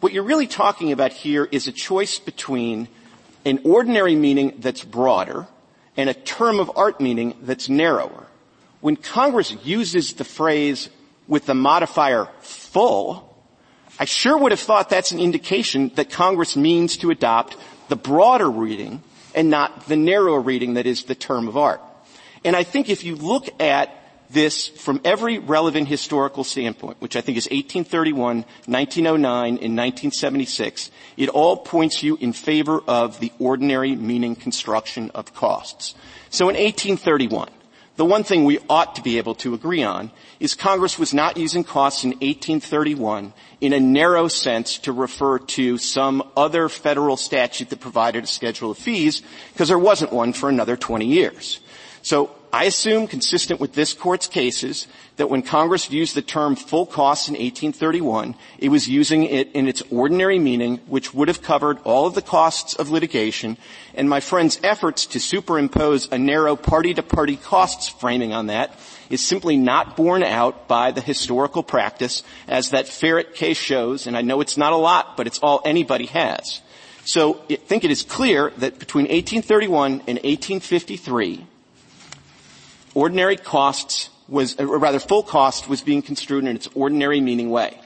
What 0.07 0.12
you're 0.12 0.23
really 0.23 0.47
talking 0.47 0.92
about 0.92 1.12
here 1.12 1.49
is 1.51 1.66
a 1.66 1.73
choice 1.73 2.21
between 2.21 2.87
an 3.45 3.59
ordinary 3.64 4.14
meaning 4.14 4.55
that's 4.61 4.85
broader 4.85 5.49
and 5.97 6.09
a 6.09 6.14
term 6.14 6.61
of 6.61 6.71
art 6.77 7.01
meaning 7.01 7.35
that's 7.42 7.69
narrower. 7.69 8.29
When 8.81 8.95
Congress 8.95 9.57
uses 9.64 10.12
the 10.12 10.23
phrase 10.23 10.90
with 11.27 11.47
the 11.47 11.55
modifier 11.55 12.29
full, 12.38 13.37
I 13.99 14.05
sure 14.05 14.38
would 14.38 14.53
have 14.53 14.61
thought 14.61 14.90
that's 14.90 15.11
an 15.11 15.19
indication 15.19 15.90
that 15.97 16.09
Congress 16.09 16.55
means 16.55 16.99
to 16.99 17.11
adopt 17.11 17.57
the 17.88 17.97
broader 17.97 18.49
reading 18.49 19.03
and 19.35 19.51
not 19.51 19.88
the 19.88 19.97
narrower 19.97 20.40
reading 20.40 20.75
that 20.75 20.87
is 20.87 21.03
the 21.03 21.16
term 21.16 21.49
of 21.49 21.57
art. 21.57 21.81
And 22.45 22.55
I 22.55 22.62
think 22.62 22.88
if 22.88 23.03
you 23.03 23.16
look 23.16 23.61
at 23.61 23.90
this 24.31 24.69
from 24.69 25.01
every 25.05 25.39
relevant 25.39 25.89
historical 25.89 26.45
standpoint, 26.45 26.97
which 27.01 27.17
I 27.17 27.21
think 27.21 27.39
is 27.39 27.47
1831, 27.47 28.45
1909, 28.67 29.45
and 29.47 29.77
1976, 29.77 30.91
it 31.17 31.29
all 31.29 31.57
points 31.57 32.03
you 32.03 32.17
in 32.21 32.33
favor 32.33 32.81
of 32.87 33.21
the 33.21 33.33
ordinary 33.39 33.95
meaning 33.97 34.37
construction 34.37 35.11
of 35.15 35.35
costs. 35.35 35.95
So 36.31 36.49
in 36.49 36.57
1831, 36.57 37.49
the 37.97 38.05
one 38.05 38.25
thing 38.25 38.45
we 38.45 38.59
ought 38.69 38.97
to 38.97 39.03
be 39.03 39.17
able 39.17 39.35
to 39.37 39.55
agree 39.55 39.83
on 39.83 40.11
is 40.39 40.55
Congress 40.55 40.99
was 40.99 41.15
not 41.15 41.39
using 41.39 41.65
costs 41.65 42.05
in 42.05 42.11
1831 42.11 43.33
in 43.62 43.73
a 43.73 43.81
narrow 43.81 44.29
sense 44.29 44.79
to 44.81 44.93
refer 44.93 45.39
to 45.39 45.79
some 45.79 46.23
other 46.37 46.69
federal 46.69 47.17
statute 47.17 47.71
that 47.71 47.81
provided 47.81 48.25
a 48.25 48.27
schedule 48.27 48.71
of 48.71 48.77
fees, 48.77 49.23
because 49.55 49.69
there 49.69 49.79
wasn't 49.79 50.12
one 50.12 50.35
for 50.35 50.51
another 50.51 50.77
20 50.77 51.07
years. 51.07 51.61
So 52.03 52.36
I 52.57 52.64
assume, 52.64 53.07
consistent 53.07 53.61
with 53.61 53.75
this 53.75 53.92
court's 53.92 54.29
cases, 54.29 54.87
that 55.16 55.29
when 55.29 55.42
Congress 55.42 55.90
used 55.90 56.14
the 56.14 56.23
term 56.23 56.57
full 56.57 56.87
costs 56.87 57.29
in 57.29 57.35
1831, 57.35 58.35
it 58.59 58.71
was 58.71 58.88
using 58.88 59.25
it 59.25 59.53
in 59.53 59.69
its 59.69 59.83
ordinary 59.90 60.38
meaning, 60.38 60.79
which 60.87 61.12
would 61.12 61.29
have 61.29 61.42
covered 61.42 61.79
all 61.85 62.07
of 62.07 62.14
the 62.14 62.23
costs 62.23 62.73
of 62.73 62.88
litigation, 62.88 63.59
and 63.95 64.09
my 64.09 64.21
friend's 64.21 64.59
efforts 64.62 65.05
to 65.05 65.21
superimpose 65.21 66.11
a 66.11 66.16
narrow 66.16 66.57
party-to-party 66.57 67.37
costs 67.37 67.90
framing 67.90 68.33
on 68.33 68.47
that 68.47 68.81
is 69.11 69.21
simply 69.21 69.59
not 69.59 69.95
borne 69.95 70.23
out 70.23 70.66
by 70.66 70.92
the 70.92 71.03
historical 71.03 71.62
practice, 71.62 72.23
as 72.49 72.71
that 72.71 72.87
Ferrett 72.87 73.35
case 73.35 73.59
shows, 73.59 74.07
and 74.07 74.16
I 74.16 74.23
know 74.23 74.40
it's 74.40 74.57
not 74.57 74.73
a 74.73 74.77
lot, 74.77 75.19
but 75.19 75.27
it's 75.27 75.40
all 75.40 75.61
anybody 75.66 76.07
has. 76.07 76.62
So 77.05 77.42
I 77.51 77.57
think 77.57 77.85
it 77.85 77.90
is 77.90 78.03
clear 78.03 78.51
that 78.57 78.79
between 78.79 79.09
1831 79.09 79.92
and 80.07 80.16
1853, 80.25 81.49
ordinary 82.97 83.37
costs 83.37 84.09
was, 84.27 84.59
or 84.59 84.79
rather 84.79 84.99
full 84.99 85.23
cost 85.23 85.69
was 85.69 85.83
being 85.83 86.01
construed 86.03 86.45
in 86.45 86.57
its 86.57 86.69
ordinary 86.75 87.21
meaning 87.21 87.51
way. 87.51 87.79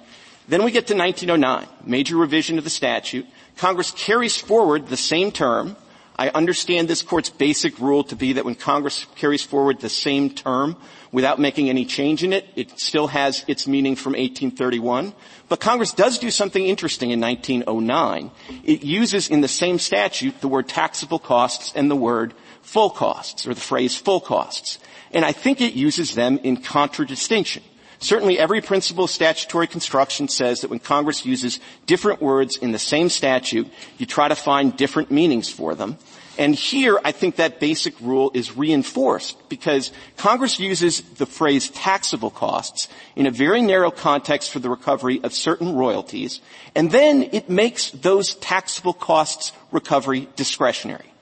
Then 0.48 0.64
we 0.64 0.70
get 0.70 0.86
to 0.86 0.96
1909, 0.96 1.68
major 1.84 2.16
revision 2.16 2.58
of 2.58 2.64
the 2.64 2.70
statute. 2.70 3.26
Congress 3.56 3.90
carries 3.90 4.36
forward 4.36 4.86
the 4.86 4.96
same 4.96 5.32
term. 5.32 5.76
I 6.16 6.28
understand 6.28 6.86
this 6.86 7.02
court's 7.02 7.28
basic 7.28 7.78
rule 7.80 8.04
to 8.04 8.16
be 8.16 8.34
that 8.34 8.44
when 8.44 8.54
Congress 8.54 9.06
carries 9.16 9.42
forward 9.42 9.80
the 9.80 9.88
same 9.88 10.30
term 10.30 10.76
without 11.12 11.40
making 11.40 11.68
any 11.68 11.84
change 11.84 12.22
in 12.22 12.32
it, 12.32 12.46
it 12.54 12.78
still 12.78 13.08
has 13.08 13.44
its 13.48 13.66
meaning 13.66 13.96
from 13.96 14.12
1831. 14.12 15.12
But 15.48 15.60
Congress 15.60 15.92
does 15.92 16.18
do 16.18 16.30
something 16.30 16.64
interesting 16.64 17.10
in 17.10 17.20
1909. 17.20 18.30
It 18.64 18.84
uses 18.84 19.28
in 19.28 19.40
the 19.40 19.48
same 19.48 19.78
statute 19.80 20.40
the 20.40 20.48
word 20.48 20.68
taxable 20.68 21.18
costs 21.18 21.72
and 21.74 21.90
the 21.90 21.96
word 21.96 22.32
full 22.62 22.90
costs, 22.90 23.46
or 23.46 23.54
the 23.54 23.60
phrase 23.60 23.96
full 23.96 24.20
costs. 24.20 24.78
And 25.12 25.24
I 25.24 25.32
think 25.32 25.60
it 25.60 25.74
uses 25.74 26.14
them 26.14 26.38
in 26.42 26.58
contradistinction. 26.58 27.62
Certainly 27.98 28.38
every 28.38 28.62
principle 28.62 29.04
of 29.04 29.10
statutory 29.10 29.66
construction 29.66 30.28
says 30.28 30.62
that 30.62 30.70
when 30.70 30.78
Congress 30.78 31.26
uses 31.26 31.60
different 31.84 32.22
words 32.22 32.56
in 32.56 32.72
the 32.72 32.78
same 32.78 33.10
statute, 33.10 33.68
you 33.98 34.06
try 34.06 34.28
to 34.28 34.34
find 34.34 34.76
different 34.76 35.10
meanings 35.10 35.50
for 35.50 35.74
them. 35.74 35.98
And 36.38 36.54
here, 36.54 36.98
I 37.04 37.12
think 37.12 37.36
that 37.36 37.60
basic 37.60 38.00
rule 38.00 38.30
is 38.32 38.56
reinforced 38.56 39.36
because 39.50 39.92
Congress 40.16 40.58
uses 40.58 41.02
the 41.02 41.26
phrase 41.26 41.68
taxable 41.68 42.30
costs 42.30 42.88
in 43.14 43.26
a 43.26 43.30
very 43.30 43.60
narrow 43.60 43.90
context 43.90 44.50
for 44.50 44.60
the 44.60 44.70
recovery 44.70 45.20
of 45.22 45.34
certain 45.34 45.74
royalties, 45.74 46.40
and 46.74 46.90
then 46.90 47.24
it 47.32 47.50
makes 47.50 47.90
those 47.90 48.36
taxable 48.36 48.94
costs 48.94 49.52
recovery 49.70 50.28
discretionary. 50.36 51.12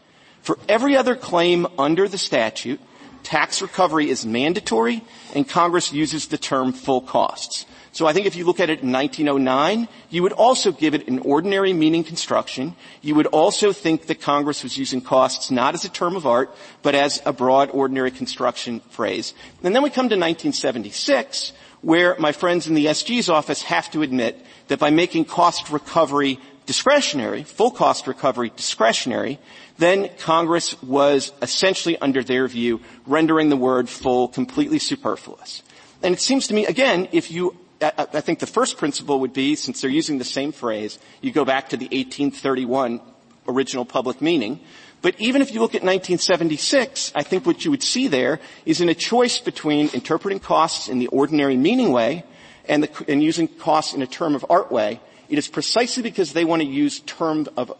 For 0.42 0.56
every 0.68 0.96
other 0.96 1.16
claim 1.16 1.66
under 1.76 2.06
the 2.06 2.18
statute, 2.18 2.80
tax 3.28 3.60
recovery 3.60 4.08
is 4.08 4.24
mandatory, 4.24 5.04
and 5.34 5.46
Congress 5.46 5.92
uses 5.92 6.28
the 6.28 6.38
term 6.38 6.72
full 6.72 7.02
costs. 7.02 7.66
So 7.92 8.06
I 8.06 8.14
think 8.14 8.24
if 8.26 8.36
you 8.36 8.46
look 8.46 8.58
at 8.58 8.70
it 8.70 8.80
in 8.80 8.90
1909, 8.90 9.86
you 10.08 10.22
would 10.22 10.32
also 10.32 10.72
give 10.72 10.94
it 10.94 11.08
an 11.08 11.18
ordinary 11.18 11.74
meaning 11.74 12.04
construction. 12.04 12.74
You 13.02 13.14
would 13.16 13.26
also 13.26 13.74
think 13.74 14.06
that 14.06 14.22
Congress 14.22 14.62
was 14.62 14.78
using 14.78 15.02
costs 15.02 15.50
not 15.50 15.74
as 15.74 15.84
a 15.84 15.90
term 15.90 16.16
of 16.16 16.26
art, 16.26 16.56
but 16.80 16.94
as 16.94 17.20
a 17.26 17.34
broad 17.34 17.68
ordinary 17.68 18.10
construction 18.10 18.80
phrase. 18.88 19.34
And 19.62 19.74
then 19.74 19.82
we 19.82 19.90
come 19.90 20.08
to 20.08 20.16
1976, 20.16 21.52
where 21.82 22.16
my 22.18 22.32
friends 22.32 22.66
in 22.66 22.74
the 22.74 22.86
SG's 22.86 23.28
office 23.28 23.60
have 23.60 23.90
to 23.90 24.00
admit 24.00 24.42
that 24.68 24.78
by 24.78 24.88
making 24.88 25.26
cost 25.26 25.68
recovery 25.68 26.40
discretionary, 26.64 27.42
full 27.42 27.70
cost 27.70 28.06
recovery 28.06 28.52
discretionary, 28.54 29.38
then 29.78 30.10
Congress 30.18 30.80
was 30.82 31.32
essentially, 31.40 31.96
under 31.98 32.22
their 32.22 32.46
view, 32.48 32.80
rendering 33.06 33.48
the 33.48 33.56
word 33.56 33.88
full 33.88 34.28
completely 34.28 34.78
superfluous. 34.78 35.62
And 36.02 36.14
it 36.14 36.20
seems 36.20 36.48
to 36.48 36.54
me, 36.54 36.66
again, 36.66 37.08
if 37.12 37.30
you 37.30 37.56
I 37.80 38.20
think 38.20 38.40
the 38.40 38.46
first 38.46 38.76
principle 38.76 39.20
would 39.20 39.32
be, 39.32 39.54
since 39.54 39.80
they're 39.80 39.90
using 39.90 40.18
the 40.18 40.24
same 40.24 40.50
phrase, 40.50 40.98
you 41.20 41.30
go 41.30 41.44
back 41.44 41.68
to 41.68 41.76
the 41.76 41.84
1831 41.84 43.00
original 43.46 43.84
public 43.84 44.20
meaning. 44.20 44.60
But 45.00 45.14
even 45.20 45.42
if 45.42 45.54
you 45.54 45.60
look 45.60 45.76
at 45.76 45.82
1976, 45.82 47.12
I 47.14 47.22
think 47.22 47.46
what 47.46 47.64
you 47.64 47.70
would 47.70 47.84
see 47.84 48.08
there 48.08 48.40
is 48.66 48.80
in 48.80 48.88
a 48.88 48.94
choice 48.94 49.38
between 49.38 49.90
interpreting 49.90 50.40
costs 50.40 50.88
in 50.88 50.98
the 50.98 51.06
ordinary 51.08 51.56
meaning 51.56 51.92
way 51.92 52.24
and, 52.68 52.82
the, 52.82 53.04
and 53.06 53.22
using 53.22 53.46
costs 53.46 53.94
in 53.94 54.02
a 54.02 54.08
term 54.08 54.34
of 54.34 54.44
art 54.50 54.72
way. 54.72 55.00
It 55.28 55.38
is 55.38 55.48
precisely 55.48 56.02
because 56.02 56.32
they 56.32 56.44
want 56.44 56.62
to 56.62 56.68
use 56.68 57.00
term 57.00 57.46
of 57.56 57.72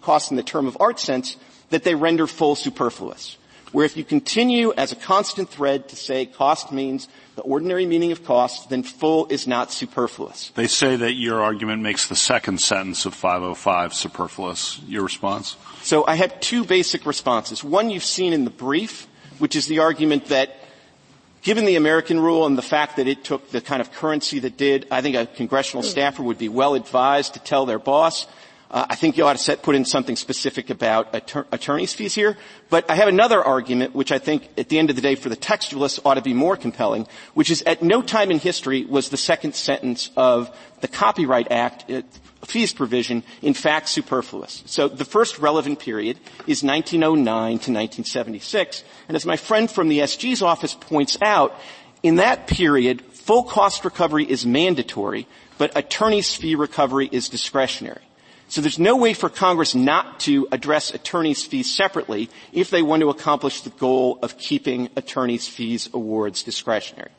costs 0.00 0.30
in 0.30 0.36
the 0.36 0.42
term 0.42 0.66
of 0.66 0.76
art 0.80 0.98
sense 0.98 1.36
that 1.70 1.84
they 1.84 1.94
render 1.94 2.26
full 2.26 2.54
superfluous. 2.56 3.36
Where 3.72 3.86
if 3.86 3.96
you 3.96 4.02
continue 4.02 4.72
as 4.76 4.90
a 4.90 4.96
constant 4.96 5.48
thread 5.48 5.88
to 5.90 5.96
say 5.96 6.26
cost 6.26 6.72
means 6.72 7.06
the 7.36 7.42
ordinary 7.42 7.86
meaning 7.86 8.10
of 8.10 8.24
cost, 8.24 8.68
then 8.68 8.82
full 8.82 9.26
is 9.26 9.46
not 9.46 9.70
superfluous. 9.70 10.50
They 10.56 10.66
say 10.66 10.96
that 10.96 11.12
your 11.12 11.40
argument 11.40 11.80
makes 11.80 12.08
the 12.08 12.16
second 12.16 12.60
sentence 12.60 13.06
of 13.06 13.14
505 13.14 13.94
superfluous. 13.94 14.80
Your 14.88 15.04
response? 15.04 15.56
So 15.82 16.04
I 16.04 16.16
have 16.16 16.40
two 16.40 16.64
basic 16.64 17.06
responses. 17.06 17.62
One 17.62 17.90
you've 17.90 18.02
seen 18.02 18.32
in 18.32 18.42
the 18.44 18.50
brief, 18.50 19.06
which 19.38 19.54
is 19.54 19.68
the 19.68 19.78
argument 19.78 20.26
that 20.26 20.56
given 21.42 21.64
the 21.64 21.76
American 21.76 22.20
rule 22.20 22.46
and 22.46 22.56
the 22.56 22.62
fact 22.62 22.96
that 22.96 23.06
it 23.06 23.24
took 23.24 23.50
the 23.50 23.60
kind 23.60 23.80
of 23.80 23.92
currency 23.92 24.38
that 24.40 24.56
did, 24.56 24.86
I 24.90 25.00
think 25.00 25.16
a 25.16 25.26
congressional 25.26 25.82
staffer 25.82 26.22
would 26.22 26.38
be 26.38 26.48
well 26.48 26.74
advised 26.74 27.34
to 27.34 27.40
tell 27.40 27.66
their 27.66 27.78
boss, 27.78 28.26
uh, 28.70 28.86
I 28.88 28.94
think 28.94 29.16
you 29.16 29.26
ought 29.26 29.32
to 29.32 29.38
set, 29.38 29.62
put 29.62 29.74
in 29.74 29.84
something 29.84 30.14
specific 30.14 30.70
about 30.70 31.12
attor- 31.12 31.46
attorney's 31.50 31.92
fees 31.92 32.14
here. 32.14 32.36
But 32.68 32.88
I 32.88 32.94
have 32.94 33.08
another 33.08 33.42
argument, 33.42 33.96
which 33.96 34.12
I 34.12 34.18
think 34.18 34.48
at 34.56 34.68
the 34.68 34.78
end 34.78 34.90
of 34.90 34.96
the 34.96 35.02
day 35.02 35.16
for 35.16 35.28
the 35.28 35.36
textualists 35.36 35.98
ought 36.04 36.14
to 36.14 36.22
be 36.22 36.34
more 36.34 36.56
compelling, 36.56 37.08
which 37.34 37.50
is 37.50 37.62
at 37.62 37.82
no 37.82 38.00
time 38.00 38.30
in 38.30 38.38
history 38.38 38.84
was 38.84 39.08
the 39.08 39.16
second 39.16 39.56
sentence 39.56 40.10
of 40.16 40.56
the 40.82 40.88
Copyright 40.88 41.50
Act 41.50 41.90
uh, 41.90 42.02
fees 42.50 42.72
provision 42.72 43.22
in 43.40 43.54
fact 43.54 43.88
superfluous. 43.88 44.62
So 44.66 44.88
the 44.88 45.04
first 45.04 45.38
relevant 45.38 45.78
period 45.78 46.18
is 46.46 46.62
1909 46.62 47.24
to 47.24 47.54
1976. 47.54 48.84
And 49.08 49.16
as 49.16 49.24
my 49.24 49.36
friend 49.36 49.70
from 49.70 49.88
the 49.88 50.00
SG's 50.00 50.42
office 50.42 50.74
points 50.74 51.16
out, 51.22 51.58
in 52.02 52.16
that 52.16 52.46
period, 52.46 53.02
full 53.02 53.44
cost 53.44 53.84
recovery 53.84 54.24
is 54.24 54.44
mandatory, 54.44 55.26
but 55.58 55.76
attorney's 55.76 56.34
fee 56.34 56.54
recovery 56.54 57.08
is 57.10 57.28
discretionary. 57.28 58.02
So 58.48 58.60
there's 58.60 58.80
no 58.80 58.96
way 58.96 59.14
for 59.14 59.28
Congress 59.28 59.76
not 59.76 60.18
to 60.20 60.48
address 60.50 60.92
attorneys' 60.92 61.44
fees 61.44 61.72
separately 61.72 62.30
if 62.52 62.70
they 62.70 62.82
want 62.82 63.00
to 63.02 63.10
accomplish 63.10 63.60
the 63.60 63.70
goal 63.70 64.18
of 64.22 64.38
keeping 64.38 64.88
attorneys' 64.96 65.46
fees 65.46 65.88
awards 65.94 66.42
discretionary. 66.42 67.10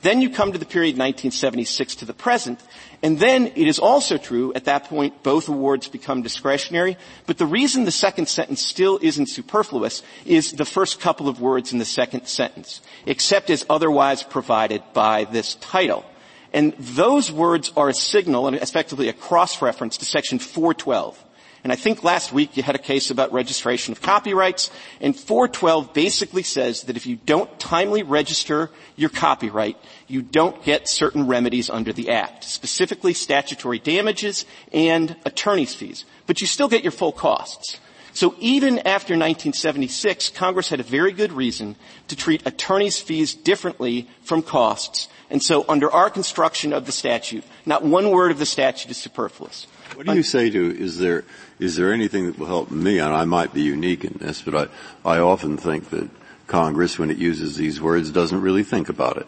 Then 0.00 0.20
you 0.22 0.30
come 0.30 0.52
to 0.52 0.58
the 0.58 0.64
period 0.64 0.94
1976 0.94 1.96
to 1.96 2.04
the 2.04 2.14
present, 2.14 2.60
and 3.02 3.18
then 3.18 3.48
it 3.48 3.66
is 3.66 3.80
also 3.80 4.16
true 4.16 4.52
at 4.54 4.66
that 4.66 4.84
point 4.84 5.22
both 5.24 5.48
awards 5.48 5.88
become 5.88 6.22
discretionary, 6.22 6.96
but 7.26 7.38
the 7.38 7.46
reason 7.46 7.84
the 7.84 7.90
second 7.90 8.28
sentence 8.28 8.62
still 8.62 9.00
isn't 9.02 9.28
superfluous 9.28 10.04
is 10.24 10.52
the 10.52 10.64
first 10.64 11.00
couple 11.00 11.28
of 11.28 11.40
words 11.40 11.72
in 11.72 11.78
the 11.78 11.84
second 11.84 12.26
sentence, 12.26 12.80
except 13.06 13.50
as 13.50 13.66
otherwise 13.68 14.22
provided 14.22 14.82
by 14.92 15.24
this 15.24 15.56
title. 15.56 16.04
And 16.52 16.74
those 16.78 17.30
words 17.30 17.72
are 17.76 17.88
a 17.88 17.94
signal 17.94 18.46
and 18.46 18.56
effectively 18.56 19.08
a 19.08 19.12
cross-reference 19.12 19.98
to 19.98 20.04
section 20.04 20.38
412. 20.38 21.24
And 21.64 21.72
I 21.72 21.76
think 21.76 22.04
last 22.04 22.32
week 22.32 22.56
you 22.56 22.62
had 22.62 22.74
a 22.74 22.78
case 22.78 23.10
about 23.10 23.32
registration 23.32 23.92
of 23.92 24.00
copyrights, 24.00 24.70
and 25.00 25.16
412 25.16 25.92
basically 25.92 26.42
says 26.42 26.82
that 26.82 26.96
if 26.96 27.06
you 27.06 27.16
don't 27.16 27.58
timely 27.58 28.02
register 28.02 28.70
your 28.96 29.10
copyright, 29.10 29.76
you 30.06 30.22
don't 30.22 30.62
get 30.64 30.88
certain 30.88 31.26
remedies 31.26 31.68
under 31.68 31.92
the 31.92 32.10
Act, 32.10 32.44
specifically 32.44 33.12
statutory 33.12 33.78
damages 33.78 34.44
and 34.72 35.16
attorney's 35.24 35.74
fees. 35.74 36.04
But 36.26 36.40
you 36.40 36.46
still 36.46 36.68
get 36.68 36.84
your 36.84 36.92
full 36.92 37.12
costs. 37.12 37.80
So 38.12 38.34
even 38.38 38.78
after 38.78 39.14
1976, 39.14 40.30
Congress 40.30 40.70
had 40.70 40.80
a 40.80 40.84
very 40.84 41.12
good 41.12 41.32
reason 41.32 41.76
to 42.08 42.16
treat 42.16 42.46
attorney's 42.46 42.98
fees 42.98 43.34
differently 43.34 44.08
from 44.22 44.42
costs 44.42 45.08
and 45.30 45.42
so 45.42 45.64
under 45.68 45.90
our 45.90 46.10
construction 46.10 46.72
of 46.72 46.86
the 46.86 46.92
statute, 46.92 47.44
not 47.66 47.84
one 47.84 48.10
word 48.10 48.30
of 48.30 48.38
the 48.38 48.46
statute 48.46 48.90
is 48.90 48.96
superfluous. 48.96 49.66
What 49.94 50.06
do 50.06 50.14
you 50.14 50.22
say 50.22 50.50
to, 50.50 50.78
is 50.78 50.98
there, 50.98 51.24
is 51.58 51.76
there 51.76 51.92
anything 51.92 52.26
that 52.26 52.38
will 52.38 52.46
help 52.46 52.70
me, 52.70 52.98
and 52.98 53.12
I 53.12 53.24
might 53.24 53.52
be 53.52 53.62
unique 53.62 54.04
in 54.04 54.18
this, 54.18 54.42
but 54.42 54.70
I, 55.04 55.16
I 55.16 55.18
often 55.18 55.56
think 55.56 55.90
that 55.90 56.08
Congress, 56.46 56.98
when 56.98 57.10
it 57.10 57.18
uses 57.18 57.56
these 57.56 57.80
words, 57.80 58.10
doesn't 58.10 58.40
really 58.40 58.62
think 58.62 58.88
about 58.88 59.18
it. 59.18 59.26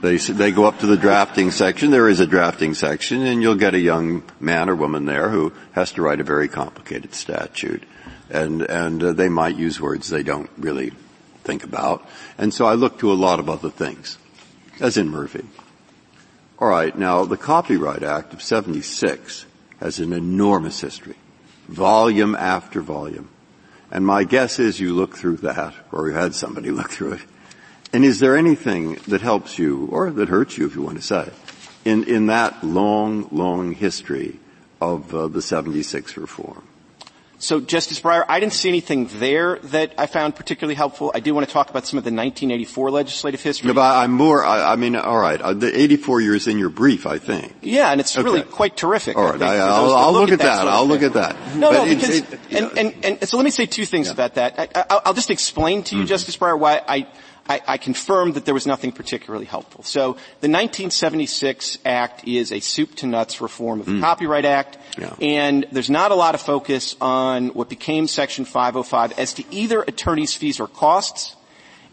They, 0.00 0.16
they 0.16 0.50
go 0.50 0.64
up 0.64 0.80
to 0.80 0.86
the 0.86 0.96
drafting 0.96 1.50
section, 1.50 1.90
there 1.90 2.08
is 2.08 2.20
a 2.20 2.26
drafting 2.26 2.74
section, 2.74 3.22
and 3.22 3.40
you'll 3.40 3.54
get 3.54 3.74
a 3.74 3.80
young 3.80 4.24
man 4.40 4.68
or 4.68 4.74
woman 4.74 5.04
there 5.04 5.28
who 5.28 5.52
has 5.72 5.92
to 5.92 6.02
write 6.02 6.20
a 6.20 6.24
very 6.24 6.48
complicated 6.48 7.14
statute. 7.14 7.84
And, 8.28 8.62
and 8.62 9.02
uh, 9.02 9.12
they 9.12 9.28
might 9.28 9.56
use 9.56 9.80
words 9.80 10.08
they 10.08 10.22
don't 10.22 10.50
really 10.56 10.92
think 11.44 11.64
about. 11.64 12.08
And 12.38 12.52
so 12.52 12.66
I 12.66 12.74
look 12.74 12.98
to 12.98 13.12
a 13.12 13.14
lot 13.14 13.38
of 13.38 13.48
other 13.48 13.70
things 13.70 14.18
as 14.80 14.96
in 14.96 15.08
Murphy. 15.08 15.44
All 16.58 16.68
right, 16.68 16.96
now 16.96 17.24
the 17.24 17.36
Copyright 17.36 18.02
Act 18.02 18.32
of 18.32 18.42
76 18.42 19.46
has 19.80 19.98
an 19.98 20.12
enormous 20.12 20.80
history, 20.80 21.16
volume 21.68 22.34
after 22.34 22.80
volume. 22.80 23.28
And 23.90 24.06
my 24.06 24.24
guess 24.24 24.58
is 24.58 24.80
you 24.80 24.94
look 24.94 25.16
through 25.16 25.38
that, 25.38 25.74
or 25.92 26.08
you 26.08 26.14
had 26.14 26.34
somebody 26.34 26.70
look 26.72 26.90
through 26.90 27.14
it. 27.14 27.20
And 27.92 28.04
is 28.04 28.20
there 28.20 28.36
anything 28.36 28.94
that 29.08 29.20
helps 29.20 29.58
you, 29.58 29.86
or 29.86 30.10
that 30.10 30.28
hurts 30.28 30.56
you 30.56 30.66
if 30.66 30.74
you 30.74 30.82
want 30.82 30.96
to 30.96 31.02
say, 31.02 31.30
in, 31.84 32.04
in 32.04 32.26
that 32.26 32.64
long, 32.64 33.28
long 33.30 33.72
history 33.72 34.38
of 34.80 35.14
uh, 35.14 35.28
the 35.28 35.42
76 35.42 36.16
reform? 36.16 36.62
So, 37.42 37.60
Justice 37.60 38.00
Breyer, 38.00 38.24
I 38.28 38.38
didn't 38.38 38.52
see 38.52 38.68
anything 38.68 39.08
there 39.18 39.58
that 39.58 39.94
I 39.98 40.06
found 40.06 40.36
particularly 40.36 40.76
helpful. 40.76 41.10
I 41.12 41.18
do 41.18 41.34
want 41.34 41.44
to 41.44 41.52
talk 41.52 41.70
about 41.70 41.88
some 41.88 41.98
of 41.98 42.04
the 42.04 42.12
1984 42.12 42.92
legislative 42.92 43.42
history. 43.42 43.66
No, 43.66 43.74
but 43.74 43.96
I'm 43.96 44.12
more, 44.12 44.44
I, 44.44 44.74
I 44.74 44.76
mean, 44.76 44.94
all 44.94 45.18
right, 45.18 45.40
uh, 45.40 45.52
the 45.52 45.76
84 45.76 46.20
years 46.20 46.46
in 46.46 46.56
your 46.56 46.68
brief, 46.68 47.04
I 47.04 47.18
think. 47.18 47.52
Yeah, 47.60 47.90
and 47.90 48.00
it's 48.00 48.16
okay. 48.16 48.22
really 48.22 48.42
quite 48.42 48.76
terrific. 48.76 49.16
All 49.16 49.24
right, 49.24 49.42
I, 49.42 49.82
will 49.82 49.92
I'll 49.92 50.12
look, 50.12 50.30
look, 50.30 50.30
at 50.34 50.38
that. 50.38 50.64
that 50.64 50.68
I'll 50.68 50.86
look 50.86 51.02
at 51.02 51.14
that. 51.14 51.34
No, 51.56 51.72
but 51.72 51.84
no, 51.84 51.92
because, 51.92 52.18
it, 52.18 52.40
and, 52.52 52.78
and, 52.78 53.04
and, 53.04 53.28
so 53.28 53.38
let 53.38 53.42
me 53.42 53.50
say 53.50 53.66
two 53.66 53.86
things 53.86 54.06
yeah. 54.06 54.12
about 54.12 54.34
that. 54.34 54.76
I, 54.88 55.00
will 55.04 55.14
just 55.14 55.32
explain 55.32 55.82
to 55.82 55.96
you, 55.96 56.02
mm-hmm. 56.02 56.10
Justice 56.10 56.36
Breyer, 56.36 56.56
why 56.56 56.80
I, 56.86 57.08
I, 57.48 57.60
I, 57.66 57.76
confirmed 57.76 58.34
that 58.34 58.44
there 58.44 58.54
was 58.54 58.66
nothing 58.66 58.92
particularly 58.92 59.46
helpful. 59.46 59.82
So 59.82 60.12
the 60.40 60.48
1976 60.48 61.78
Act 61.84 62.26
is 62.26 62.52
a 62.52 62.60
soup 62.60 62.94
to 62.96 63.06
nuts 63.06 63.40
reform 63.40 63.80
of 63.80 63.86
the 63.86 63.92
mm. 63.92 64.00
Copyright 64.00 64.44
Act, 64.44 64.78
yeah. 64.96 65.14
and 65.20 65.66
there's 65.72 65.90
not 65.90 66.12
a 66.12 66.14
lot 66.14 66.34
of 66.34 66.40
focus 66.40 66.94
on 67.00 67.48
what 67.48 67.68
became 67.68 68.06
Section 68.06 68.44
505 68.44 69.18
as 69.18 69.34
to 69.34 69.44
either 69.50 69.82
attorney's 69.82 70.34
fees 70.34 70.60
or 70.60 70.68
costs. 70.68 71.36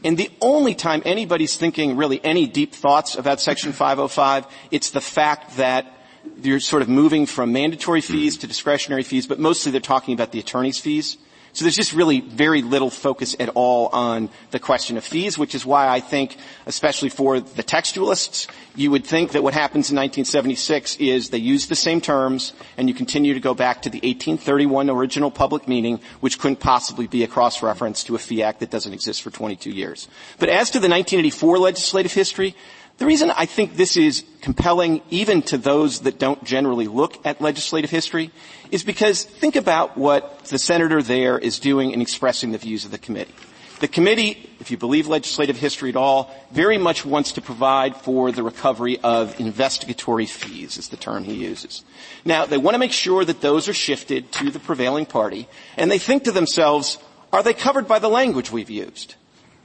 And 0.03 0.17
the 0.17 0.31
only 0.39 0.75
time 0.75 1.01
anybody's 1.03 1.57
thinking 1.57 1.97
really 1.97 2.23
any 2.23 2.45
deep 2.47 2.73
thoughts 2.73 3.15
about 3.15 3.41
Section 3.41 3.73
505, 3.73 4.45
it's 4.71 4.91
the 4.91 5.01
fact 5.01 5.57
that 5.57 5.93
you're 6.41 6.59
sort 6.59 6.81
of 6.81 6.89
moving 6.89 7.25
from 7.25 7.51
mandatory 7.51 8.01
fees 8.01 8.37
to 8.37 8.47
discretionary 8.47 9.03
fees, 9.03 9.27
but 9.27 9.39
mostly 9.39 9.71
they're 9.71 9.81
talking 9.81 10.13
about 10.13 10.31
the 10.31 10.39
attorney's 10.39 10.79
fees. 10.79 11.17
So 11.53 11.65
there's 11.65 11.75
just 11.75 11.93
really 11.93 12.21
very 12.21 12.61
little 12.61 12.89
focus 12.89 13.35
at 13.39 13.49
all 13.49 13.87
on 13.87 14.29
the 14.51 14.59
question 14.59 14.97
of 14.97 15.03
fees, 15.03 15.37
which 15.37 15.55
is 15.55 15.65
why 15.65 15.87
I 15.87 15.99
think, 15.99 16.37
especially 16.65 17.09
for 17.09 17.39
the 17.39 17.63
textualists, 17.63 18.47
you 18.75 18.91
would 18.91 19.05
think 19.05 19.31
that 19.31 19.43
what 19.43 19.53
happens 19.53 19.89
in 19.89 19.97
1976 19.97 20.97
is 20.97 21.29
they 21.29 21.37
use 21.37 21.67
the 21.67 21.75
same 21.75 22.01
terms 22.01 22.53
and 22.77 22.87
you 22.87 22.95
continue 22.95 23.33
to 23.33 23.39
go 23.39 23.53
back 23.53 23.81
to 23.81 23.89
the 23.89 23.97
1831 23.97 24.89
original 24.89 25.31
public 25.31 25.67
meaning, 25.67 25.99
which 26.21 26.39
couldn't 26.39 26.59
possibly 26.59 27.07
be 27.07 27.23
a 27.23 27.27
cross-reference 27.27 28.03
to 28.05 28.15
a 28.15 28.19
fee 28.19 28.43
act 28.43 28.59
that 28.59 28.69
doesn't 28.69 28.93
exist 28.93 29.21
for 29.21 29.31
22 29.31 29.71
years. 29.71 30.07
But 30.37 30.49
as 30.49 30.69
to 30.71 30.79
the 30.79 30.87
1984 30.87 31.57
legislative 31.59 32.13
history, 32.13 32.55
the 32.99 33.05
reason 33.05 33.31
I 33.31 33.45
think 33.45 33.75
this 33.75 33.97
is 33.97 34.23
compelling 34.41 35.01
even 35.09 35.41
to 35.43 35.57
those 35.57 36.01
that 36.01 36.19
don't 36.19 36.43
generally 36.43 36.87
look 36.87 37.25
at 37.25 37.41
legislative 37.41 37.89
history 37.89 38.31
is 38.71 38.83
because 38.83 39.23
think 39.23 39.55
about 39.55 39.97
what 39.97 40.45
the 40.45 40.59
senator 40.59 41.01
there 41.01 41.39
is 41.39 41.59
doing 41.59 41.91
in 41.91 42.01
expressing 42.01 42.51
the 42.51 42.57
views 42.57 42.85
of 42.85 42.91
the 42.91 42.97
committee. 42.97 43.33
The 43.79 43.87
committee, 43.87 44.49
if 44.59 44.71
you 44.71 44.77
believe 44.77 45.07
legislative 45.07 45.57
history 45.57 45.87
at 45.87 45.95
all, 45.95 46.29
very 46.51 46.77
much 46.77 47.05
wants 47.05 47.31
to 47.33 47.41
provide 47.41 47.95
for 47.95 48.29
the 48.33 48.43
recovery 48.43 48.99
of 48.99 49.39
investigatory 49.39 50.25
fees, 50.25 50.77
is 50.77 50.89
the 50.89 50.97
term 50.97 51.23
he 51.23 51.35
uses. 51.35 51.85
Now, 52.25 52.45
they 52.45 52.57
want 52.57 52.75
to 52.75 52.79
make 52.79 52.91
sure 52.91 53.23
that 53.23 53.39
those 53.39 53.69
are 53.69 53.73
shifted 53.73 54.33
to 54.33 54.51
the 54.51 54.59
prevailing 54.59 55.05
party, 55.05 55.47
and 55.77 55.89
they 55.89 55.97
think 55.97 56.25
to 56.25 56.33
themselves, 56.33 56.97
are 57.31 57.41
they 57.41 57.53
covered 57.53 57.87
by 57.87 57.99
the 57.99 58.09
language 58.09 58.51
we've 58.51 58.69
used? 58.69 59.15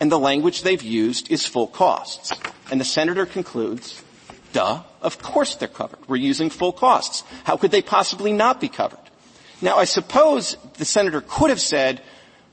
And 0.00 0.10
the 0.10 0.18
language 0.18 0.62
they've 0.62 0.82
used 0.82 1.30
is 1.30 1.46
full 1.46 1.66
costs. 1.68 2.32
And 2.70 2.80
the 2.80 2.84
senator 2.84 3.26
concludes, 3.26 4.02
duh, 4.52 4.82
of 5.02 5.20
course 5.22 5.54
they're 5.56 5.68
covered. 5.68 5.98
We're 6.08 6.16
using 6.16 6.50
full 6.50 6.72
costs. 6.72 7.22
How 7.44 7.56
could 7.56 7.70
they 7.70 7.82
possibly 7.82 8.32
not 8.32 8.60
be 8.60 8.68
covered? 8.68 8.98
Now, 9.62 9.76
I 9.76 9.84
suppose 9.84 10.56
the 10.78 10.84
senator 10.84 11.22
could 11.26 11.50
have 11.50 11.60
said, 11.60 12.02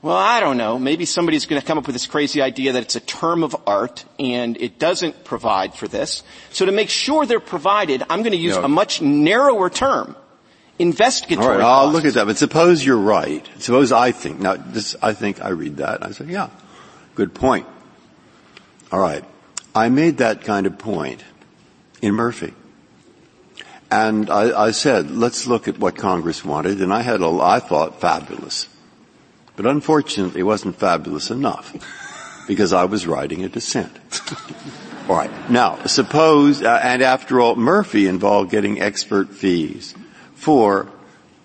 well, 0.02 0.16
I 0.16 0.40
don't 0.40 0.56
know. 0.56 0.78
Maybe 0.78 1.04
somebody's 1.04 1.46
going 1.46 1.60
to 1.60 1.66
come 1.66 1.78
up 1.78 1.86
with 1.86 1.94
this 1.94 2.06
crazy 2.06 2.40
idea 2.42 2.72
that 2.72 2.82
it's 2.82 2.96
a 2.96 3.00
term 3.00 3.44
of 3.44 3.54
art 3.66 4.04
and 4.18 4.56
it 4.60 4.78
doesn't 4.78 5.24
provide 5.24 5.74
for 5.74 5.86
this. 5.88 6.22
So 6.50 6.64
to 6.66 6.72
make 6.72 6.88
sure 6.90 7.26
they're 7.26 7.38
provided, 7.40 8.02
I'm 8.08 8.20
going 8.22 8.32
to 8.32 8.38
use 8.38 8.56
No. 8.56 8.64
a 8.64 8.68
much 8.68 9.00
narrower 9.02 9.68
term. 9.70 10.16
Investigatory 10.78 11.46
All 11.46 11.52
right, 11.52 11.60
I'll 11.60 11.82
costs. 11.84 11.94
look 11.94 12.04
at 12.06 12.14
that. 12.14 12.26
But 12.26 12.38
suppose 12.38 12.84
you're 12.84 12.96
right. 12.96 13.46
Suppose 13.58 13.92
I 13.92 14.10
think, 14.10 14.40
now 14.40 14.54
this, 14.56 14.96
I 15.02 15.12
think 15.12 15.40
I 15.42 15.50
read 15.50 15.76
that. 15.76 16.04
I 16.04 16.10
say, 16.12 16.24
yeah, 16.26 16.48
good 17.14 17.34
point. 17.34 17.66
All 18.90 19.00
right. 19.00 19.24
I 19.74 19.88
made 19.88 20.18
that 20.18 20.42
kind 20.42 20.66
of 20.66 20.78
point 20.78 21.24
in 22.02 22.14
Murphy. 22.14 22.54
And 23.90 24.30
I, 24.30 24.66
I 24.66 24.70
said, 24.70 25.10
let's 25.10 25.46
look 25.46 25.68
at 25.68 25.78
what 25.78 25.96
Congress 25.96 26.44
wanted, 26.44 26.80
and 26.80 26.92
I 26.92 27.02
had 27.02 27.20
a, 27.20 27.28
I 27.28 27.60
thought 27.60 28.00
fabulous. 28.00 28.68
But 29.54 29.66
unfortunately 29.66 30.40
it 30.40 30.44
wasn't 30.44 30.76
fabulous 30.76 31.30
enough, 31.30 31.74
because 32.46 32.72
I 32.72 32.84
was 32.84 33.06
writing 33.06 33.44
a 33.44 33.48
dissent. 33.48 33.92
All 35.08 35.16
right. 35.16 35.50
Now, 35.50 35.84
suppose, 35.84 36.62
uh, 36.62 36.80
and 36.82 37.02
after 37.02 37.40
all, 37.40 37.56
Murphy 37.56 38.06
involved 38.06 38.50
getting 38.50 38.80
expert 38.80 39.30
fees 39.30 39.94
for 40.34 40.88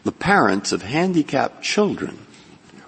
the 0.04 0.12
parents 0.12 0.72
of 0.72 0.84
handicapped 0.84 1.64
children, 1.64 2.18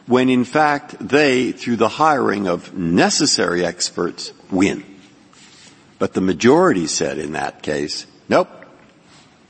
when 0.10 0.28
in 0.28 0.44
fact 0.44 0.96
they, 1.00 1.52
through 1.52 1.76
the 1.76 1.88
hiring 1.88 2.48
of 2.48 2.74
necessary 2.74 3.64
experts, 3.64 4.34
win. 4.50 4.84
But 6.00 6.16
the 6.16 6.22
majority 6.22 6.88
said 6.88 7.20
in 7.20 7.34
that 7.34 7.62
case, 7.62 8.08
nope, 8.28 8.50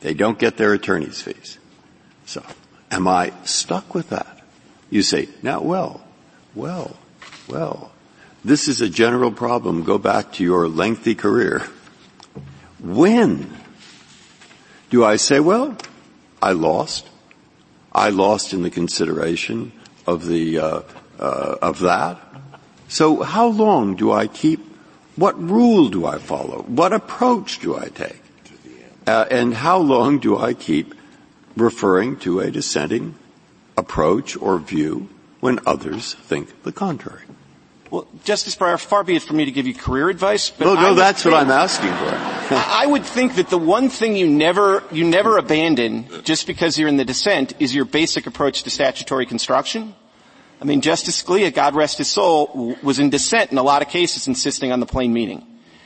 they 0.02 0.14
don't 0.14 0.38
get 0.38 0.58
their 0.58 0.74
attorney's 0.74 1.22
fees. 1.22 1.60
So, 2.26 2.44
am 2.92 3.08
I 3.08 3.32
stuck 3.46 3.96
with 3.96 4.10
that? 4.10 4.42
You 4.90 5.02
say, 5.02 5.30
now, 5.42 5.62
well, 5.62 6.02
well, 6.54 6.98
well, 7.48 7.94
this 8.44 8.68
is 8.68 8.82
a 8.82 8.90
general 8.90 9.32
problem. 9.32 9.86
Go 9.86 9.98
back 9.98 10.34
to 10.34 10.44
your 10.44 10.68
lengthy 10.68 11.16
career. 11.16 11.64
When 12.82 13.50
do 14.90 15.06
I 15.06 15.16
say, 15.16 15.40
well, 15.40 15.78
I 16.42 16.52
lost. 16.52 17.08
I 17.94 18.10
lost 18.10 18.52
in 18.52 18.62
the 18.64 18.70
consideration 18.70 19.72
of 20.10 20.26
the, 20.26 20.60
uh, 20.60 20.82
uh, 21.20 21.56
of 21.62 21.80
that. 21.80 22.20
So 22.88 23.22
how 23.22 23.48
long 23.48 23.96
do 23.96 24.12
I 24.12 24.28
keep, 24.28 24.60
what 25.16 25.40
rule 25.40 25.90
do 25.90 26.06
I 26.06 26.18
follow? 26.18 26.64
What 26.64 26.94
approach 26.94 27.60
do 27.60 27.78
I 27.78 27.90
take? 27.90 28.22
Uh, 29.06 29.26
and 29.30 29.54
how 29.54 29.78
long 29.78 30.20
do 30.20 30.38
I 30.38 30.54
keep 30.54 30.96
referring 31.56 32.18
to 32.20 32.40
a 32.40 32.52
dissenting 32.52 33.16
approach 33.78 34.36
or 34.38 34.58
view 34.60 35.10
when 35.40 35.60
others 35.66 36.14
think 36.14 36.64
the 36.64 36.72
contrary? 36.72 37.24
Well, 37.92 38.08
Justice 38.24 38.56
Breyer, 38.56 38.80
far 38.80 39.04
be 39.04 39.16
it 39.16 39.24
for 39.24 39.34
me 39.34 39.46
to 39.46 39.52
give 39.52 39.66
you 39.66 39.74
career 39.74 40.10
advice, 40.10 40.52
but 40.52 40.66
No, 40.66 40.76
no, 40.76 40.94
that's 40.94 41.26
what 41.26 41.34
I'm 41.34 41.50
asking 41.50 41.90
for. 41.90 42.56
I 42.56 42.86
would 42.86 43.04
think 43.04 43.36
that 43.36 43.50
the 43.50 43.58
one 43.58 43.90
thing 43.90 44.16
you 44.16 44.28
never, 44.28 44.84
you 44.92 45.06
never 45.06 45.38
abandon 45.38 46.06
just 46.24 46.46
because 46.46 46.78
you're 46.78 46.88
in 46.88 46.98
the 46.98 47.06
dissent 47.06 47.54
is 47.60 47.74
your 47.74 47.86
basic 47.86 48.28
approach 48.28 48.64
to 48.64 48.70
statutory 48.70 49.26
construction. 49.26 49.96
I 50.62 50.66
mean, 50.66 50.82
Justice 50.82 51.22
Scalia, 51.24 51.54
God 51.54 51.76
rest 51.76 51.98
his 51.98 52.10
soul, 52.10 52.48
w- 52.48 52.76
was 52.84 53.00
in 53.00 53.10
dissent 53.10 53.52
in 53.52 53.58
a 53.58 53.64
lot 53.64 53.82
of 53.82 53.90
cases 53.90 54.28
insisting 54.28 54.72
on 54.72 54.80
the 54.80 54.86
plain 54.86 55.14
meaning. 55.14 55.46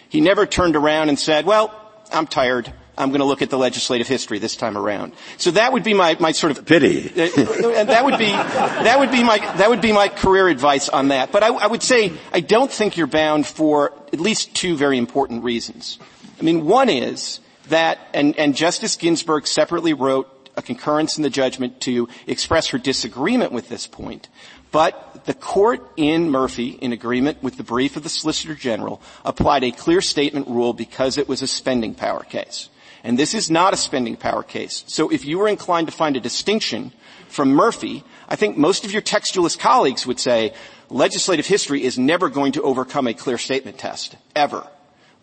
He 0.09 0.21
never 0.21 0.45
turned 0.45 0.75
around 0.75 1.09
and 1.09 1.19
said, 1.19 1.45
well, 1.45 1.73
I'm 2.11 2.27
tired. 2.27 2.71
I'm 2.97 3.09
going 3.09 3.19
to 3.19 3.25
look 3.25 3.41
at 3.41 3.49
the 3.49 3.57
legislative 3.57 4.07
history 4.07 4.37
this 4.39 4.55
time 4.55 4.77
around. 4.77 5.13
So 5.37 5.51
that 5.51 5.73
would 5.73 5.83
be 5.83 5.93
my, 5.93 6.15
my 6.19 6.31
sort 6.31 6.57
of 6.57 6.65
Pity. 6.65 7.09
uh, 7.09 7.69
and 7.71 7.89
that 7.89 8.05
would 8.05 8.19
be 8.19 8.27
that 8.27 8.99
would 8.99 9.09
be 9.09 9.23
my 9.23 9.39
that 9.39 9.69
would 9.69 9.81
be 9.81 9.91
my 9.91 10.09
career 10.09 10.47
advice 10.47 10.89
on 10.89 11.07
that. 11.07 11.31
But 11.31 11.41
I, 11.41 11.47
I 11.47 11.65
would 11.65 11.81
say 11.81 12.13
I 12.31 12.39
don't 12.39 12.71
think 12.71 12.95
you're 12.95 13.07
bound 13.07 13.47
for 13.47 13.93
at 14.13 14.19
least 14.19 14.55
two 14.55 14.75
very 14.75 14.99
important 14.99 15.43
reasons. 15.43 15.97
I 16.39 16.43
mean, 16.43 16.65
one 16.65 16.89
is 16.89 17.39
that, 17.69 17.99
and, 18.13 18.37
and 18.37 18.55
Justice 18.55 18.95
Ginsburg 18.95 19.47
separately 19.47 19.93
wrote 19.93 20.29
a 20.55 20.61
concurrence 20.61 21.17
in 21.17 21.23
the 21.23 21.29
judgment 21.29 21.81
to 21.81 22.07
express 22.27 22.67
her 22.67 22.77
disagreement 22.77 23.51
with 23.51 23.69
this 23.69 23.87
point. 23.87 24.29
But 24.73 25.25
the 25.25 25.35
court 25.35 25.87
in 25.97 26.31
Murphy, 26.31 26.69
in 26.69 26.93
agreement 26.93 27.43
with 27.43 27.57
the 27.57 27.63
brief 27.63 27.95
of 27.95 28.01
the 28.01 28.09
Solicitor 28.09 28.55
General, 28.55 28.99
applied 29.23 29.63
a 29.63 29.71
clear 29.71 30.01
statement 30.01 30.47
rule 30.47 30.73
because 30.73 31.19
it 31.19 31.29
was 31.29 31.43
a 31.43 31.47
spending 31.47 31.93
power 31.93 32.23
case. 32.23 32.69
And 33.03 33.19
this 33.19 33.35
is 33.35 33.51
not 33.51 33.75
a 33.75 33.77
spending 33.77 34.17
power 34.17 34.41
case. 34.41 34.83
So 34.87 35.11
if 35.11 35.25
you 35.25 35.37
were 35.37 35.47
inclined 35.47 35.87
to 35.87 35.93
find 35.93 36.17
a 36.17 36.19
distinction 36.19 36.91
from 37.27 37.53
Murphy, 37.53 38.03
I 38.27 38.35
think 38.35 38.57
most 38.57 38.83
of 38.83 38.91
your 38.91 39.03
textualist 39.03 39.59
colleagues 39.59 40.07
would 40.07 40.19
say 40.19 40.55
legislative 40.89 41.45
history 41.45 41.83
is 41.83 41.99
never 41.99 42.27
going 42.27 42.53
to 42.53 42.63
overcome 42.63 43.05
a 43.05 43.13
clear 43.13 43.37
statement 43.37 43.77
test, 43.77 44.15
ever. 44.35 44.65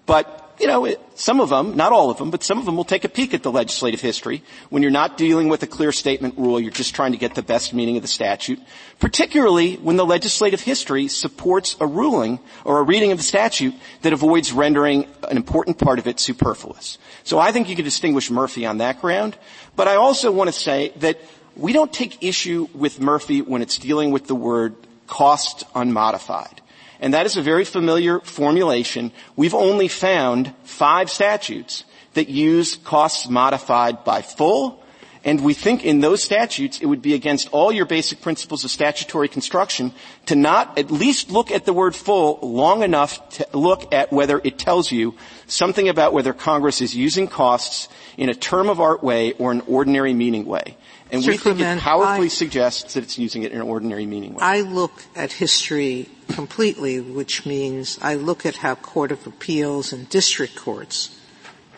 But, 0.07 0.49
you 0.61 0.66
know, 0.66 0.84
it, 0.84 1.00
some 1.14 1.40
of 1.40 1.48
them, 1.48 1.74
not 1.74 1.90
all 1.90 2.11
of 2.11 2.18
them, 2.18 2.30
but 2.30 2.44
some 2.44 2.58
of 2.58 2.66
them 2.66 2.76
will 2.76 2.84
take 2.84 3.04
a 3.04 3.08
peek 3.08 3.32
at 3.32 3.42
the 3.42 3.50
legislative 3.50 4.00
history 4.00 4.42
when 4.68 4.82
you're 4.82 4.90
not 4.92 5.16
dealing 5.16 5.48
with 5.48 5.62
a 5.62 5.66
clear 5.66 5.90
statement 5.90 6.36
rule, 6.36 6.61
you're 6.61 6.70
just 6.70 6.94
trying 6.94 7.12
to 7.12 7.18
get 7.18 7.34
the 7.34 7.42
best 7.42 7.72
meaning 7.72 7.96
of 7.96 8.02
the 8.02 8.08
statute, 8.08 8.61
particularly 8.98 9.76
when 9.76 9.96
the 9.96 10.04
legislative 10.04 10.61
history 10.61 11.08
supports 11.08 11.76
a 11.80 11.86
ruling 11.86 12.38
or 12.64 12.78
a 12.78 12.82
reading 12.82 13.11
of 13.11 13.18
the 13.18 13.24
statute 13.24 13.74
that 14.02 14.12
avoids 14.12 14.52
rendering 14.52 15.06
an 15.28 15.38
important 15.38 15.78
part 15.78 15.98
of 15.98 16.06
it 16.06 16.20
superfluous. 16.20 16.98
So 17.24 17.38
I 17.38 17.52
think 17.52 17.70
you 17.70 17.76
can 17.76 17.84
distinguish 17.84 18.30
Murphy 18.30 18.66
on 18.66 18.78
that 18.78 19.00
ground, 19.00 19.38
but 19.76 19.88
I 19.88 19.96
also 19.96 20.30
want 20.30 20.48
to 20.48 20.52
say 20.52 20.92
that 20.96 21.18
we 21.56 21.72
don't 21.72 21.92
take 21.92 22.22
issue 22.22 22.68
with 22.74 23.00
Murphy 23.00 23.40
when 23.40 23.62
it's 23.62 23.78
dealing 23.78 24.11
with 24.11 24.26
the 24.26 24.34
word 24.34 24.74
cost 25.06 25.64
unmodified. 25.74 26.59
And 27.01 27.14
that 27.14 27.26
is 27.26 27.36
a 27.36 27.42
very 27.42 27.64
familiar 27.64 28.20
formulation. 28.20 29.11
We've 29.34 29.55
only 29.55 29.88
found 29.88 30.55
five 30.64 31.11
statutes 31.11 31.84
that 32.14 32.28
use 32.28 32.76
costs 32.76 33.28
modified 33.28 34.05
by 34.05 34.22
full, 34.22 34.80
and 35.24 35.42
we 35.42 35.53
think 35.53 35.84
in 35.84 36.01
those 36.01 36.22
statutes 36.22 36.80
it 36.80 36.86
would 36.86 37.03
be 37.03 37.14
against 37.14 37.48
all 37.53 37.70
your 37.70 37.84
basic 37.84 38.20
principles 38.20 38.64
of 38.64 38.70
statutory 38.70 39.28
construction 39.28 39.92
to 40.26 40.34
not 40.34 40.78
at 40.78 40.90
least 40.90 41.30
look 41.30 41.51
at 41.51 41.66
the 41.66 41.72
word 41.72 41.94
full 41.94 42.38
long 42.42 42.82
enough 42.82 43.28
to 43.30 43.46
look 43.53 43.92
at 43.92 44.12
whether 44.12 44.40
it 44.42 44.59
tells 44.59 44.90
you 44.90 45.14
something 45.46 45.88
about 45.88 46.12
whether 46.12 46.32
Congress 46.32 46.80
is 46.80 46.96
using 46.96 47.28
costs 47.28 47.88
in 48.16 48.28
a 48.28 48.34
term 48.34 48.68
of 48.68 48.80
art 48.80 49.03
way 49.03 49.32
or 49.32 49.53
an 49.53 49.62
ordinary 49.66 50.14
meaning 50.14 50.46
way. 50.46 50.76
And 51.12 51.22
Mr. 51.22 51.26
we 51.26 51.32
think 51.32 51.42
Clement, 51.56 51.80
it 51.80 51.82
powerfully 51.82 52.26
I- 52.26 52.28
suggests 52.28 52.94
that 52.94 53.02
it's 53.02 53.18
using 53.18 53.42
it 53.42 53.52
in 53.52 53.61
an 53.61 53.66
ordinary 53.66 54.06
meaning 54.06 54.34
way. 54.34 54.42
I 54.42 54.61
look 54.61 55.04
at 55.16 55.32
history 55.32 56.08
completely, 56.28 57.00
which 57.00 57.44
means 57.44 57.98
I 58.00 58.14
look 58.14 58.46
at 58.46 58.56
how 58.56 58.76
Court 58.76 59.11
of 59.12 59.26
Appeals 59.26 59.92
and 59.92 60.08
district 60.08 60.56
courts 60.56 61.16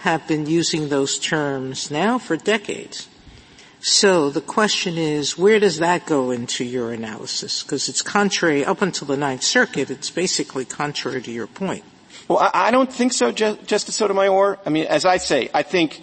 have 0.01 0.26
been 0.26 0.47
using 0.47 0.89
those 0.89 1.18
terms 1.18 1.91
now 1.91 2.18
for 2.18 2.37
decades. 2.37 3.09
So 3.80 4.30
the 4.30 4.41
question 4.41 4.97
is, 4.99 5.37
where 5.39 5.59
does 5.59 5.78
that 5.78 6.07
go 6.07 6.30
into 6.30 6.64
your 6.64 6.93
analysis? 6.93 7.62
Because 7.62 7.89
it's 7.89 8.03
contrary, 8.03 8.64
up 8.64 8.80
until 8.83 9.09
the 9.09 9.16
Ninth 9.16 9.43
Circuit, 9.43 9.91
it's 9.91 10.11
basically 10.11 10.64
contrary 10.64 11.20
to 11.22 11.33
your 11.33 11.47
point. 11.49 11.85
Well, 12.28 12.39
I, 12.39 12.51
I 12.68 12.70
don't 12.70 12.93
think 12.93 13.12
so, 13.12 13.33
Ju- 13.33 13.59
Justice 13.66 13.97
Sotomayor. 13.97 14.59
I 14.64 14.70
mean, 14.70 14.87
as 14.87 15.05
I 15.05 15.16
say, 15.16 15.49
I 15.53 15.62
think 15.62 16.01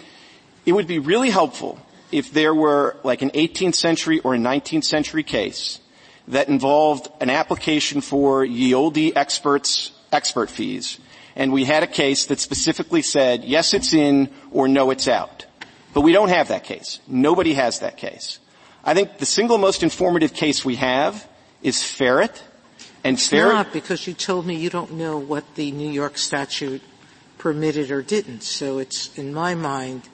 it 0.66 0.72
would 0.72 0.86
be 0.86 0.98
really 0.98 1.30
helpful 1.30 1.78
if 2.12 2.32
there 2.32 2.54
were 2.54 2.96
like 3.04 3.22
an 3.22 3.30
18th 3.30 3.74
century 3.74 4.20
or 4.20 4.34
a 4.34 4.38
19th 4.38 4.84
century 4.84 5.22
case 5.22 5.80
that 6.28 6.48
involved 6.48 7.08
an 7.20 7.30
application 7.30 8.00
for 8.00 8.44
ye 8.44 8.74
olde 8.74 8.98
experts, 9.16 9.92
expert 10.12 10.50
fees, 10.50 10.98
and 11.36 11.52
we 11.52 11.64
had 11.64 11.82
a 11.82 11.86
case 11.86 12.26
that 12.26 12.40
specifically 12.40 13.02
said, 13.02 13.44
yes, 13.44 13.74
it's 13.74 13.92
in, 13.92 14.28
or 14.50 14.68
no, 14.68 14.90
it's 14.90 15.08
out. 15.08 15.46
But 15.94 16.02
we 16.02 16.12
don't 16.12 16.28
have 16.28 16.48
that 16.48 16.64
case. 16.64 17.00
Nobody 17.06 17.54
has 17.54 17.80
that 17.80 17.96
case. 17.96 18.38
I 18.84 18.94
think 18.94 19.18
the 19.18 19.26
single 19.26 19.58
most 19.58 19.82
informative 19.82 20.32
case 20.32 20.64
we 20.64 20.76
have 20.76 21.26
is 21.62 21.76
Ferrett, 21.76 22.42
and 23.04 23.16
It's 23.16 23.28
Ferrett, 23.28 23.52
not 23.52 23.72
because 23.72 24.06
you 24.06 24.14
told 24.14 24.46
me 24.46 24.56
you 24.56 24.70
don't 24.70 24.92
know 24.92 25.18
what 25.18 25.54
the 25.54 25.70
New 25.72 25.90
York 25.90 26.18
statute 26.18 26.82
permitted 27.38 27.90
or 27.90 28.02
didn't. 28.02 28.42
So 28.42 28.78
it's, 28.78 29.16
in 29.18 29.32
my 29.32 29.54
mind, 29.54 30.08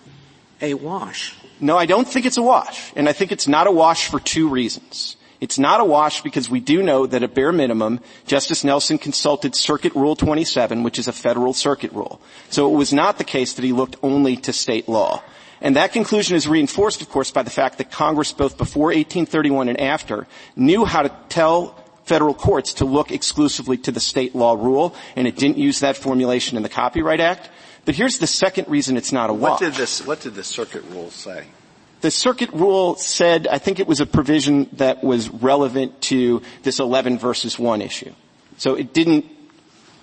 a 0.61 0.75
wash. 0.75 1.35
No, 1.61 1.77
I 1.77 1.87
don't 1.87 2.07
think 2.07 2.27
it's 2.27 2.37
a 2.37 2.43
wash. 2.43 2.93
And 2.97 3.09
I 3.09 3.13
think 3.13 3.33
it's 3.33 3.49
not 3.49 3.67
a 3.67 3.73
wash 3.73 4.09
for 4.09 4.21
two 4.21 4.49
reasons. 4.49 5.17
It's 5.41 5.59
not 5.59 5.81
a 5.81 5.85
wash 5.85 6.23
because 6.23 6.49
we 6.49 6.61
do 6.61 6.83
know 6.83 7.07
that 7.07 7.23
at 7.23 7.35
bare 7.35 7.53
minimum, 7.53 8.01
Justice 8.27 8.65
Nelson 8.65 8.99
consulted 8.99 9.55
Circuit 9.55 9.95
Rule 9.95 10.17
27, 10.17 10.83
which 10.83 10.99
is 10.99 11.09
a 11.09 11.13
federal 11.13 11.53
circuit 11.53 11.93
rule. 11.93 12.21
So 12.49 12.73
it 12.73 12.77
was 12.77 12.93
not 12.93 13.19
the 13.19 13.25
case 13.25 13.53
that 13.55 13.65
he 13.65 13.73
looked 13.73 13.97
only 14.03 14.37
to 14.39 14.53
state 14.53 14.89
law. 14.89 15.23
And 15.61 15.77
that 15.77 15.93
conclusion 15.93 16.37
is 16.37 16.49
reinforced, 16.49 17.01
of 17.03 17.09
course, 17.09 17.31
by 17.31 17.43
the 17.43 17.51
fact 17.51 17.79
that 17.79 17.91
Congress, 17.91 18.33
both 18.33 18.59
before 18.59 18.87
1831 18.87 19.69
and 19.69 19.81
after, 19.81 20.27
knew 20.55 20.85
how 20.85 21.03
to 21.03 21.11
tell 21.29 21.77
federal 22.05 22.35
courts 22.35 22.75
to 22.75 22.85
look 22.85 23.11
exclusively 23.11 23.77
to 23.79 23.91
the 23.91 24.01
state 24.01 24.35
law 24.35 24.55
rule, 24.55 24.95
and 25.17 25.27
it 25.27 25.37
didn't 25.37 25.59
use 25.59 25.81
that 25.81 25.97
formulation 25.97 26.57
in 26.57 26.63
the 26.63 26.69
Copyright 26.69 27.21
Act. 27.21 27.51
But 27.87 27.95
here's 27.95 28.19
the 28.19 28.27
second 28.27 28.69
reason 28.69 28.97
it's 28.97 29.13
not 29.13 29.31
a 29.31 29.33
wash. 29.33 29.53
What 29.53 29.61
did 29.61 29.75
this, 29.75 30.05
what 30.05 30.21
did 30.21 30.35
the 30.35 30.45
circuit 30.45 30.83
rule 30.91 31.11
say? 31.11 31.47
The 32.01 32.11
circuit 32.11 32.51
rule 32.53 32.97
said, 32.97 33.47
I 33.47 33.59
think 33.59 33.79
it 33.79 33.87
was 33.87 34.01
a 34.01 34.07
provision 34.07 34.69
that 34.75 35.03
was 35.03 35.31
relevant 35.31 36.01
to 36.03 36.43
this 36.63 36.81
11 36.81 37.19
versus 37.19 37.59
1 37.59 37.81
issue. 37.81 38.13
So 38.59 38.75
it 38.75 38.93
didn't 38.93 39.25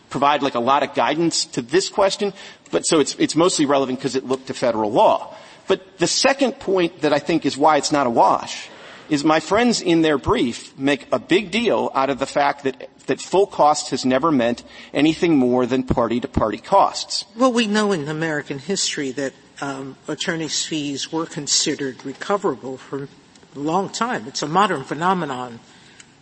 provide 0.09 0.41
like 0.41 0.55
a 0.55 0.59
lot 0.59 0.83
of 0.83 0.95
guidance 0.95 1.45
to 1.45 1.61
this 1.61 1.89
question, 1.89 2.33
but 2.71 2.85
so 2.85 2.99
it's, 2.99 3.15
it's 3.19 3.35
mostly 3.35 3.65
relevant 3.65 3.99
because 3.99 4.15
it 4.15 4.25
looked 4.25 4.47
to 4.47 4.53
federal 4.53 4.91
law. 4.91 5.35
But 5.67 5.97
the 5.97 6.07
second 6.07 6.59
point 6.59 7.01
that 7.01 7.13
I 7.13 7.19
think 7.19 7.45
is 7.45 7.57
why 7.57 7.77
it's 7.77 7.91
not 7.91 8.07
a 8.07 8.09
wash 8.09 8.69
is 9.09 9.23
my 9.23 9.39
friends 9.39 9.81
in 9.81 10.01
their 10.01 10.17
brief 10.17 10.77
make 10.77 11.07
a 11.11 11.19
big 11.19 11.51
deal 11.51 11.91
out 11.93 12.09
of 12.09 12.19
the 12.19 12.25
fact 12.25 12.63
that, 12.63 12.89
that 13.07 13.21
full 13.21 13.47
cost 13.47 13.89
has 13.91 14.05
never 14.05 14.31
meant 14.31 14.63
anything 14.93 15.37
more 15.37 15.65
than 15.65 15.83
party 15.83 16.19
to 16.19 16.27
party 16.27 16.57
costs. 16.57 17.25
Well, 17.35 17.51
we 17.51 17.67
know 17.67 17.91
in 17.91 18.07
American 18.07 18.59
history 18.59 19.11
that 19.11 19.33
um, 19.61 19.97
attorney's 20.07 20.65
fees 20.65 21.11
were 21.11 21.25
considered 21.25 22.05
recoverable 22.05 22.77
for 22.77 23.07
a 23.55 23.59
long 23.59 23.89
time. 23.89 24.27
It's 24.27 24.41
a 24.41 24.47
modern 24.47 24.83
phenomenon, 24.83 25.59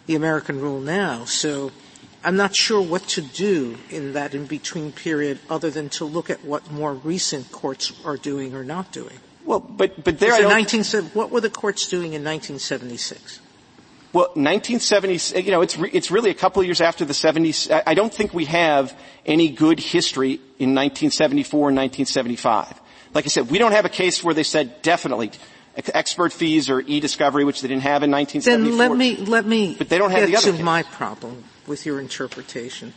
the 0.06 0.16
American 0.16 0.60
rule 0.60 0.82
now. 0.82 1.26
So 1.26 1.72
I'm 2.24 2.36
not 2.36 2.56
sure 2.56 2.82
what 2.82 3.08
to 3.10 3.22
do 3.22 3.78
in 3.90 4.14
that 4.14 4.36
in 4.36 4.46
between 4.46 4.92
period 4.92 5.40
other 5.50 5.72
than 5.72 5.90
to 5.90 6.06
look 6.06 6.30
at 6.30 6.44
what 6.44 6.72
more 6.72 6.94
recent 6.94 7.52
courts 7.52 7.94
are 8.06 8.18
doing 8.18 8.54
or 8.54 8.64
not 8.64 8.92
doing. 8.92 9.18
Well, 9.46 9.60
but 9.60 10.04
but 10.04 10.20
there, 10.20 10.34
I 10.34 10.42
19, 10.42 10.84
what 11.14 11.32
were 11.32 11.42
the 11.42 11.50
courts 11.50 11.88
doing 11.88 12.14
in 12.14 12.24
1976? 12.24 13.40
Well, 14.14 14.26
1970, 14.34 15.40
you 15.42 15.52
know, 15.52 15.62
it's, 15.62 15.78
re, 15.78 15.90
it's 15.94 16.12
really 16.12 16.32
a 16.32 16.34
couple 16.34 16.60
of 16.60 16.66
years 16.66 16.82
after 16.82 17.06
the 17.06 17.14
70s. 17.14 17.72
I, 17.72 17.84
I 17.88 17.94
don't 17.94 18.14
think 18.14 18.34
we 18.34 18.44
have 18.46 18.98
any 19.26 19.50
good 19.50 19.80
history 19.80 20.34
in 20.60 20.76
1974 20.76 21.70
and 21.70 21.78
1975. 21.78 22.82
Like 23.14 23.26
I 23.26 23.30
said, 23.30 23.50
we 23.50 23.58
don't 23.58 23.72
have 23.72 23.86
a 23.86 23.90
case 23.90 24.22
where 24.22 24.34
they 24.34 24.44
said 24.44 24.82
definitely 24.82 25.32
expert 25.94 26.34
fees 26.34 26.70
or 26.70 26.82
e-discovery, 26.82 27.46
which 27.46 27.62
they 27.62 27.70
didn't 27.70 27.84
have 27.84 28.04
in 28.04 28.12
1974. 28.12 28.68
Then 28.68 28.78
let 28.78 28.98
me, 28.98 29.16
let 29.16 29.46
me 29.46 29.76
but 29.78 29.88
they 29.88 29.98
don't 29.98 30.12
have 30.12 30.28
the 30.28 30.36
other 30.36 30.48
to 30.48 30.58
case. 30.58 30.62
my 30.62 30.84
problem 30.84 31.46
with 31.66 31.86
your 31.86 32.02
interpretation. 32.02 32.94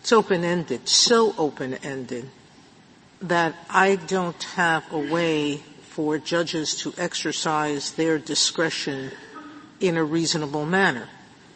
It's 0.00 0.12
open-ended, 0.12 0.88
so 0.88 1.34
open-ended 1.38 2.28
that 3.22 3.54
I 3.70 3.96
don't 3.96 4.42
have 4.54 4.90
a 4.92 4.98
way 4.98 5.58
for 5.82 6.18
judges 6.18 6.76
to 6.78 6.92
exercise 6.98 7.92
their 7.92 8.18
discretion 8.18 9.12
in 9.80 9.96
a 9.96 10.04
reasonable 10.04 10.66
manner. 10.66 11.08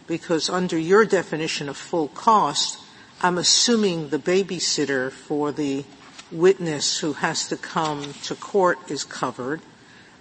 Because 0.07 0.49
under 0.49 0.79
your 0.79 1.05
definition 1.05 1.69
of 1.69 1.77
full 1.77 2.09
cost, 2.09 2.79
I'm 3.23 3.39
assuming 3.39 4.11
the 4.11 4.19
babysitter 4.19 5.11
for 5.11 5.51
the 5.51 5.85
witness 6.31 6.99
who 6.99 7.15
has 7.15 7.49
to 7.49 7.57
come 7.57 8.13
to 8.25 8.35
court 8.35 8.79
is 8.91 9.05
covered. 9.05 9.61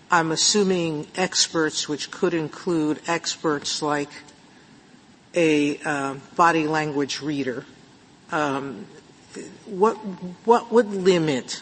I'm 0.09 0.31
assuming 0.31 1.07
experts, 1.15 1.89
which 1.89 2.09
could 2.09 2.33
include 2.33 3.01
experts 3.07 3.81
like 3.81 4.09
a 5.35 5.77
uh, 5.79 6.15
body 6.35 6.67
language 6.67 7.21
reader, 7.21 7.65
um, 8.31 8.85
what 9.65 9.95
what 10.45 10.71
would 10.71 10.93
limit? 10.93 11.61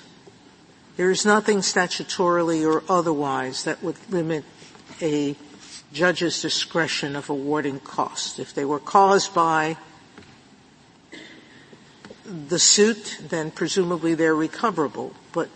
There 0.96 1.10
is 1.10 1.26
nothing 1.26 1.60
statutorily 1.60 2.66
or 2.66 2.84
otherwise 2.88 3.64
that 3.64 3.82
would 3.82 3.98
limit 4.10 4.44
a 5.02 5.36
judge's 5.92 6.42
discretion 6.42 7.16
of 7.16 7.30
awarding 7.30 7.80
costs. 7.80 8.40
If 8.40 8.54
they 8.54 8.66
were 8.66 8.80
caused 8.80 9.34
by 9.34 9.78
the 12.26 12.60
suit, 12.60 13.20
then 13.22 13.52
presumably 13.52 14.14
they're 14.14 14.36
recoverable. 14.36 15.14
But 15.32 15.50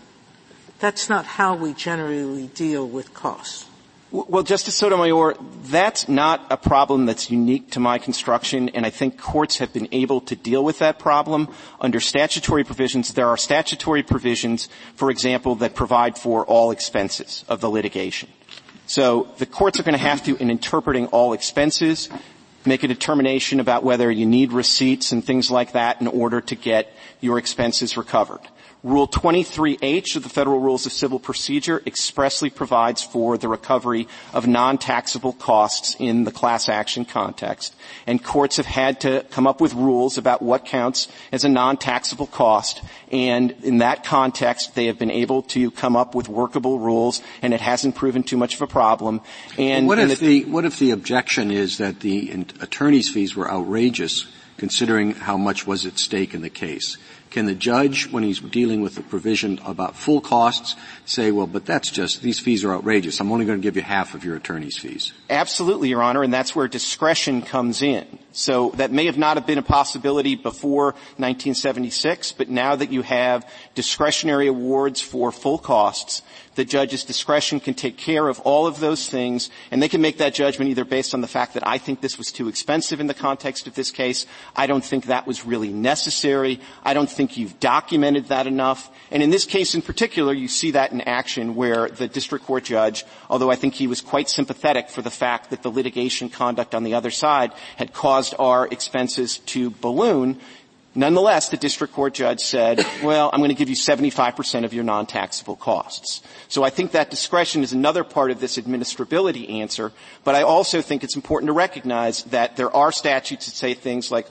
that's 0.80 1.10
not 1.10 1.26
how 1.26 1.56
we 1.56 1.74
generally 1.74 2.48
deal 2.48 2.88
with 2.88 3.14
costs. 3.14 3.67
Well, 4.10 4.44
Justice 4.44 4.76
Sotomayor, 4.76 5.36
that's 5.64 6.08
not 6.08 6.48
a 6.50 6.56
problem 6.56 7.06
that's 7.06 7.30
unique 7.30 7.72
to 7.72 7.82
my 7.82 7.98
construction, 7.98 8.70
and 8.70 8.86
I 8.86 8.90
think 8.90 9.20
courts 9.20 9.58
have 9.58 9.74
been 9.74 9.90
able 9.92 10.22
to 10.22 10.36
deal 10.36 10.64
with 10.64 10.80
that 10.80 10.98
problem 10.98 11.50
under 11.82 12.00
statutory 12.00 12.64
provisions. 12.64 13.14
There 13.14 13.28
are 13.28 13.36
statutory 13.36 14.04
provisions, 14.04 14.70
for 14.96 15.12
example, 15.12 15.56
that 15.56 15.76
provide 15.76 16.18
for 16.18 16.46
all 16.46 16.72
expenses 16.72 17.44
of 17.50 17.60
the 17.60 17.70
litigation. 17.70 18.30
So 18.86 19.28
the 19.40 19.46
courts 19.46 19.78
are 19.78 19.84
going 19.84 19.92
to 19.92 20.00
have 20.00 20.24
to, 20.24 20.38
in 20.38 20.50
interpreting 20.50 21.08
all 21.08 21.34
expenses, 21.34 22.08
make 22.66 22.84
a 22.84 22.88
determination 22.88 23.60
about 23.60 23.84
whether 23.84 24.10
you 24.10 24.26
need 24.26 24.54
receipts 24.54 25.12
and 25.12 25.22
things 25.22 25.52
like 25.52 25.74
that 25.74 26.00
in 26.00 26.08
order 26.08 26.40
to 26.40 26.56
get 26.56 26.94
your 27.20 27.38
expenses 27.38 27.98
recovered. 27.98 28.40
Rule 28.88 29.06
23H 29.06 30.16
of 30.16 30.24
the 30.24 30.30
Federal 30.30 30.60
Rules 30.60 30.86
of 30.86 30.94
Civil 30.94 31.20
Procedure 31.20 31.84
expressly 31.86 32.50
provides 32.50 33.04
for 33.04 33.38
the 33.38 33.50
recovery 33.50 34.08
of 34.34 34.48
non-taxable 34.48 35.34
costs 35.34 35.98
in 36.00 36.24
the 36.24 36.32
class 36.32 36.70
action 36.70 37.04
context. 37.04 37.76
And 38.06 38.24
courts 38.24 38.56
have 38.56 38.66
had 38.66 39.02
to 39.02 39.26
come 39.30 39.46
up 39.46 39.60
with 39.60 39.74
rules 39.74 40.18
about 40.18 40.42
what 40.42 40.64
counts 40.64 41.10
as 41.34 41.44
a 41.44 41.50
non-taxable 41.50 42.28
cost. 42.28 42.82
And 43.12 43.52
in 43.62 43.80
that 43.80 44.06
context, 44.06 44.74
they 44.76 44.86
have 44.86 44.98
been 44.98 45.12
able 45.12 45.42
to 45.44 45.70
come 45.72 45.98
up 45.98 46.16
with 46.16 46.30
workable 46.30 46.80
rules, 46.80 47.22
and 47.42 47.54
it 47.54 47.60
hasn't 47.60 47.96
proven 47.96 48.24
too 48.24 48.38
much 48.38 48.56
of 48.56 48.62
a 48.62 48.68
problem. 48.68 49.20
And 49.58 49.86
what 49.86 50.00
if 50.00 50.22
the 50.22 50.46
what 50.46 50.64
if 50.64 50.80
the 50.80 50.92
objection 50.92 51.52
is 51.52 51.78
that 51.80 52.00
the 52.00 52.32
attorney's 52.62 53.10
fees 53.10 53.36
were 53.36 53.52
outrageous, 53.52 54.28
considering 54.56 55.12
how 55.12 55.36
much 55.36 55.68
was 55.68 55.86
at 55.86 56.00
stake 56.00 56.34
in 56.34 56.42
the 56.42 56.50
case? 56.50 56.98
Can 57.30 57.46
the 57.46 57.56
judge, 57.56 58.10
when 58.12 58.24
he's 58.24 58.40
dealing 58.40 58.82
with 58.82 58.96
the 58.96 59.02
provision 59.02 59.60
about 59.66 59.96
full 59.96 60.22
costs, 60.22 60.76
say, 61.06 61.32
well, 61.32 61.48
but 61.48 61.66
that's 61.66 61.92
just, 61.92 62.22
these 62.22 62.40
fees 62.40 62.64
are 62.64 62.74
outrageous. 62.74 63.20
I'm 63.20 63.32
only 63.32 63.46
going 63.46 63.60
to 63.60 63.64
give 63.64 63.76
you 63.76 63.82
half 63.82 64.16
of 64.16 64.24
your 64.24 64.36
attorney's 64.36 64.78
fees? 64.78 65.14
Absolutely, 65.30 65.90
Your 65.90 66.02
Honor, 66.02 66.24
and 66.24 66.34
that's 66.34 66.56
where 66.56 66.68
discretion 66.68 67.42
comes 67.42 67.82
in. 67.82 68.06
So 68.32 68.72
that 68.76 68.92
may 68.92 69.08
have 69.08 69.18
not 69.18 69.36
have 69.38 69.46
been 69.46 69.58
a 69.58 69.64
possibility 69.64 70.36
before 70.36 70.92
1976, 71.18 72.32
but 72.34 72.50
now 72.50 72.76
that 72.76 72.92
you 72.92 73.02
have 73.02 73.50
discretionary 73.76 74.48
awards 74.48 75.02
for 75.02 75.32
full 75.32 75.58
costs, 75.58 76.22
the 76.58 76.66
judge's 76.66 77.06
discretion 77.06 77.60
can 77.60 77.76
take 77.76 77.98
care 77.98 78.28
of 78.28 78.40
all 78.40 78.66
of 78.66 78.80
those 78.80 79.08
things, 79.08 79.52
and 79.70 79.82
they 79.82 79.88
can 79.88 80.02
make 80.02 80.18
that 80.18 80.34
judgment 80.34 80.72
either 80.72 80.84
based 80.84 81.14
on 81.14 81.22
the 81.22 81.28
fact 81.28 81.54
that 81.54 81.66
I 81.66 81.78
think 81.78 82.02
this 82.02 82.18
was 82.18 82.32
too 82.32 82.50
expensive 82.50 83.00
in 83.00 83.06
the 83.06 83.14
context 83.14 83.68
of 83.68 83.76
this 83.76 83.92
case, 83.92 84.26
I 84.56 84.66
don't 84.66 84.84
think 84.84 85.06
that 85.06 85.28
was 85.28 85.46
really 85.46 85.70
necessary, 85.70 86.60
I 86.84 86.96
don't 86.96 87.10
think 87.10 87.38
you've 87.38 87.60
documented 87.60 88.26
that 88.30 88.48
enough, 88.48 88.90
and 89.12 89.22
in 89.22 89.30
this 89.30 89.46
case 89.46 89.76
in 89.76 89.84
particular, 89.84 90.34
you 90.34 90.48
see 90.48 90.72
that 90.72 90.92
in 90.92 91.02
action 91.02 91.54
where 91.56 91.90
the 91.90 92.08
district 92.08 92.46
court 92.46 92.64
judge, 92.64 93.06
although 93.30 93.52
I 93.52 93.56
think 93.56 93.76
he 93.76 93.86
was 93.86 94.02
quite 94.02 94.28
sympathetic 94.28 94.90
for 94.90 95.04
the 95.04 95.12
fact 95.12 95.52
that 95.52 95.62
the 95.62 95.70
litigation 95.70 96.28
conduct 96.28 96.74
on 96.74 96.84
the 96.84 96.96
other 96.96 97.12
side 97.12 97.52
had 97.76 97.94
caused 97.94 98.34
our 98.40 98.68
expenses 98.68 99.38
to 99.54 99.70
balloon, 99.70 100.40
Nonetheless, 100.98 101.50
the 101.50 101.58
district 101.58 101.94
court 101.94 102.16
judge 102.16 102.40
said, 102.40 102.84
well, 103.04 103.30
I'm 103.32 103.40
going 103.40 103.50
to 103.50 103.56
give 103.56 103.70
you 103.70 103.76
75% 103.76 104.66
of 104.66 104.74
your 104.74 104.84
non-taxable 104.84 105.58
costs. 105.58 106.24
So 106.48 106.64
I 106.64 106.72
think 106.72 106.94
that 106.94 107.12
discretion 107.12 107.62
is 107.62 107.72
another 107.72 108.04
part 108.04 108.32
of 108.32 108.40
this 108.40 108.58
administrability 108.58 109.48
answer, 109.62 109.92
but 110.24 110.34
I 110.34 110.42
also 110.42 110.82
think 110.82 111.04
it's 111.04 111.16
important 111.16 111.50
to 111.50 111.54
recognize 111.54 112.24
that 112.24 112.58
there 112.58 112.76
are 112.76 112.92
statutes 112.92 113.46
that 113.46 113.52
say 113.54 113.76
things 113.76 114.10
like 114.10 114.28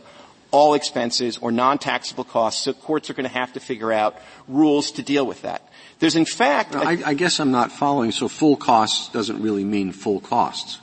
all 0.51 0.75
expenses 0.75 1.39
or 1.39 1.53
non-taxable 1.53 2.25
costs, 2.25 2.65
so 2.65 2.73
courts 2.73 3.11
are 3.11 3.15
going 3.15 3.29
to 3.29 3.33
have 3.33 3.53
to 3.53 3.61
figure 3.61 3.93
out 3.93 4.17
rules 4.49 4.91
to 4.91 5.05
deal 5.05 5.25
with 5.25 5.43
that. 5.43 5.69
There's 6.01 6.17
in 6.17 6.25
fact... 6.25 6.75
I, 6.75 6.99
I 7.07 7.15
guess 7.15 7.39
I'm 7.39 7.53
not 7.53 7.71
following, 7.71 8.11
so 8.11 8.27
full 8.27 8.57
costs 8.57 9.09
doesn't 9.13 9.41
really 9.41 9.65
mean 9.65 9.93
full 9.93 10.19
costs. 10.19 10.81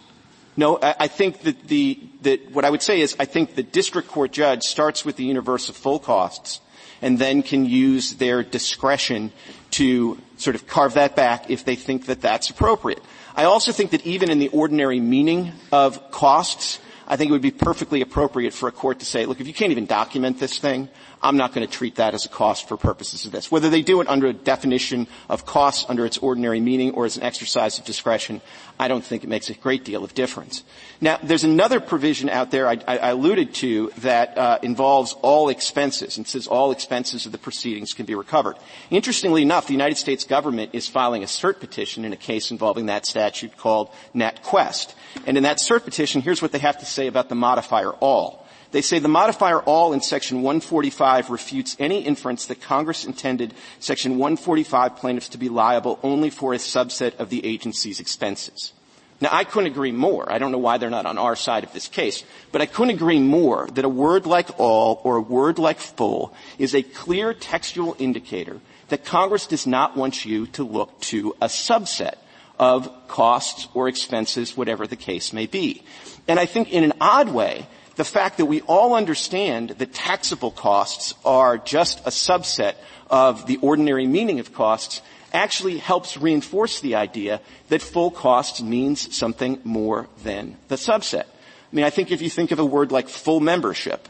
No, 0.56 0.80
I 0.82 1.08
think 1.08 1.42
that 1.42 1.68
the, 1.68 2.00
that 2.24 2.52
what 2.52 2.66
I 2.66 2.70
would 2.70 2.82
say 2.82 3.02
is 3.02 3.16
I 3.20 3.26
think 3.26 3.56
the 3.56 3.64
district 3.64 4.08
court 4.08 4.32
judge 4.32 4.64
starts 4.64 5.06
with 5.06 5.16
the 5.16 5.26
universe 5.26 5.70
of 5.70 5.76
full 5.76 6.00
costs 6.00 6.60
and 7.02 7.20
then 7.20 7.44
can 7.44 7.66
use 7.66 8.14
their 8.16 8.44
discretion 8.44 9.32
to 9.72 10.18
sort 10.38 10.56
of 10.56 10.68
carve 10.68 10.94
that 10.96 11.16
back 11.16 11.50
if 11.50 11.66
they 11.66 11.76
think 11.76 12.06
that 12.06 12.22
that's 12.22 12.50
appropriate. 12.50 13.02
I 13.36 13.46
also 13.46 13.72
think 13.72 13.92
that 13.92 14.06
even 14.06 14.30
in 14.30 14.40
the 14.40 14.50
ordinary 14.50 15.00
meaning 15.00 15.52
of 15.72 16.12
costs, 16.12 16.80
I 17.08 17.18
think 17.18 17.30
it 17.30 17.34
would 17.34 17.42
be 17.42 17.52
perfectly 17.52 18.02
appropriate 18.02 18.54
for 18.54 18.70
a 18.70 18.72
court 18.72 19.00
to 19.00 19.06
say, 19.06 19.26
look, 19.26 19.42
if 19.42 19.48
you 19.48 19.54
can't 19.54 19.72
even 19.72 19.86
document 19.86 20.40
this 20.40 20.60
thing, 20.60 20.88
I'm 21.24 21.38
not 21.38 21.54
going 21.54 21.66
to 21.66 21.72
treat 21.72 21.96
that 21.96 22.14
as 22.14 22.26
a 22.26 22.30
cost 22.30 22.68
for 22.68 22.76
purposes 22.76 23.26
of 23.26 23.32
this. 23.32 23.50
Whether 23.50 23.70
they 23.70 23.82
do 23.82 24.02
it 24.02 24.10
under 24.10 24.28
a 24.28 24.34
definition 24.34 25.08
of 25.30 25.46
cost 25.46 25.90
under 25.90 26.06
its 26.06 26.18
ordinary 26.18 26.60
meaning 26.60 26.92
or 26.92 27.06
as 27.06 27.16
an 27.16 27.24
exercise 27.24 27.80
of 27.80 27.86
discretion, 27.86 28.42
I 28.78 28.90
don't 28.90 29.04
think 29.04 29.24
it 29.24 29.30
makes 29.30 29.50
a 29.50 29.54
great 29.54 29.86
deal 29.86 30.04
of 30.04 30.14
difference. 30.14 30.64
Now, 31.00 31.18
there's 31.24 31.46
another 31.46 31.80
provision 31.80 32.30
out 32.30 32.52
there 32.52 32.68
I, 32.68 32.78
I 32.88 33.10
alluded 33.10 33.54
to 33.56 33.92
that 34.00 34.38
uh, 34.38 34.60
involves 34.62 35.14
all 35.22 35.48
expenses 35.48 36.18
and 36.18 36.28
says 36.28 36.48
all 36.48 36.72
expenses 36.72 37.26
of 37.26 37.32
the 37.32 37.38
proceedings 37.38 37.94
can 37.94 38.06
be 38.06 38.16
recovered. 38.16 38.58
Interestingly 38.90 39.42
enough, 39.42 39.68
the 39.68 39.74
United 39.74 39.98
States 39.98 40.26
government 40.26 40.72
is 40.74 40.90
filing 40.90 41.24
a 41.24 41.28
cert 41.28 41.62
petition 41.62 42.04
in 42.04 42.12
a 42.12 42.18
case 42.18 42.52
involving 42.52 42.88
that 42.88 43.06
statute 43.06 43.56
called 43.56 43.90
NantKwest. 44.14 44.94
And 45.26 45.38
in 45.38 45.44
that 45.44 45.60
cert 45.60 45.86
petition, 45.86 46.22
here's 46.22 46.42
what 46.42 46.52
they 46.52 46.60
have 46.60 46.80
to 46.80 46.86
say 46.86 47.08
about 47.08 47.30
the 47.30 47.36
modifier 47.36 47.92
all. 47.92 48.43
They 48.74 48.82
say 48.82 48.98
the 48.98 49.08
modifier 49.08 49.62
all 49.62 49.94
in 49.94 50.02
section 50.02 50.38
145 50.38 51.30
refutes 51.30 51.78
any 51.78 52.02
inference 52.02 52.48
that 52.48 52.60
Congress 52.60 53.06
intended 53.06 53.54
section 53.80 54.14
145 54.14 54.96
plaintiffs 54.96 55.30
to 55.30 55.38
be 55.38 55.48
liable 55.48 56.00
only 56.02 56.32
for 56.32 56.56
a 56.56 56.58
subset 56.58 57.16
of 57.18 57.30
the 57.30 57.46
agency's 57.46 58.00
expenses. 58.00 58.74
Now 59.22 59.30
I 59.32 59.44
couldn't 59.44 59.72
agree 59.72 59.92
more. 59.92 60.30
I 60.32 60.40
don't 60.40 60.52
know 60.52 60.58
why 60.58 60.80
they're 60.80 60.90
not 60.90 61.06
on 61.06 61.20
our 61.20 61.36
side 61.36 61.64
of 61.64 61.72
this 61.72 61.88
case, 61.88 62.24
but 62.52 62.62
I 62.64 62.66
couldn't 62.66 62.96
agree 62.96 63.20
more 63.20 63.68
that 63.74 63.86
a 63.86 63.90
word 63.90 64.26
like 64.26 64.60
all 64.60 65.00
or 65.04 65.18
a 65.18 65.22
word 65.22 65.60
like 65.60 65.78
full 65.78 66.34
is 66.58 66.74
a 66.74 66.82
clear 66.82 67.32
textual 67.32 67.96
indicator 68.00 68.60
that 68.88 69.06
Congress 69.06 69.46
does 69.46 69.68
not 69.68 69.96
want 69.96 70.26
you 70.26 70.48
to 70.48 70.64
look 70.64 71.00
to 71.02 71.36
a 71.40 71.46
subset 71.46 72.16
of 72.58 72.90
costs 73.08 73.68
or 73.76 73.88
expenses, 73.88 74.58
whatever 74.58 74.88
the 74.88 74.96
case 74.96 75.32
may 75.32 75.46
be. 75.46 75.84
And 76.28 76.40
I 76.40 76.48
think 76.48 76.74
in 76.74 76.84
an 76.84 76.94
odd 77.00 77.30
way, 77.30 77.68
the 77.96 78.04
fact 78.04 78.38
that 78.38 78.46
we 78.46 78.62
all 78.62 78.96
understand 78.96 79.70
that 79.70 79.94
taxable 79.94 80.52
costs 80.52 81.14
are 81.24 81.58
just 81.58 82.00
a 82.02 82.10
subset 82.10 82.76
of 83.10 83.46
the 83.46 83.58
ordinary 83.58 84.08
meaning 84.08 84.40
of 84.40 84.54
costs 84.54 85.02
actually 85.32 85.78
helps 85.78 86.18
reinforce 86.18 86.80
the 86.82 86.96
idea 86.96 87.42
that 87.70 87.82
full 87.82 88.12
costs 88.12 88.62
means 88.62 89.16
something 89.16 89.60
more 89.64 90.08
than 90.24 90.58
the 90.68 90.76
subset. 90.76 91.26
I 91.26 91.76
mean, 91.76 91.86
I 91.86 91.90
think 91.90 92.12
if 92.12 92.22
you 92.22 92.30
think 92.30 92.52
of 92.52 92.60
a 92.60 92.66
word 92.66 92.92
like 92.92 93.10
full 93.10 93.40
membership, 93.40 94.08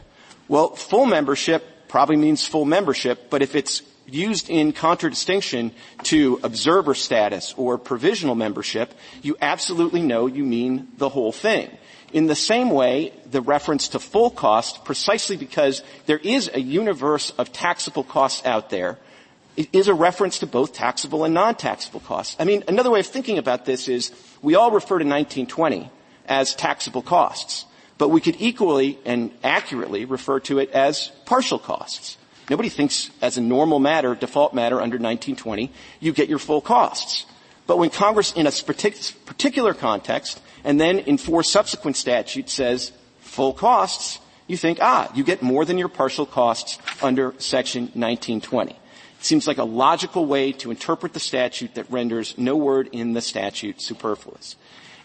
well, 0.48 0.74
full 0.74 1.06
membership 1.06 1.88
probably 1.88 2.16
means 2.16 2.46
full 2.46 2.66
membership, 2.66 3.30
but 3.30 3.40
if 3.40 3.54
it's 3.54 3.82
used 4.06 4.50
in 4.50 4.72
contradistinction 4.72 5.72
to 6.02 6.38
observer 6.42 6.94
status 6.94 7.54
or 7.56 7.78
provisional 7.78 8.34
membership, 8.34 8.92
you 9.22 9.36
absolutely 9.40 10.02
know 10.02 10.26
you 10.26 10.44
mean 10.44 10.88
the 10.98 11.08
whole 11.08 11.32
thing. 11.32 11.70
In 12.14 12.28
the 12.28 12.36
same 12.36 12.70
way, 12.70 13.12
the 13.28 13.40
reference 13.40 13.88
to 13.88 13.98
full 13.98 14.30
cost, 14.30 14.84
precisely 14.84 15.36
because 15.36 15.82
there 16.06 16.18
is 16.18 16.48
a 16.54 16.60
universe 16.60 17.30
of 17.36 17.52
taxable 17.52 18.04
costs 18.04 18.46
out 18.46 18.70
there, 18.70 18.98
is 19.56 19.88
a 19.88 19.94
reference 19.94 20.38
to 20.38 20.46
both 20.46 20.72
taxable 20.72 21.24
and 21.24 21.34
non-taxable 21.34 21.98
costs. 21.98 22.36
I 22.38 22.44
mean, 22.44 22.62
another 22.68 22.88
way 22.88 23.00
of 23.00 23.06
thinking 23.06 23.36
about 23.36 23.64
this 23.64 23.88
is 23.88 24.12
we 24.42 24.54
all 24.54 24.70
refer 24.70 25.00
to 25.00 25.04
1920 25.04 25.90
as 26.26 26.54
taxable 26.54 27.02
costs, 27.02 27.66
but 27.98 28.10
we 28.10 28.20
could 28.20 28.36
equally 28.38 28.96
and 29.04 29.32
accurately 29.42 30.04
refer 30.04 30.38
to 30.40 30.60
it 30.60 30.70
as 30.70 31.08
partial 31.26 31.58
costs. 31.58 32.16
Nobody 32.48 32.68
thinks 32.68 33.10
as 33.22 33.38
a 33.38 33.40
normal 33.40 33.80
matter, 33.80 34.14
default 34.14 34.54
matter 34.54 34.76
under 34.76 34.98
1920, 34.98 35.72
you 35.98 36.12
get 36.12 36.28
your 36.28 36.38
full 36.38 36.60
costs. 36.60 37.26
But 37.66 37.78
when 37.78 37.90
Congress 37.90 38.32
in 38.34 38.46
a 38.46 38.52
particular 38.52 39.74
context 39.74 40.40
and 40.64 40.80
then 40.80 40.98
in 41.00 41.18
four 41.18 41.42
subsequent 41.42 41.96
statutes 41.96 42.52
says 42.52 42.92
full 43.20 43.52
costs, 43.52 44.18
you 44.46 44.56
think, 44.56 44.78
ah, 44.80 45.10
you 45.14 45.24
get 45.24 45.42
more 45.42 45.64
than 45.64 45.78
your 45.78 45.88
partial 45.88 46.26
costs 46.26 46.78
under 47.02 47.34
section 47.38 47.84
1920. 47.94 48.72
It 48.72 48.76
seems 49.20 49.46
like 49.46 49.58
a 49.58 49.64
logical 49.64 50.26
way 50.26 50.52
to 50.52 50.70
interpret 50.70 51.12
the 51.12 51.20
statute 51.20 51.74
that 51.76 51.90
renders 51.90 52.36
no 52.36 52.56
word 52.56 52.88
in 52.92 53.12
the 53.12 53.20
statute 53.20 53.80
superfluous. 53.80 54.56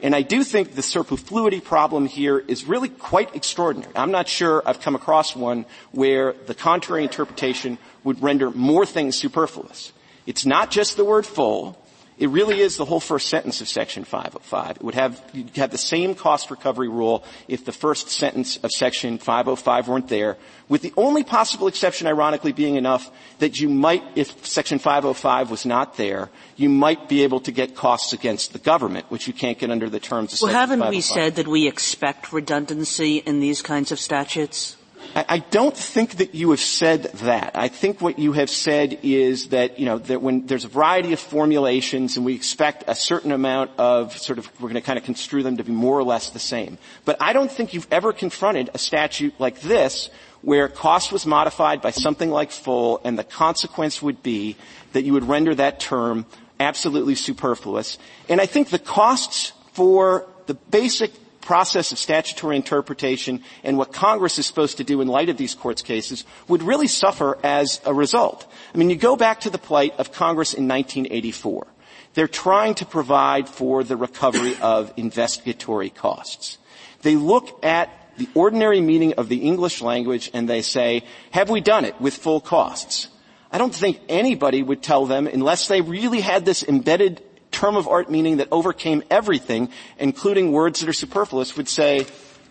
And 0.02 0.16
I 0.16 0.22
do 0.22 0.44
think 0.44 0.76
the 0.76 0.82
superfluity 0.82 1.60
problem 1.60 2.06
here 2.06 2.40
is 2.40 2.64
really 2.66 2.88
quite 2.88 3.36
extraordinary. 3.36 3.92
I'm 3.96 4.12
not 4.12 4.30
sure 4.30 4.64
I've 4.66 4.80
come 4.80 4.96
across 4.96 5.36
one 5.36 5.66
where 5.92 6.34
the 6.48 6.56
contrary 6.56 7.04
interpretation 7.04 7.78
would 8.06 8.22
render 8.22 8.50
more 8.50 8.86
things 8.86 9.18
superfluous. 9.18 9.92
It's 10.26 10.46
not 10.46 10.72
just 10.72 10.96
the 10.96 11.04
word 11.04 11.26
full, 11.26 11.78
it 12.20 12.30
really 12.30 12.60
is 12.60 12.76
the 12.76 12.84
whole 12.84 13.00
first 13.00 13.30
sentence 13.30 13.62
of 13.62 13.70
Section 13.70 14.04
505. 14.04 14.76
It 14.76 14.84
would 14.84 14.96
have, 14.96 15.24
you'd 15.32 15.56
have 15.56 15.72
the 15.72 15.78
same 15.78 16.16
cost 16.16 16.52
recovery 16.52 16.90
rule 16.90 17.24
if 17.48 17.64
the 17.64 17.72
first 17.72 18.10
sentence 18.10 18.58
of 18.58 18.72
Section 18.72 19.18
505 19.18 19.88
weren't 19.88 20.10
there, 20.10 20.38
with 20.68 20.82
the 20.82 20.94
only 20.98 21.24
possible 21.24 21.68
exception 21.68 22.08
ironically 22.08 22.52
being 22.52 22.76
enough 22.76 23.10
that 23.40 23.62
you 23.62 23.70
might, 23.70 24.04
if 24.16 24.46
Section 24.46 24.80
505 24.80 25.50
was 25.50 25.66
not 25.66 25.96
there, 25.96 26.30
you 26.58 26.68
might 26.68 27.08
be 27.08 27.24
able 27.24 27.40
to 27.40 27.54
get 27.54 27.74
costs 27.74 28.12
against 28.12 28.52
the 28.52 28.60
government, 28.60 29.06
which 29.10 29.26
you 29.26 29.34
can't 29.34 29.58
get 29.58 29.72
under 29.72 29.90
the 29.90 30.00
terms 30.00 30.34
of 30.34 30.42
well, 30.42 30.52
Section 30.52 30.80
haven't 30.80 30.90
we 30.90 31.00
said 31.00 31.36
that 31.36 31.48
we 31.48 31.70
expect 31.70 32.34
redundancy 32.34 33.18
in 33.18 33.40
these 33.40 33.62
kinds 33.62 33.94
of 33.94 34.00
statutes? 34.00 34.76
I 35.16 35.40
don't 35.40 35.76
think 35.76 36.18
that 36.18 36.36
you 36.36 36.52
have 36.52 36.60
said 36.60 37.04
that. 37.04 37.52
I 37.56 37.68
think 37.68 38.00
what 38.00 38.20
you 38.20 38.34
have 38.34 38.50
said 38.50 39.00
is 39.02 39.50
that, 39.50 39.80
you 39.80 39.86
know, 39.86 39.98
that 39.98 40.22
when 40.22 40.46
there's 40.46 40.66
a 40.66 40.70
variety 40.70 41.14
of 41.14 41.20
formulations 41.20 42.16
and 42.16 42.26
we 42.26 42.36
expect 42.36 42.84
a 42.88 42.94
certain 42.94 43.32
amount 43.32 43.72
of 43.78 44.16
sort 44.18 44.38
of, 44.38 44.48
we're 44.62 44.70
going 44.70 44.76
to 44.76 44.86
kind 44.86 45.00
of 45.00 45.06
construe 45.06 45.42
them 45.42 45.58
to 45.58 45.64
be 45.64 45.72
more 45.72 45.98
or 45.98 46.04
less 46.04 46.30
the 46.30 46.40
same. 46.40 46.78
But 47.06 47.18
I 47.20 47.34
don't 47.34 47.52
think 47.52 47.74
you've 47.74 47.88
ever 47.92 48.14
confronted 48.14 48.70
a 48.74 48.78
statute 48.78 49.34
like 49.40 49.62
this 49.62 50.10
where 50.42 50.68
cost 50.68 51.12
was 51.12 51.26
modified 51.26 51.82
by 51.82 51.92
something 51.92 52.30
like 52.30 52.52
full 52.52 53.02
and 53.04 53.18
the 53.18 53.24
consequence 53.24 54.02
would 54.02 54.22
be 54.22 54.56
that 54.94 55.04
you 55.04 55.14
would 55.14 55.28
render 55.28 55.56
that 55.56 55.80
term 55.80 56.26
absolutely 56.60 57.16
superfluous. 57.16 57.98
And 58.30 58.40
I 58.40 58.46
think 58.46 58.70
the 58.70 58.80
costs 58.80 59.54
for 59.74 60.28
the 60.46 60.54
basic 60.54 61.12
process 61.50 61.92
of 61.92 61.98
statutory 61.98 62.56
interpretation 62.56 63.42
and 63.64 63.76
what 63.76 63.92
Congress 63.92 64.38
is 64.38 64.46
supposed 64.46 64.78
to 64.78 64.84
do 64.84 65.02
in 65.02 65.08
light 65.08 65.30
of 65.30 65.38
these 65.38 65.56
courts 65.56 65.82
cases 65.82 66.24
would 66.48 66.62
really 66.62 66.86
suffer 66.86 67.40
as 67.42 67.82
a 67.88 67.94
result. 67.94 68.46
I 68.72 68.78
mean, 68.78 68.92
you 68.92 68.96
go 68.96 69.16
back 69.16 69.40
to 69.40 69.50
the 69.50 69.58
plight 69.58 69.96
of 69.98 70.12
Congress 70.12 70.54
in 70.54 70.68
1984. 70.68 71.66
They're 72.14 72.28
trying 72.28 72.76
to 72.76 72.86
provide 72.86 73.50
for 73.50 73.84
the 73.84 73.98
recovery 73.98 74.58
of 74.62 74.94
investigatory 74.96 75.90
costs. 75.90 76.60
They 77.02 77.16
look 77.16 77.66
at 77.66 77.90
the 78.18 78.30
ordinary 78.36 78.80
meaning 78.80 79.14
of 79.14 79.28
the 79.28 79.42
English 79.42 79.82
language 79.82 80.30
and 80.36 80.48
they 80.48 80.62
say, 80.62 81.02
have 81.32 81.50
we 81.50 81.62
done 81.62 81.84
it 81.84 82.00
with 82.00 82.14
full 82.14 82.42
costs? 82.42 83.08
I 83.52 83.58
don't 83.58 83.74
think 83.74 84.00
anybody 84.08 84.62
would 84.62 84.84
tell 84.84 85.08
them 85.08 85.26
unless 85.26 85.68
they 85.68 85.82
really 85.82 86.22
had 86.22 86.46
this 86.46 86.62
embedded 86.62 87.24
term 87.52 87.76
of 87.76 87.88
art 87.88 88.10
meaning 88.10 88.38
that 88.38 88.48
overcame 88.52 89.04
everything, 89.10 89.70
including 89.98 90.52
words 90.52 90.80
that 90.80 90.90
are 90.90 90.94
superfluous, 90.94 91.58
would 91.58 91.70
say, 91.70 92.06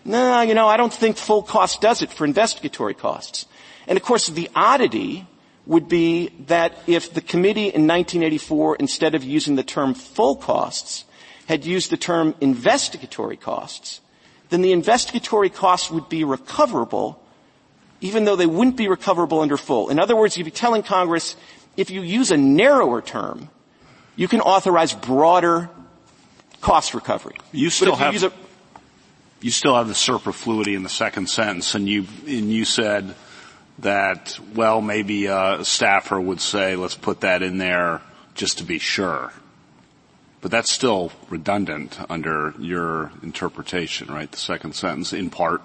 no, 0.05 0.29
nah, 0.29 0.41
you 0.41 0.53
know, 0.53 0.67
I 0.67 0.77
don't 0.77 0.93
think 0.93 1.17
full 1.17 1.43
cost 1.43 1.81
does 1.81 2.01
it 2.01 2.11
for 2.11 2.25
investigatory 2.25 2.93
costs. 2.93 3.45
And 3.87 3.97
of 3.97 4.03
course, 4.03 4.27
the 4.27 4.49
oddity 4.55 5.27
would 5.65 5.87
be 5.87 6.29
that 6.47 6.73
if 6.87 7.13
the 7.13 7.21
committee 7.21 7.67
in 7.67 7.85
1984, 7.85 8.77
instead 8.77 9.15
of 9.15 9.23
using 9.23 9.55
the 9.55 9.63
term 9.63 9.93
full 9.93 10.35
costs, 10.35 11.05
had 11.47 11.65
used 11.65 11.89
the 11.89 11.97
term 11.97 12.35
investigatory 12.41 13.37
costs, 13.37 14.01
then 14.49 14.61
the 14.61 14.71
investigatory 14.71 15.49
costs 15.49 15.89
would 15.91 16.07
be 16.09 16.23
recoverable, 16.23 17.21
even 18.01 18.25
though 18.25 18.35
they 18.35 18.45
wouldn't 18.45 18.77
be 18.77 18.87
recoverable 18.87 19.41
under 19.41 19.57
full. 19.57 19.89
In 19.89 19.99
other 19.99 20.15
words, 20.15 20.37
you'd 20.37 20.43
be 20.43 20.51
telling 20.51 20.83
Congress, 20.83 21.35
if 21.75 21.89
you 21.89 22.01
use 22.01 22.31
a 22.31 22.37
narrower 22.37 23.01
term, 23.01 23.49
you 24.19 24.27
can 24.27 24.41
authorize 24.41 24.93
broader 24.93 25.69
cost 26.59 26.93
recovery. 26.93 27.37
You 27.53 27.69
still 27.69 27.95
have 27.95 28.13
you, 28.13 28.27
a, 28.27 28.31
you 29.39 29.49
still 29.49 29.75
have 29.75 29.87
the 29.87 29.95
superfluity 29.95 30.75
in 30.75 30.83
the 30.83 30.89
second 30.89 31.29
sentence, 31.29 31.73
and 31.73 31.87
you 31.87 32.05
and 32.27 32.51
you 32.51 32.65
said 32.65 33.15
that 33.79 34.37
well 34.55 34.81
maybe 34.81 35.27
a 35.27 35.63
staffer 35.63 36.19
would 36.19 36.41
say 36.41 36.75
let's 36.75 36.95
put 36.95 37.21
that 37.21 37.41
in 37.41 37.59
there 37.59 38.01
just 38.35 38.57
to 38.57 38.65
be 38.65 38.77
sure. 38.77 39.31
But 40.41 40.51
that's 40.51 40.71
still 40.71 41.11
redundant 41.29 41.99
under 42.09 42.53
your 42.57 43.11
interpretation, 43.21 44.07
right? 44.07 44.31
The 44.31 44.37
second 44.37 44.73
sentence, 44.73 45.11
in 45.11 45.29
part. 45.29 45.61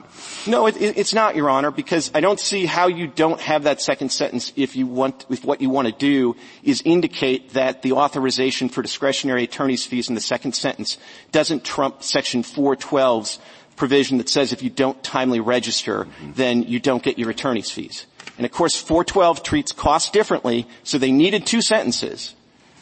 No, 0.49 0.67
it, 0.67 0.77
it, 0.77 0.99
it's 0.99 1.15
not, 1.15 1.37
Your 1.37 1.49
Honor, 1.49 1.71
because 1.71 2.11
I 2.13 2.21
don't 2.21 2.41
see 2.41 2.67
how 2.67 2.89
you 2.89 3.07
don't 3.07 3.41
have 3.41 3.65
that 3.65 3.81
second 3.81 4.11
sentence 4.11 4.53
if 4.57 4.75
you 4.75 4.89
want, 4.89 5.27
if 5.31 5.45
what 5.45 5.61
you 5.61 5.71
want 5.71 5.87
to 5.87 5.95
do 5.95 6.35
is 6.65 6.83
indicate 6.85 7.51
that 7.51 7.83
the 7.83 7.93
authorization 7.93 8.69
for 8.69 8.83
discretionary 8.83 9.45
attorney's 9.45 9.87
fees 9.87 10.09
in 10.09 10.17
the 10.17 10.21
second 10.21 10.55
sentence 10.55 10.99
doesn't 11.31 11.65
trump 11.65 12.03
Section 12.03 12.43
412's 12.43 13.39
provision 13.77 14.19
that 14.19 14.29
says 14.29 14.53
if 14.53 14.63
you 14.63 14.71
don't 14.71 15.01
timely 15.05 15.39
register, 15.39 16.05
mm-hmm. 16.05 16.33
then 16.33 16.63
you 16.65 16.81
don't 16.81 17.03
get 17.03 17.19
your 17.19 17.31
attorney's 17.31 17.71
fees. 17.71 18.07
And 18.39 18.45
of 18.45 18.51
course, 18.51 18.77
412 18.77 19.43
treats 19.43 19.73
costs 19.73 20.11
differently, 20.11 20.67
so 20.83 20.99
they 20.99 21.13
needed 21.13 21.47
two 21.47 21.63
sentences. 21.63 22.35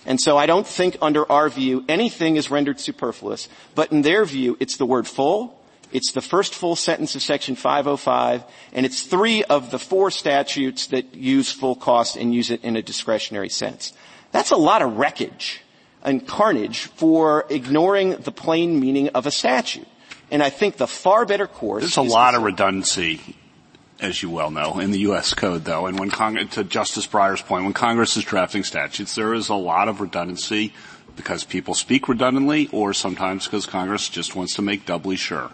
And 0.04 0.20
so 0.20 0.36
I 0.36 0.46
don't 0.46 0.66
think 0.66 0.96
under 1.00 1.30
our 1.30 1.48
view 1.48 1.84
anything 1.88 2.36
is 2.36 2.50
rendered 2.50 2.80
superfluous, 2.80 3.48
but 3.74 3.92
in 3.92 4.02
their 4.02 4.24
view 4.24 4.56
it's 4.60 4.76
the 4.76 4.86
word 4.86 5.06
full, 5.06 5.62
It's 5.92 6.12
the 6.12 6.22
first 6.22 6.54
full 6.54 6.74
sentence 6.74 7.14
of 7.14 7.22
section 7.22 7.54
505, 7.54 8.44
and 8.72 8.86
it's 8.86 9.02
three 9.02 9.44
of 9.44 9.70
the 9.70 9.78
four 9.78 10.10
statutes 10.10 10.86
that 10.86 11.14
use 11.14 11.52
full 11.52 11.76
cost 11.76 12.16
and 12.16 12.34
use 12.34 12.50
it 12.50 12.64
in 12.64 12.76
a 12.76 12.82
discretionary 12.82 13.50
sense. 13.50 13.92
That's 14.32 14.50
a 14.50 14.56
lot 14.56 14.80
of 14.80 14.96
wreckage 14.96 15.60
and 16.02 16.26
carnage 16.26 16.84
for 16.96 17.44
ignoring 17.50 18.16
the 18.16 18.32
plain 18.32 18.80
meaning 18.80 19.10
of 19.10 19.26
a 19.26 19.30
statute. 19.30 19.86
And 20.30 20.42
I 20.42 20.48
think 20.48 20.78
the 20.78 20.86
far 20.86 21.26
better 21.26 21.46
course. 21.46 21.82
There's 21.82 21.98
a 21.98 22.02
lot 22.02 22.34
of 22.34 22.42
redundancy, 22.42 23.36
as 24.02 24.22
you 24.22 24.28
well 24.28 24.50
know, 24.50 24.80
in 24.80 24.90
the 24.90 25.00
U.S. 25.00 25.32
Code, 25.32 25.64
though. 25.64 25.86
And 25.86 25.98
when 25.98 26.10
Congress, 26.10 26.54
to 26.54 26.64
Justice 26.64 27.06
Breyer's 27.06 27.40
point, 27.40 27.64
when 27.64 27.72
Congress 27.72 28.16
is 28.16 28.24
drafting 28.24 28.64
statutes, 28.64 29.14
there 29.14 29.32
is 29.32 29.48
a 29.48 29.54
lot 29.54 29.88
of 29.88 30.00
redundancy 30.00 30.74
because 31.16 31.44
people 31.44 31.74
speak 31.74 32.08
redundantly, 32.08 32.68
or 32.72 32.92
sometimes 32.92 33.44
because 33.44 33.64
Congress 33.64 34.08
just 34.08 34.34
wants 34.34 34.54
to 34.56 34.62
make 34.62 34.86
doubly 34.86 35.16
sure. 35.16 35.50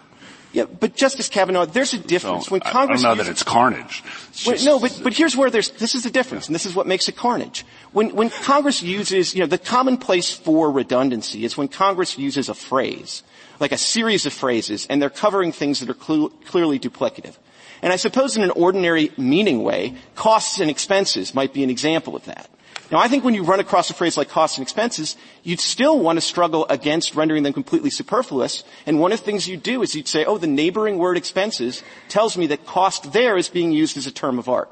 Yeah, 0.51 0.65
but 0.65 0.95
Justice 0.95 1.29
Kavanaugh, 1.29 1.65
there's 1.65 1.93
a 1.93 1.99
difference. 1.99 2.45
So, 2.45 2.53
when 2.53 2.61
Congress 2.61 3.03
I 3.03 3.09
don't 3.09 3.17
know 3.17 3.23
that 3.23 3.29
it's 3.29 3.43
carnage. 3.43 4.03
It's 4.29 4.45
just, 4.45 4.65
no, 4.65 4.79
but, 4.79 4.99
but 5.03 5.13
here's 5.13 5.37
where 5.37 5.51
there's, 5.51 5.69
this 5.71 5.93
is 5.93 6.03
the 6.03 6.09
difference, 6.09 6.47
and 6.47 6.55
this 6.55 6.65
is 6.65 6.73
what 6.73 6.87
makes 6.87 7.07
it 7.07 7.15
carnage. 7.15 7.63
When, 7.91 8.15
when 8.15 8.31
Congress 8.31 8.81
uses, 8.81 9.35
you 9.35 9.41
know, 9.41 9.45
the 9.45 9.59
commonplace 9.59 10.31
for 10.31 10.71
redundancy 10.71 11.45
is 11.45 11.55
when 11.55 11.67
Congress 11.67 12.17
uses 12.17 12.49
a 12.49 12.55
phrase, 12.55 13.21
like 13.59 13.71
a 13.71 13.77
series 13.77 14.25
of 14.25 14.33
phrases, 14.33 14.87
and 14.89 14.99
they're 14.99 15.11
covering 15.11 15.51
things 15.51 15.81
that 15.81 15.89
are 15.89 15.93
clu- 15.93 16.33
clearly 16.45 16.79
duplicative. 16.79 17.35
And 17.81 17.93
I 17.93 17.95
suppose 17.95 18.35
in 18.35 18.43
an 18.43 18.51
ordinary 18.51 19.11
meaning 19.17 19.63
way, 19.63 19.95
costs 20.15 20.59
and 20.59 20.69
expenses 20.69 21.33
might 21.33 21.53
be 21.53 21.63
an 21.63 21.69
example 21.69 22.15
of 22.15 22.25
that. 22.25 22.49
Now 22.91 22.97
I 22.97 23.07
think 23.07 23.23
when 23.23 23.35
you 23.35 23.43
run 23.43 23.59
across 23.59 23.89
a 23.89 23.93
phrase 23.93 24.17
like 24.17 24.29
costs 24.29 24.57
and 24.57 24.63
expenses, 24.63 25.15
you'd 25.43 25.59
still 25.59 25.99
want 25.99 26.17
to 26.17 26.21
struggle 26.21 26.65
against 26.69 27.15
rendering 27.15 27.43
them 27.43 27.53
completely 27.53 27.91
superfluous. 27.91 28.63
And 28.85 28.99
one 28.99 29.11
of 29.11 29.19
the 29.19 29.25
things 29.25 29.47
you 29.47 29.57
do 29.57 29.83
is 29.83 29.93
you'd 29.93 30.07
say, 30.07 30.25
oh, 30.25 30.37
the 30.37 30.47
neighboring 30.47 30.97
word 30.97 31.15
expenses 31.15 31.83
tells 32.07 32.37
me 32.37 32.47
that 32.47 32.65
cost 32.65 33.13
there 33.13 33.37
is 33.37 33.47
being 33.49 33.71
used 33.71 33.95
as 33.95 34.07
a 34.07 34.11
term 34.11 34.39
of 34.39 34.49
art. 34.49 34.69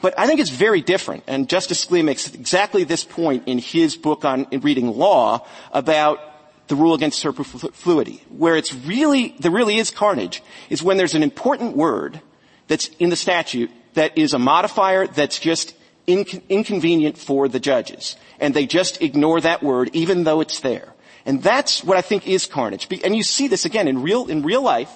But 0.00 0.18
I 0.18 0.26
think 0.26 0.38
it's 0.38 0.50
very 0.50 0.82
different, 0.82 1.24
and 1.26 1.48
Justice 1.48 1.86
Scalia 1.86 2.04
makes 2.04 2.32
exactly 2.34 2.84
this 2.84 3.04
point 3.04 3.44
in 3.46 3.58
his 3.58 3.96
book 3.96 4.26
on 4.26 4.46
reading 4.52 4.94
law 4.94 5.46
about 5.72 6.20
the 6.68 6.76
rule 6.76 6.94
against 6.94 7.18
superfluity, 7.18 8.22
where 8.30 8.56
it's 8.56 8.74
really, 8.74 9.34
there 9.38 9.50
really 9.50 9.76
is 9.76 9.90
carnage, 9.90 10.42
is 10.70 10.82
when 10.82 10.96
there's 10.96 11.14
an 11.14 11.22
important 11.22 11.76
word 11.76 12.20
that's 12.68 12.88
in 12.98 13.10
the 13.10 13.16
statute 13.16 13.70
that 13.94 14.16
is 14.16 14.32
a 14.32 14.38
modifier 14.38 15.06
that's 15.06 15.38
just 15.38 15.74
inc- 16.08 16.42
inconvenient 16.48 17.18
for 17.18 17.48
the 17.48 17.60
judges. 17.60 18.16
And 18.40 18.54
they 18.54 18.66
just 18.66 19.02
ignore 19.02 19.40
that 19.40 19.62
word 19.62 19.90
even 19.92 20.24
though 20.24 20.40
it's 20.40 20.60
there. 20.60 20.92
And 21.26 21.42
that's 21.42 21.82
what 21.82 21.96
I 21.96 22.02
think 22.02 22.26
is 22.28 22.46
carnage. 22.46 22.88
And 23.04 23.16
you 23.16 23.22
see 23.22 23.48
this 23.48 23.64
again 23.64 23.88
in 23.88 24.02
real, 24.02 24.26
in 24.26 24.42
real 24.42 24.62
life 24.62 24.90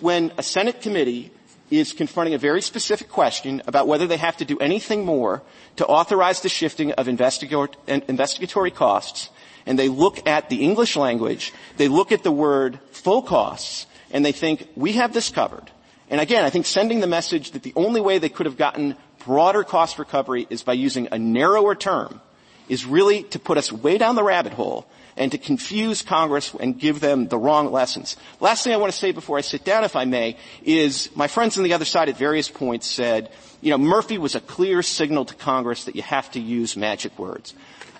when 0.00 0.32
a 0.36 0.42
Senate 0.42 0.80
committee 0.80 1.30
is 1.70 1.92
confronting 1.92 2.34
a 2.34 2.38
very 2.38 2.60
specific 2.60 3.08
question 3.08 3.62
about 3.66 3.86
whether 3.86 4.06
they 4.06 4.16
have 4.16 4.36
to 4.36 4.44
do 4.44 4.58
anything 4.58 5.04
more 5.04 5.42
to 5.76 5.86
authorize 5.86 6.40
the 6.40 6.48
shifting 6.48 6.92
of 6.92 7.08
investigatory 7.08 8.70
costs 8.70 9.30
and 9.66 9.78
they 9.78 9.88
look 9.88 10.26
at 10.26 10.48
the 10.48 10.64
English 10.64 10.96
language, 10.96 11.52
they 11.76 11.88
look 11.88 12.12
at 12.12 12.22
the 12.22 12.32
word 12.32 12.78
full 12.90 13.22
costs, 13.22 13.86
and 14.10 14.24
they 14.24 14.32
think, 14.32 14.68
we 14.76 14.92
have 14.92 15.12
this 15.12 15.30
covered. 15.30 15.70
And 16.10 16.20
again, 16.20 16.44
I 16.44 16.50
think 16.50 16.66
sending 16.66 17.00
the 17.00 17.06
message 17.06 17.52
that 17.52 17.62
the 17.62 17.72
only 17.74 18.00
way 18.00 18.18
they 18.18 18.28
could 18.28 18.46
have 18.46 18.58
gotten 18.58 18.96
broader 19.24 19.64
cost 19.64 19.98
recovery 19.98 20.46
is 20.50 20.62
by 20.62 20.74
using 20.74 21.08
a 21.10 21.18
narrower 21.18 21.74
term 21.74 22.20
is 22.68 22.84
really 22.84 23.22
to 23.24 23.38
put 23.38 23.58
us 23.58 23.72
way 23.72 23.98
down 23.98 24.14
the 24.14 24.22
rabbit 24.22 24.52
hole 24.52 24.86
and 25.16 25.30
to 25.32 25.38
confuse 25.38 26.02
Congress 26.02 26.54
and 26.58 26.78
give 26.78 27.00
them 27.00 27.28
the 27.28 27.38
wrong 27.38 27.70
lessons. 27.70 28.16
Last 28.40 28.64
thing 28.64 28.72
I 28.72 28.78
want 28.78 28.92
to 28.92 28.98
say 28.98 29.12
before 29.12 29.36
I 29.36 29.42
sit 29.42 29.64
down, 29.64 29.84
if 29.84 29.96
I 29.96 30.04
may, 30.04 30.36
is 30.62 31.14
my 31.14 31.28
friends 31.28 31.58
on 31.58 31.64
the 31.64 31.74
other 31.74 31.84
side 31.84 32.08
at 32.08 32.16
various 32.16 32.48
points 32.48 32.86
said, 32.86 33.30
you 33.60 33.70
know, 33.70 33.78
Murphy 33.78 34.18
was 34.18 34.34
a 34.34 34.40
clear 34.40 34.82
signal 34.82 35.24
to 35.26 35.34
Congress 35.34 35.84
that 35.84 35.96
you 35.96 36.02
have 36.02 36.30
to 36.32 36.40
use 36.40 36.76
magic 36.76 37.18
words. 37.18 37.54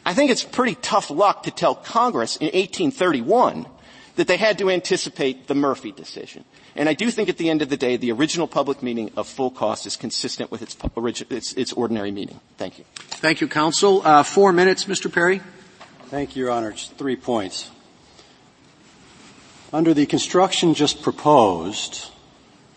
I 0.04 0.14
think 0.14 0.30
it's 0.30 0.44
pretty 0.44 0.74
tough 0.76 1.10
luck 1.10 1.44
to 1.44 1.50
tell 1.50 1.74
Congress 1.74 2.36
in 2.36 2.46
1831 2.46 3.66
that 4.16 4.26
they 4.26 4.36
had 4.36 4.58
to 4.58 4.70
anticipate 4.70 5.46
the 5.46 5.54
Murphy 5.54 5.92
decision. 5.92 6.44
And 6.74 6.88
I 6.88 6.94
do 6.94 7.10
think 7.10 7.28
at 7.28 7.36
the 7.36 7.50
end 7.50 7.62
of 7.62 7.68
the 7.68 7.76
day, 7.76 7.96
the 7.96 8.12
original 8.12 8.46
public 8.46 8.82
meaning 8.82 9.10
of 9.16 9.28
full 9.28 9.50
cost 9.50 9.86
is 9.86 9.96
consistent 9.96 10.50
with 10.50 10.62
its, 10.62 10.76
its, 11.30 11.52
its 11.52 11.72
ordinary 11.72 12.10
meaning. 12.10 12.40
Thank 12.56 12.78
you. 12.78 12.84
Thank 12.94 13.40
you, 13.40 13.48
counsel. 13.48 14.02
Uh, 14.04 14.22
four 14.22 14.52
minutes, 14.52 14.84
Mr. 14.86 15.12
Perry. 15.12 15.40
Thank 16.06 16.36
you, 16.36 16.44
Your 16.44 16.52
Honor. 16.52 16.72
Just 16.72 16.94
three 16.96 17.16
points. 17.16 17.70
Under 19.72 19.94
the 19.94 20.04
construction 20.04 20.74
just 20.74 21.02
proposed, 21.02 22.11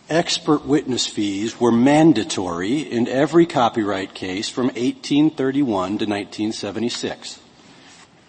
expert 0.09 0.65
witness 0.65 1.07
fees 1.07 1.59
were 1.59 1.71
mandatory 1.71 2.79
in 2.79 3.07
every 3.07 3.45
copyright 3.45 4.13
case 4.13 4.49
from 4.49 4.67
1831 4.67 5.65
to 5.65 6.05
1976. 6.05 7.39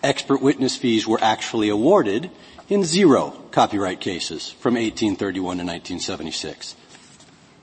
Expert 0.03 0.41
witness 0.41 0.77
fees 0.77 1.07
were 1.07 1.19
actually 1.21 1.69
awarded 1.69 2.31
in 2.69 2.85
zero 2.85 3.31
copyright 3.51 4.01
cases 4.01 4.51
from 4.51 4.75
1831 4.75 5.59
to 5.59 5.65
1976. 5.65 6.77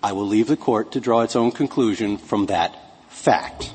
I 0.01 0.11
will 0.11 0.27
leave 0.27 0.47
the 0.47 0.57
court 0.57 0.91
to 0.91 0.99
draw 0.99 1.21
its 1.21 1.35
own 1.35 1.51
conclusion 1.51 2.17
from 2.17 2.47
that 2.47 2.77
fact. 3.09 3.71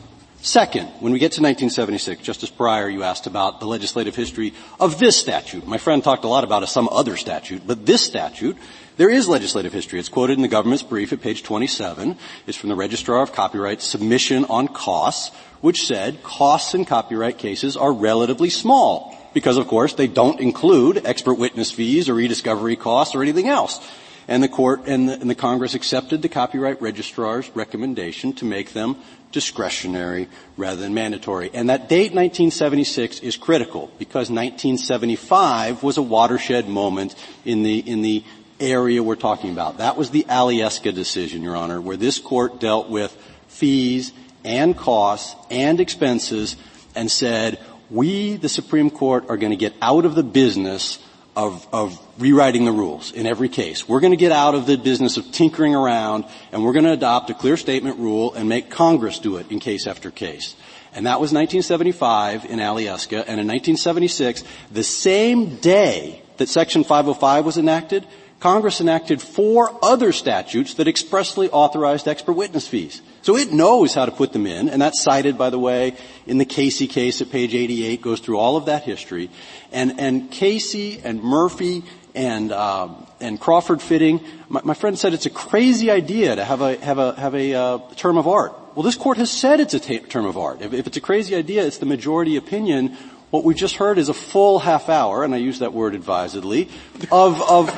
Second, 0.48 0.86
when 1.00 1.12
we 1.12 1.18
get 1.18 1.32
to 1.32 1.42
1976, 1.42 2.22
Justice 2.22 2.50
Breyer, 2.50 2.90
you 2.90 3.02
asked 3.02 3.26
about 3.26 3.60
the 3.60 3.66
legislative 3.66 4.16
history 4.16 4.54
of 4.80 4.98
this 4.98 5.14
statute. 5.14 5.66
My 5.66 5.76
friend 5.76 6.02
talked 6.02 6.24
a 6.24 6.28
lot 6.28 6.42
about 6.42 6.66
some 6.70 6.88
other 6.88 7.18
statute, 7.18 7.66
but 7.66 7.84
this 7.84 8.00
statute, 8.00 8.56
there 8.96 9.10
is 9.10 9.28
legislative 9.28 9.74
history. 9.74 10.00
It's 10.00 10.08
quoted 10.08 10.38
in 10.38 10.42
the 10.42 10.48
government's 10.48 10.82
brief 10.82 11.12
at 11.12 11.20
page 11.20 11.42
27. 11.42 12.16
It's 12.46 12.56
from 12.56 12.70
the 12.70 12.76
Registrar 12.76 13.20
of 13.20 13.34
Copyright 13.34 13.82
submission 13.82 14.46
on 14.46 14.68
costs, 14.68 15.36
which 15.60 15.86
said 15.86 16.22
costs 16.22 16.72
in 16.72 16.86
copyright 16.86 17.36
cases 17.36 17.76
are 17.76 17.92
relatively 17.92 18.48
small 18.48 19.14
because 19.34 19.58
of 19.58 19.68
course 19.68 19.92
they 19.92 20.06
don't 20.06 20.40
include 20.40 21.04
expert 21.04 21.34
witness 21.34 21.70
fees 21.70 22.08
or 22.08 22.18
e-discovery 22.18 22.76
costs 22.76 23.14
or 23.14 23.20
anything 23.20 23.48
else. 23.48 23.86
And 24.28 24.42
the 24.42 24.48
court 24.48 24.82
and 24.86 25.08
the, 25.08 25.14
and 25.14 25.28
the 25.28 25.34
Congress 25.34 25.74
accepted 25.74 26.20
the 26.20 26.28
copyright 26.28 26.82
registrar's 26.82 27.50
recommendation 27.56 28.34
to 28.34 28.44
make 28.44 28.74
them 28.74 28.96
discretionary 29.32 30.28
rather 30.56 30.82
than 30.82 30.94
mandatory. 30.94 31.50
And 31.52 31.70
that 31.70 31.88
date 31.88 32.12
1976 32.12 33.20
is 33.20 33.36
critical 33.36 33.90
because 33.98 34.30
1975 34.30 35.82
was 35.82 35.96
a 35.96 36.02
watershed 36.02 36.68
moment 36.68 37.14
in 37.44 37.62
the, 37.62 37.78
in 37.78 38.02
the 38.02 38.22
area 38.60 39.02
we're 39.02 39.16
talking 39.16 39.50
about. 39.50 39.78
That 39.78 39.96
was 39.96 40.10
the 40.10 40.24
Alyeska 40.28 40.94
decision, 40.94 41.42
Your 41.42 41.56
Honor, 41.56 41.80
where 41.80 41.96
this 41.96 42.18
court 42.18 42.60
dealt 42.60 42.90
with 42.90 43.16
fees 43.48 44.12
and 44.44 44.76
costs 44.76 45.34
and 45.50 45.80
expenses 45.80 46.56
and 46.94 47.10
said, 47.10 47.58
we, 47.90 48.36
the 48.36 48.48
Supreme 48.48 48.90
Court, 48.90 49.24
are 49.30 49.36
going 49.36 49.50
to 49.50 49.56
get 49.56 49.74
out 49.80 50.04
of 50.04 50.14
the 50.14 50.22
business 50.22 50.98
of, 51.38 51.68
of, 51.72 52.04
rewriting 52.18 52.64
the 52.64 52.72
rules 52.72 53.12
in 53.12 53.26
every 53.26 53.48
case. 53.48 53.88
We're 53.88 54.00
going 54.00 54.10
to 54.10 54.16
get 54.16 54.32
out 54.32 54.56
of 54.56 54.66
the 54.66 54.76
business 54.76 55.16
of 55.16 55.30
tinkering 55.30 55.72
around 55.72 56.24
and 56.50 56.64
we're 56.64 56.72
going 56.72 56.84
to 56.84 56.90
adopt 56.90 57.30
a 57.30 57.34
clear 57.34 57.56
statement 57.56 57.96
rule 58.00 58.34
and 58.34 58.48
make 58.48 58.70
Congress 58.70 59.20
do 59.20 59.36
it 59.36 59.48
in 59.48 59.60
case 59.60 59.86
after 59.86 60.10
case. 60.10 60.56
And 60.92 61.06
that 61.06 61.20
was 61.20 61.32
1975 61.32 62.44
in 62.46 62.58
Alyeska 62.58 63.20
and 63.20 63.38
in 63.38 63.46
1976, 63.46 64.42
the 64.72 64.82
same 64.82 65.54
day 65.56 66.22
that 66.38 66.48
Section 66.48 66.82
505 66.82 67.44
was 67.44 67.56
enacted, 67.56 68.04
Congress 68.40 68.80
enacted 68.80 69.22
four 69.22 69.78
other 69.80 70.10
statutes 70.10 70.74
that 70.74 70.88
expressly 70.88 71.48
authorized 71.50 72.08
expert 72.08 72.32
witness 72.32 72.66
fees. 72.66 73.00
So 73.28 73.36
it 73.36 73.52
knows 73.52 73.92
how 73.92 74.06
to 74.06 74.10
put 74.10 74.32
them 74.32 74.46
in, 74.46 74.70
and 74.70 74.80
that's 74.80 75.02
cited, 75.02 75.36
by 75.36 75.50
the 75.50 75.58
way, 75.58 75.98
in 76.26 76.38
the 76.38 76.46
Casey 76.46 76.86
case 76.86 77.20
at 77.20 77.30
page 77.30 77.54
88, 77.54 78.00
goes 78.00 78.20
through 78.20 78.38
all 78.38 78.56
of 78.56 78.64
that 78.64 78.84
history. 78.84 79.28
And, 79.70 80.00
and 80.00 80.30
Casey 80.30 80.98
and 81.04 81.22
Murphy 81.22 81.84
and, 82.14 82.50
uh, 82.50 82.88
and 83.20 83.38
Crawford 83.38 83.82
Fitting, 83.82 84.24
my, 84.48 84.62
my, 84.64 84.72
friend 84.72 84.98
said 84.98 85.12
it's 85.12 85.26
a 85.26 85.30
crazy 85.30 85.90
idea 85.90 86.36
to 86.36 86.42
have 86.42 86.62
a, 86.62 86.78
have 86.78 86.96
a, 86.96 87.20
have 87.20 87.34
a 87.34 87.52
uh, 87.52 87.78
term 87.96 88.16
of 88.16 88.26
art. 88.26 88.54
Well, 88.74 88.82
this 88.82 88.96
court 88.96 89.18
has 89.18 89.30
said 89.30 89.60
it's 89.60 89.74
a 89.74 89.80
t- 89.80 89.98
term 89.98 90.24
of 90.24 90.38
art. 90.38 90.62
If, 90.62 90.72
if 90.72 90.86
it's 90.86 90.96
a 90.96 91.02
crazy 91.02 91.36
idea, 91.36 91.66
it's 91.66 91.76
the 91.76 91.84
majority 91.84 92.36
opinion 92.36 92.96
what 93.28 93.44
we 93.44 93.52
just 93.52 93.76
heard 93.76 93.98
is 93.98 94.08
a 94.08 94.14
full 94.14 94.58
half 94.58 94.88
hour, 94.88 95.22
and 95.22 95.34
I 95.34 95.36
use 95.36 95.58
that 95.58 95.74
word 95.74 95.94
advisedly, 95.94 96.70
of, 97.12 97.42
of, 97.42 97.68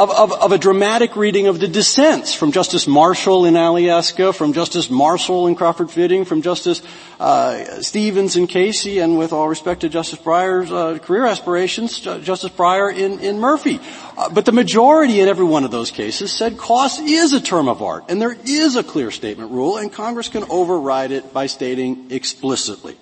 of, 0.00 0.10
of, 0.10 0.32
of, 0.32 0.52
a 0.52 0.56
dramatic 0.56 1.14
reading 1.14 1.46
of 1.46 1.60
the 1.60 1.68
dissents 1.68 2.32
from 2.32 2.52
Justice 2.52 2.86
Marshall 2.86 3.44
in 3.44 3.52
Alyeska, 3.52 4.34
from 4.34 4.54
Justice 4.54 4.88
Marshall 4.88 5.46
in 5.46 5.54
Crawford 5.54 5.90
Fitting, 5.90 6.24
from 6.24 6.40
Justice 6.40 6.80
uh, 7.18 7.82
Stevens 7.82 8.34
in 8.34 8.46
Casey, 8.46 9.00
and 9.00 9.18
with 9.18 9.34
all 9.34 9.46
respect 9.46 9.82
to 9.82 9.90
Justice 9.90 10.18
Breyer's 10.18 10.72
uh, 10.72 10.96
career 11.00 11.26
aspirations, 11.26 12.00
Justice 12.00 12.50
Breyer 12.50 12.96
in, 12.96 13.20
in 13.20 13.40
Murphy. 13.40 13.78
Uh, 14.16 14.30
but 14.30 14.46
the 14.46 14.52
majority 14.52 15.20
in 15.20 15.28
every 15.28 15.44
one 15.44 15.64
of 15.64 15.70
those 15.70 15.90
cases 15.90 16.32
said 16.32 16.56
cost 16.56 17.00
is 17.00 17.34
a 17.34 17.40
term 17.40 17.68
of 17.68 17.82
art, 17.82 18.04
and 18.08 18.22
there 18.22 18.36
is 18.46 18.76
a 18.76 18.82
clear 18.82 19.10
statement 19.10 19.50
rule, 19.50 19.76
and 19.76 19.92
Congress 19.92 20.30
can 20.30 20.44
override 20.48 21.10
it 21.10 21.34
by 21.34 21.44
stating 21.44 22.06
explicitly 22.10 22.96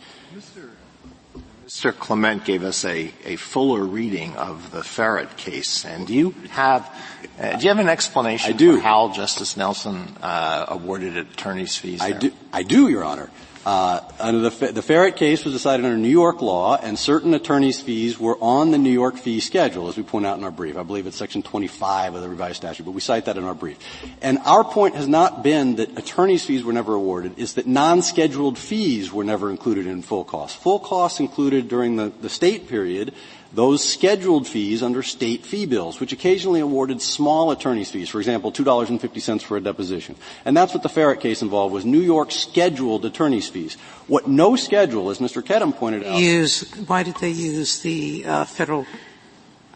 Mr. 1.79 1.97
Clement 1.97 2.45
gave 2.45 2.65
us 2.65 2.85
a, 2.85 3.13
a 3.25 3.37
fuller 3.37 3.85
reading 3.85 4.35
of 4.35 4.73
the 4.73 4.81
Ferrett 4.81 5.37
case, 5.37 5.85
and 5.85 6.09
do 6.09 6.13
you 6.13 6.35
have 6.51 6.93
uh, 7.39 7.57
do 7.57 7.63
you 7.63 7.69
have 7.69 7.79
an 7.79 7.89
explanation 7.89 8.53
I 8.53 8.57
do. 8.57 8.77
for 8.79 8.83
how 8.83 9.13
Justice 9.13 9.57
Nelson 9.57 10.17
uh, 10.21 10.67
awarded 10.71 11.17
attorneys' 11.17 11.77
fees? 11.77 12.01
I 12.01 12.11
there? 12.11 12.19
do, 12.19 12.33
I 12.53 12.65
do, 12.65 12.89
Your 12.89 13.05
Honor. 13.05 13.31
Uh, 13.69 14.03
under 14.19 14.49
the, 14.49 14.73
the 14.73 14.81
Ferrett 14.81 15.17
case 15.17 15.45
was 15.45 15.53
decided 15.53 15.85
under 15.85 15.99
New 15.99 16.09
York 16.09 16.41
law, 16.41 16.79
and 16.83 16.99
certain 16.99 17.35
attorneys' 17.35 17.79
fees 17.79 18.19
were 18.19 18.39
on 18.41 18.71
the 18.71 18.79
New 18.79 18.91
York 18.91 19.19
fee 19.19 19.41
schedule, 19.41 19.89
as 19.89 19.97
we 19.99 20.03
point 20.03 20.25
out 20.25 20.39
in 20.39 20.45
our 20.45 20.51
brief. 20.51 20.79
I 20.79 20.83
believe 20.85 21.07
it's 21.07 21.19
section 21.19 21.43
25 21.43 22.15
of 22.15 22.23
the 22.23 22.31
revised 22.31 22.57
statute, 22.57 22.85
but 22.85 22.93
we 22.93 23.03
cite 23.03 23.27
that 23.27 23.37
in 23.37 23.45
our 23.45 23.53
brief. 23.53 23.77
And 24.23 24.39
our 24.47 24.65
point 24.65 24.95
has 24.95 25.07
not 25.07 25.43
been 25.43 25.77
that 25.77 25.99
attorneys' 25.99 26.47
fees 26.47 26.65
were 26.65 26.73
never 26.73 26.95
awarded, 26.95 27.39
is 27.39 27.53
that 27.57 27.67
non-scheduled 27.67 28.57
fees 28.57 29.13
were 29.13 29.23
never 29.23 29.51
included 29.51 29.87
in 29.87 30.01
full 30.01 30.25
costs. 30.25 30.57
Full 30.63 30.79
costs 30.79 31.21
included 31.21 31.69
during 31.69 31.97
the, 31.97 32.11
the 32.23 32.31
state 32.31 32.69
period 32.69 33.13
those 33.53 33.83
scheduled 33.83 34.47
fees 34.47 34.83
under 34.83 35.03
state 35.03 35.47
fee 35.47 35.65
bills, 35.65 36.01
which 36.01 36.13
occasionally 36.13 36.61
awarded 36.61 37.01
small 37.01 37.51
attorney's 37.51 37.91
fees, 37.91 38.09
for 38.09 38.19
example, 38.19 38.53
$2.50 38.53 39.43
for 39.43 39.57
a 39.57 39.61
deposition. 39.61 40.17
And 40.45 40.57
that's 40.57 40.75
what 40.75 40.83
the 40.83 40.89
Ferrett 40.89 41.21
case 41.21 41.41
involved 41.41 41.73
was 41.73 41.85
New 41.85 42.01
York 42.01 42.31
scheduled 42.31 43.05
attorney's 43.07 43.49
fees. 43.49 43.77
What 44.07 44.29
no 44.29 44.57
schedule, 44.57 45.09
as 45.11 45.19
Mr. 45.19 45.43
Kedem 45.43 45.75
pointed 45.75 46.05
out. 46.05 46.21
Use, 46.21 46.71
why 46.87 47.03
did 47.03 47.17
they 47.17 47.31
use 47.31 47.81
the 47.81 48.25
uh, 48.27 48.45
federal 48.45 48.87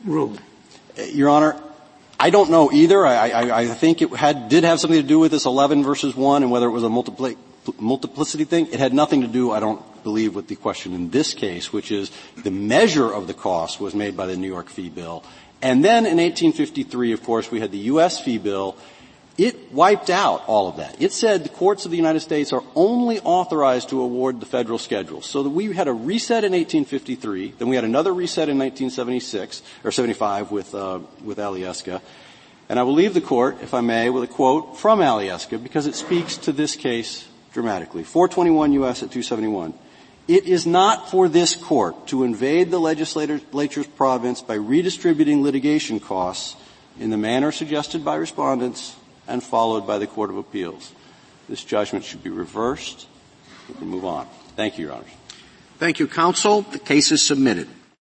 rule? 0.05 0.37
Your 1.11 1.31
Honor, 1.31 1.59
I 2.21 2.31
don't 2.31 2.51
know 2.51 2.71
either. 2.71 3.07
I, 3.07 3.31
I, 3.31 3.59
I, 3.61 3.67
think 3.69 4.03
it 4.03 4.11
had, 4.11 4.49
did 4.49 4.65
have 4.65 4.81
something 4.81 5.01
to 5.01 5.07
do 5.07 5.19
with 5.19 5.33
this 5.33 5.47
11 5.47 5.83
versus 5.83 6.15
1 6.15 6.43
and 6.43 6.53
whether 6.53 6.67
it 6.67 6.71
was 6.71 6.85
a 6.85 6.91
multiply, 6.91 7.33
multiplicity 7.79 8.45
thing. 8.45 8.67
It 8.73 8.81
had 8.81 8.93
nothing 8.93 9.23
to 9.23 9.29
do, 9.29 9.51
I 9.51 9.61
don't 9.61 9.83
believe, 10.03 10.35
with 10.35 10.49
the 10.49 10.57
question 10.57 10.95
in 10.95 11.11
this 11.11 11.35
case, 11.35 11.73
which 11.73 11.91
is 11.93 12.11
the 12.43 12.51
measure 12.51 13.13
of 13.13 13.27
the 13.27 13.35
cost 13.35 13.81
was 13.81 13.95
made 13.95 14.17
by 14.17 14.27
the 14.27 14.37
New 14.37 14.49
York 14.49 14.69
fee 14.69 14.89
bill. 14.89 15.25
And 15.61 15.85
then 15.85 16.07
in 16.07 16.17
1853, 16.17 17.13
of 17.13 17.23
course, 17.23 17.51
we 17.51 17.61
had 17.61 17.71
the 17.71 17.79
U.S. 17.79 18.19
fee 18.21 18.39
bill. 18.39 18.77
It 19.39 19.73
wiped 19.73 20.11
out 20.11 20.45
all 20.47 20.69
of 20.69 20.77
that. 20.77 21.01
It 21.01 21.13
said 21.13 21.43
the 21.43 21.49
courts 21.49 21.85
of 21.85 21.91
the 21.91 21.97
United 21.97 22.21
States 22.21 22.53
are 22.53 22.63
only 22.75 23.19
authorized 23.21 23.89
to 23.91 24.03
award 24.03 24.41
the 24.41 24.47
federal 24.47 24.79
schedule. 24.79 25.23
So 25.23 25.43
that 25.43 25.51
we 25.51 25.73
had 25.73 25.89
a 25.89 25.93
reset 25.93 26.45
in 26.45 26.53
1853, 26.53 27.55
then 27.59 27.69
we 27.69 27.77
had 27.77 27.85
another 27.85 28.13
reset 28.13 28.49
in 28.49 28.59
1976, 28.59 29.63
or 29.85 29.91
75 29.91 30.51
with, 30.51 30.75
uh, 30.75 30.99
with 31.25 31.39
Alyeska. 31.39 32.03
And 32.69 32.79
I 32.79 32.83
will 32.83 32.95
leave 32.95 33.15
the 33.15 33.21
court, 33.21 33.59
if 33.63 33.73
I 33.73 33.81
may, 33.81 34.11
with 34.11 34.25
a 34.25 34.27
quote 34.27 34.79
from 34.79 35.01
Alyeska 35.01 35.63
because 35.63 35.87
it 35.87 35.95
speaks 35.95 36.37
to 36.39 36.53
this 36.53 36.77
case 36.77 37.27
dramatically. 37.53 38.05
421 38.05 38.73
U.S. 38.75 39.03
at 39.03 39.11
271. 39.11 39.75
It 40.29 40.47
is 40.47 40.67
not 40.67 41.11
for 41.11 41.29
this 41.29 41.57
court 41.57 42.07
to 42.09 42.23
invade 42.23 42.71
the 42.71 42.79
legislature's 42.79 43.87
province 43.89 44.41
by 44.41 44.55
redistributing 44.55 45.43
litigation 45.43 46.01
costs 46.01 46.57
in 46.99 47.11
the 47.11 47.17
manner 47.17 47.51
suggested 47.51 48.05
by 48.05 48.15
respondents 48.15 48.97
and 49.27 49.43
followed 49.43 49.87
by 49.87 49.99
the 49.99 50.07
Court 50.07 50.31
of 50.31 50.37
Appeals. 50.37 50.93
This 51.49 51.65
judgment 51.65 52.05
should 52.05 52.23
be 52.23 52.31
reversed. 52.31 53.07
We 53.69 53.75
can 53.75 53.89
move 53.89 54.05
on. 54.05 54.27
Thank 54.57 54.79
you, 54.79 54.87
Your 54.87 54.95
Honors. 54.95 55.11
Thank 55.79 55.99
you, 55.99 56.07
counsel. 56.07 56.63
The 56.63 56.79
case 56.79 57.11
is 57.11 57.23
submitted. 57.23 57.69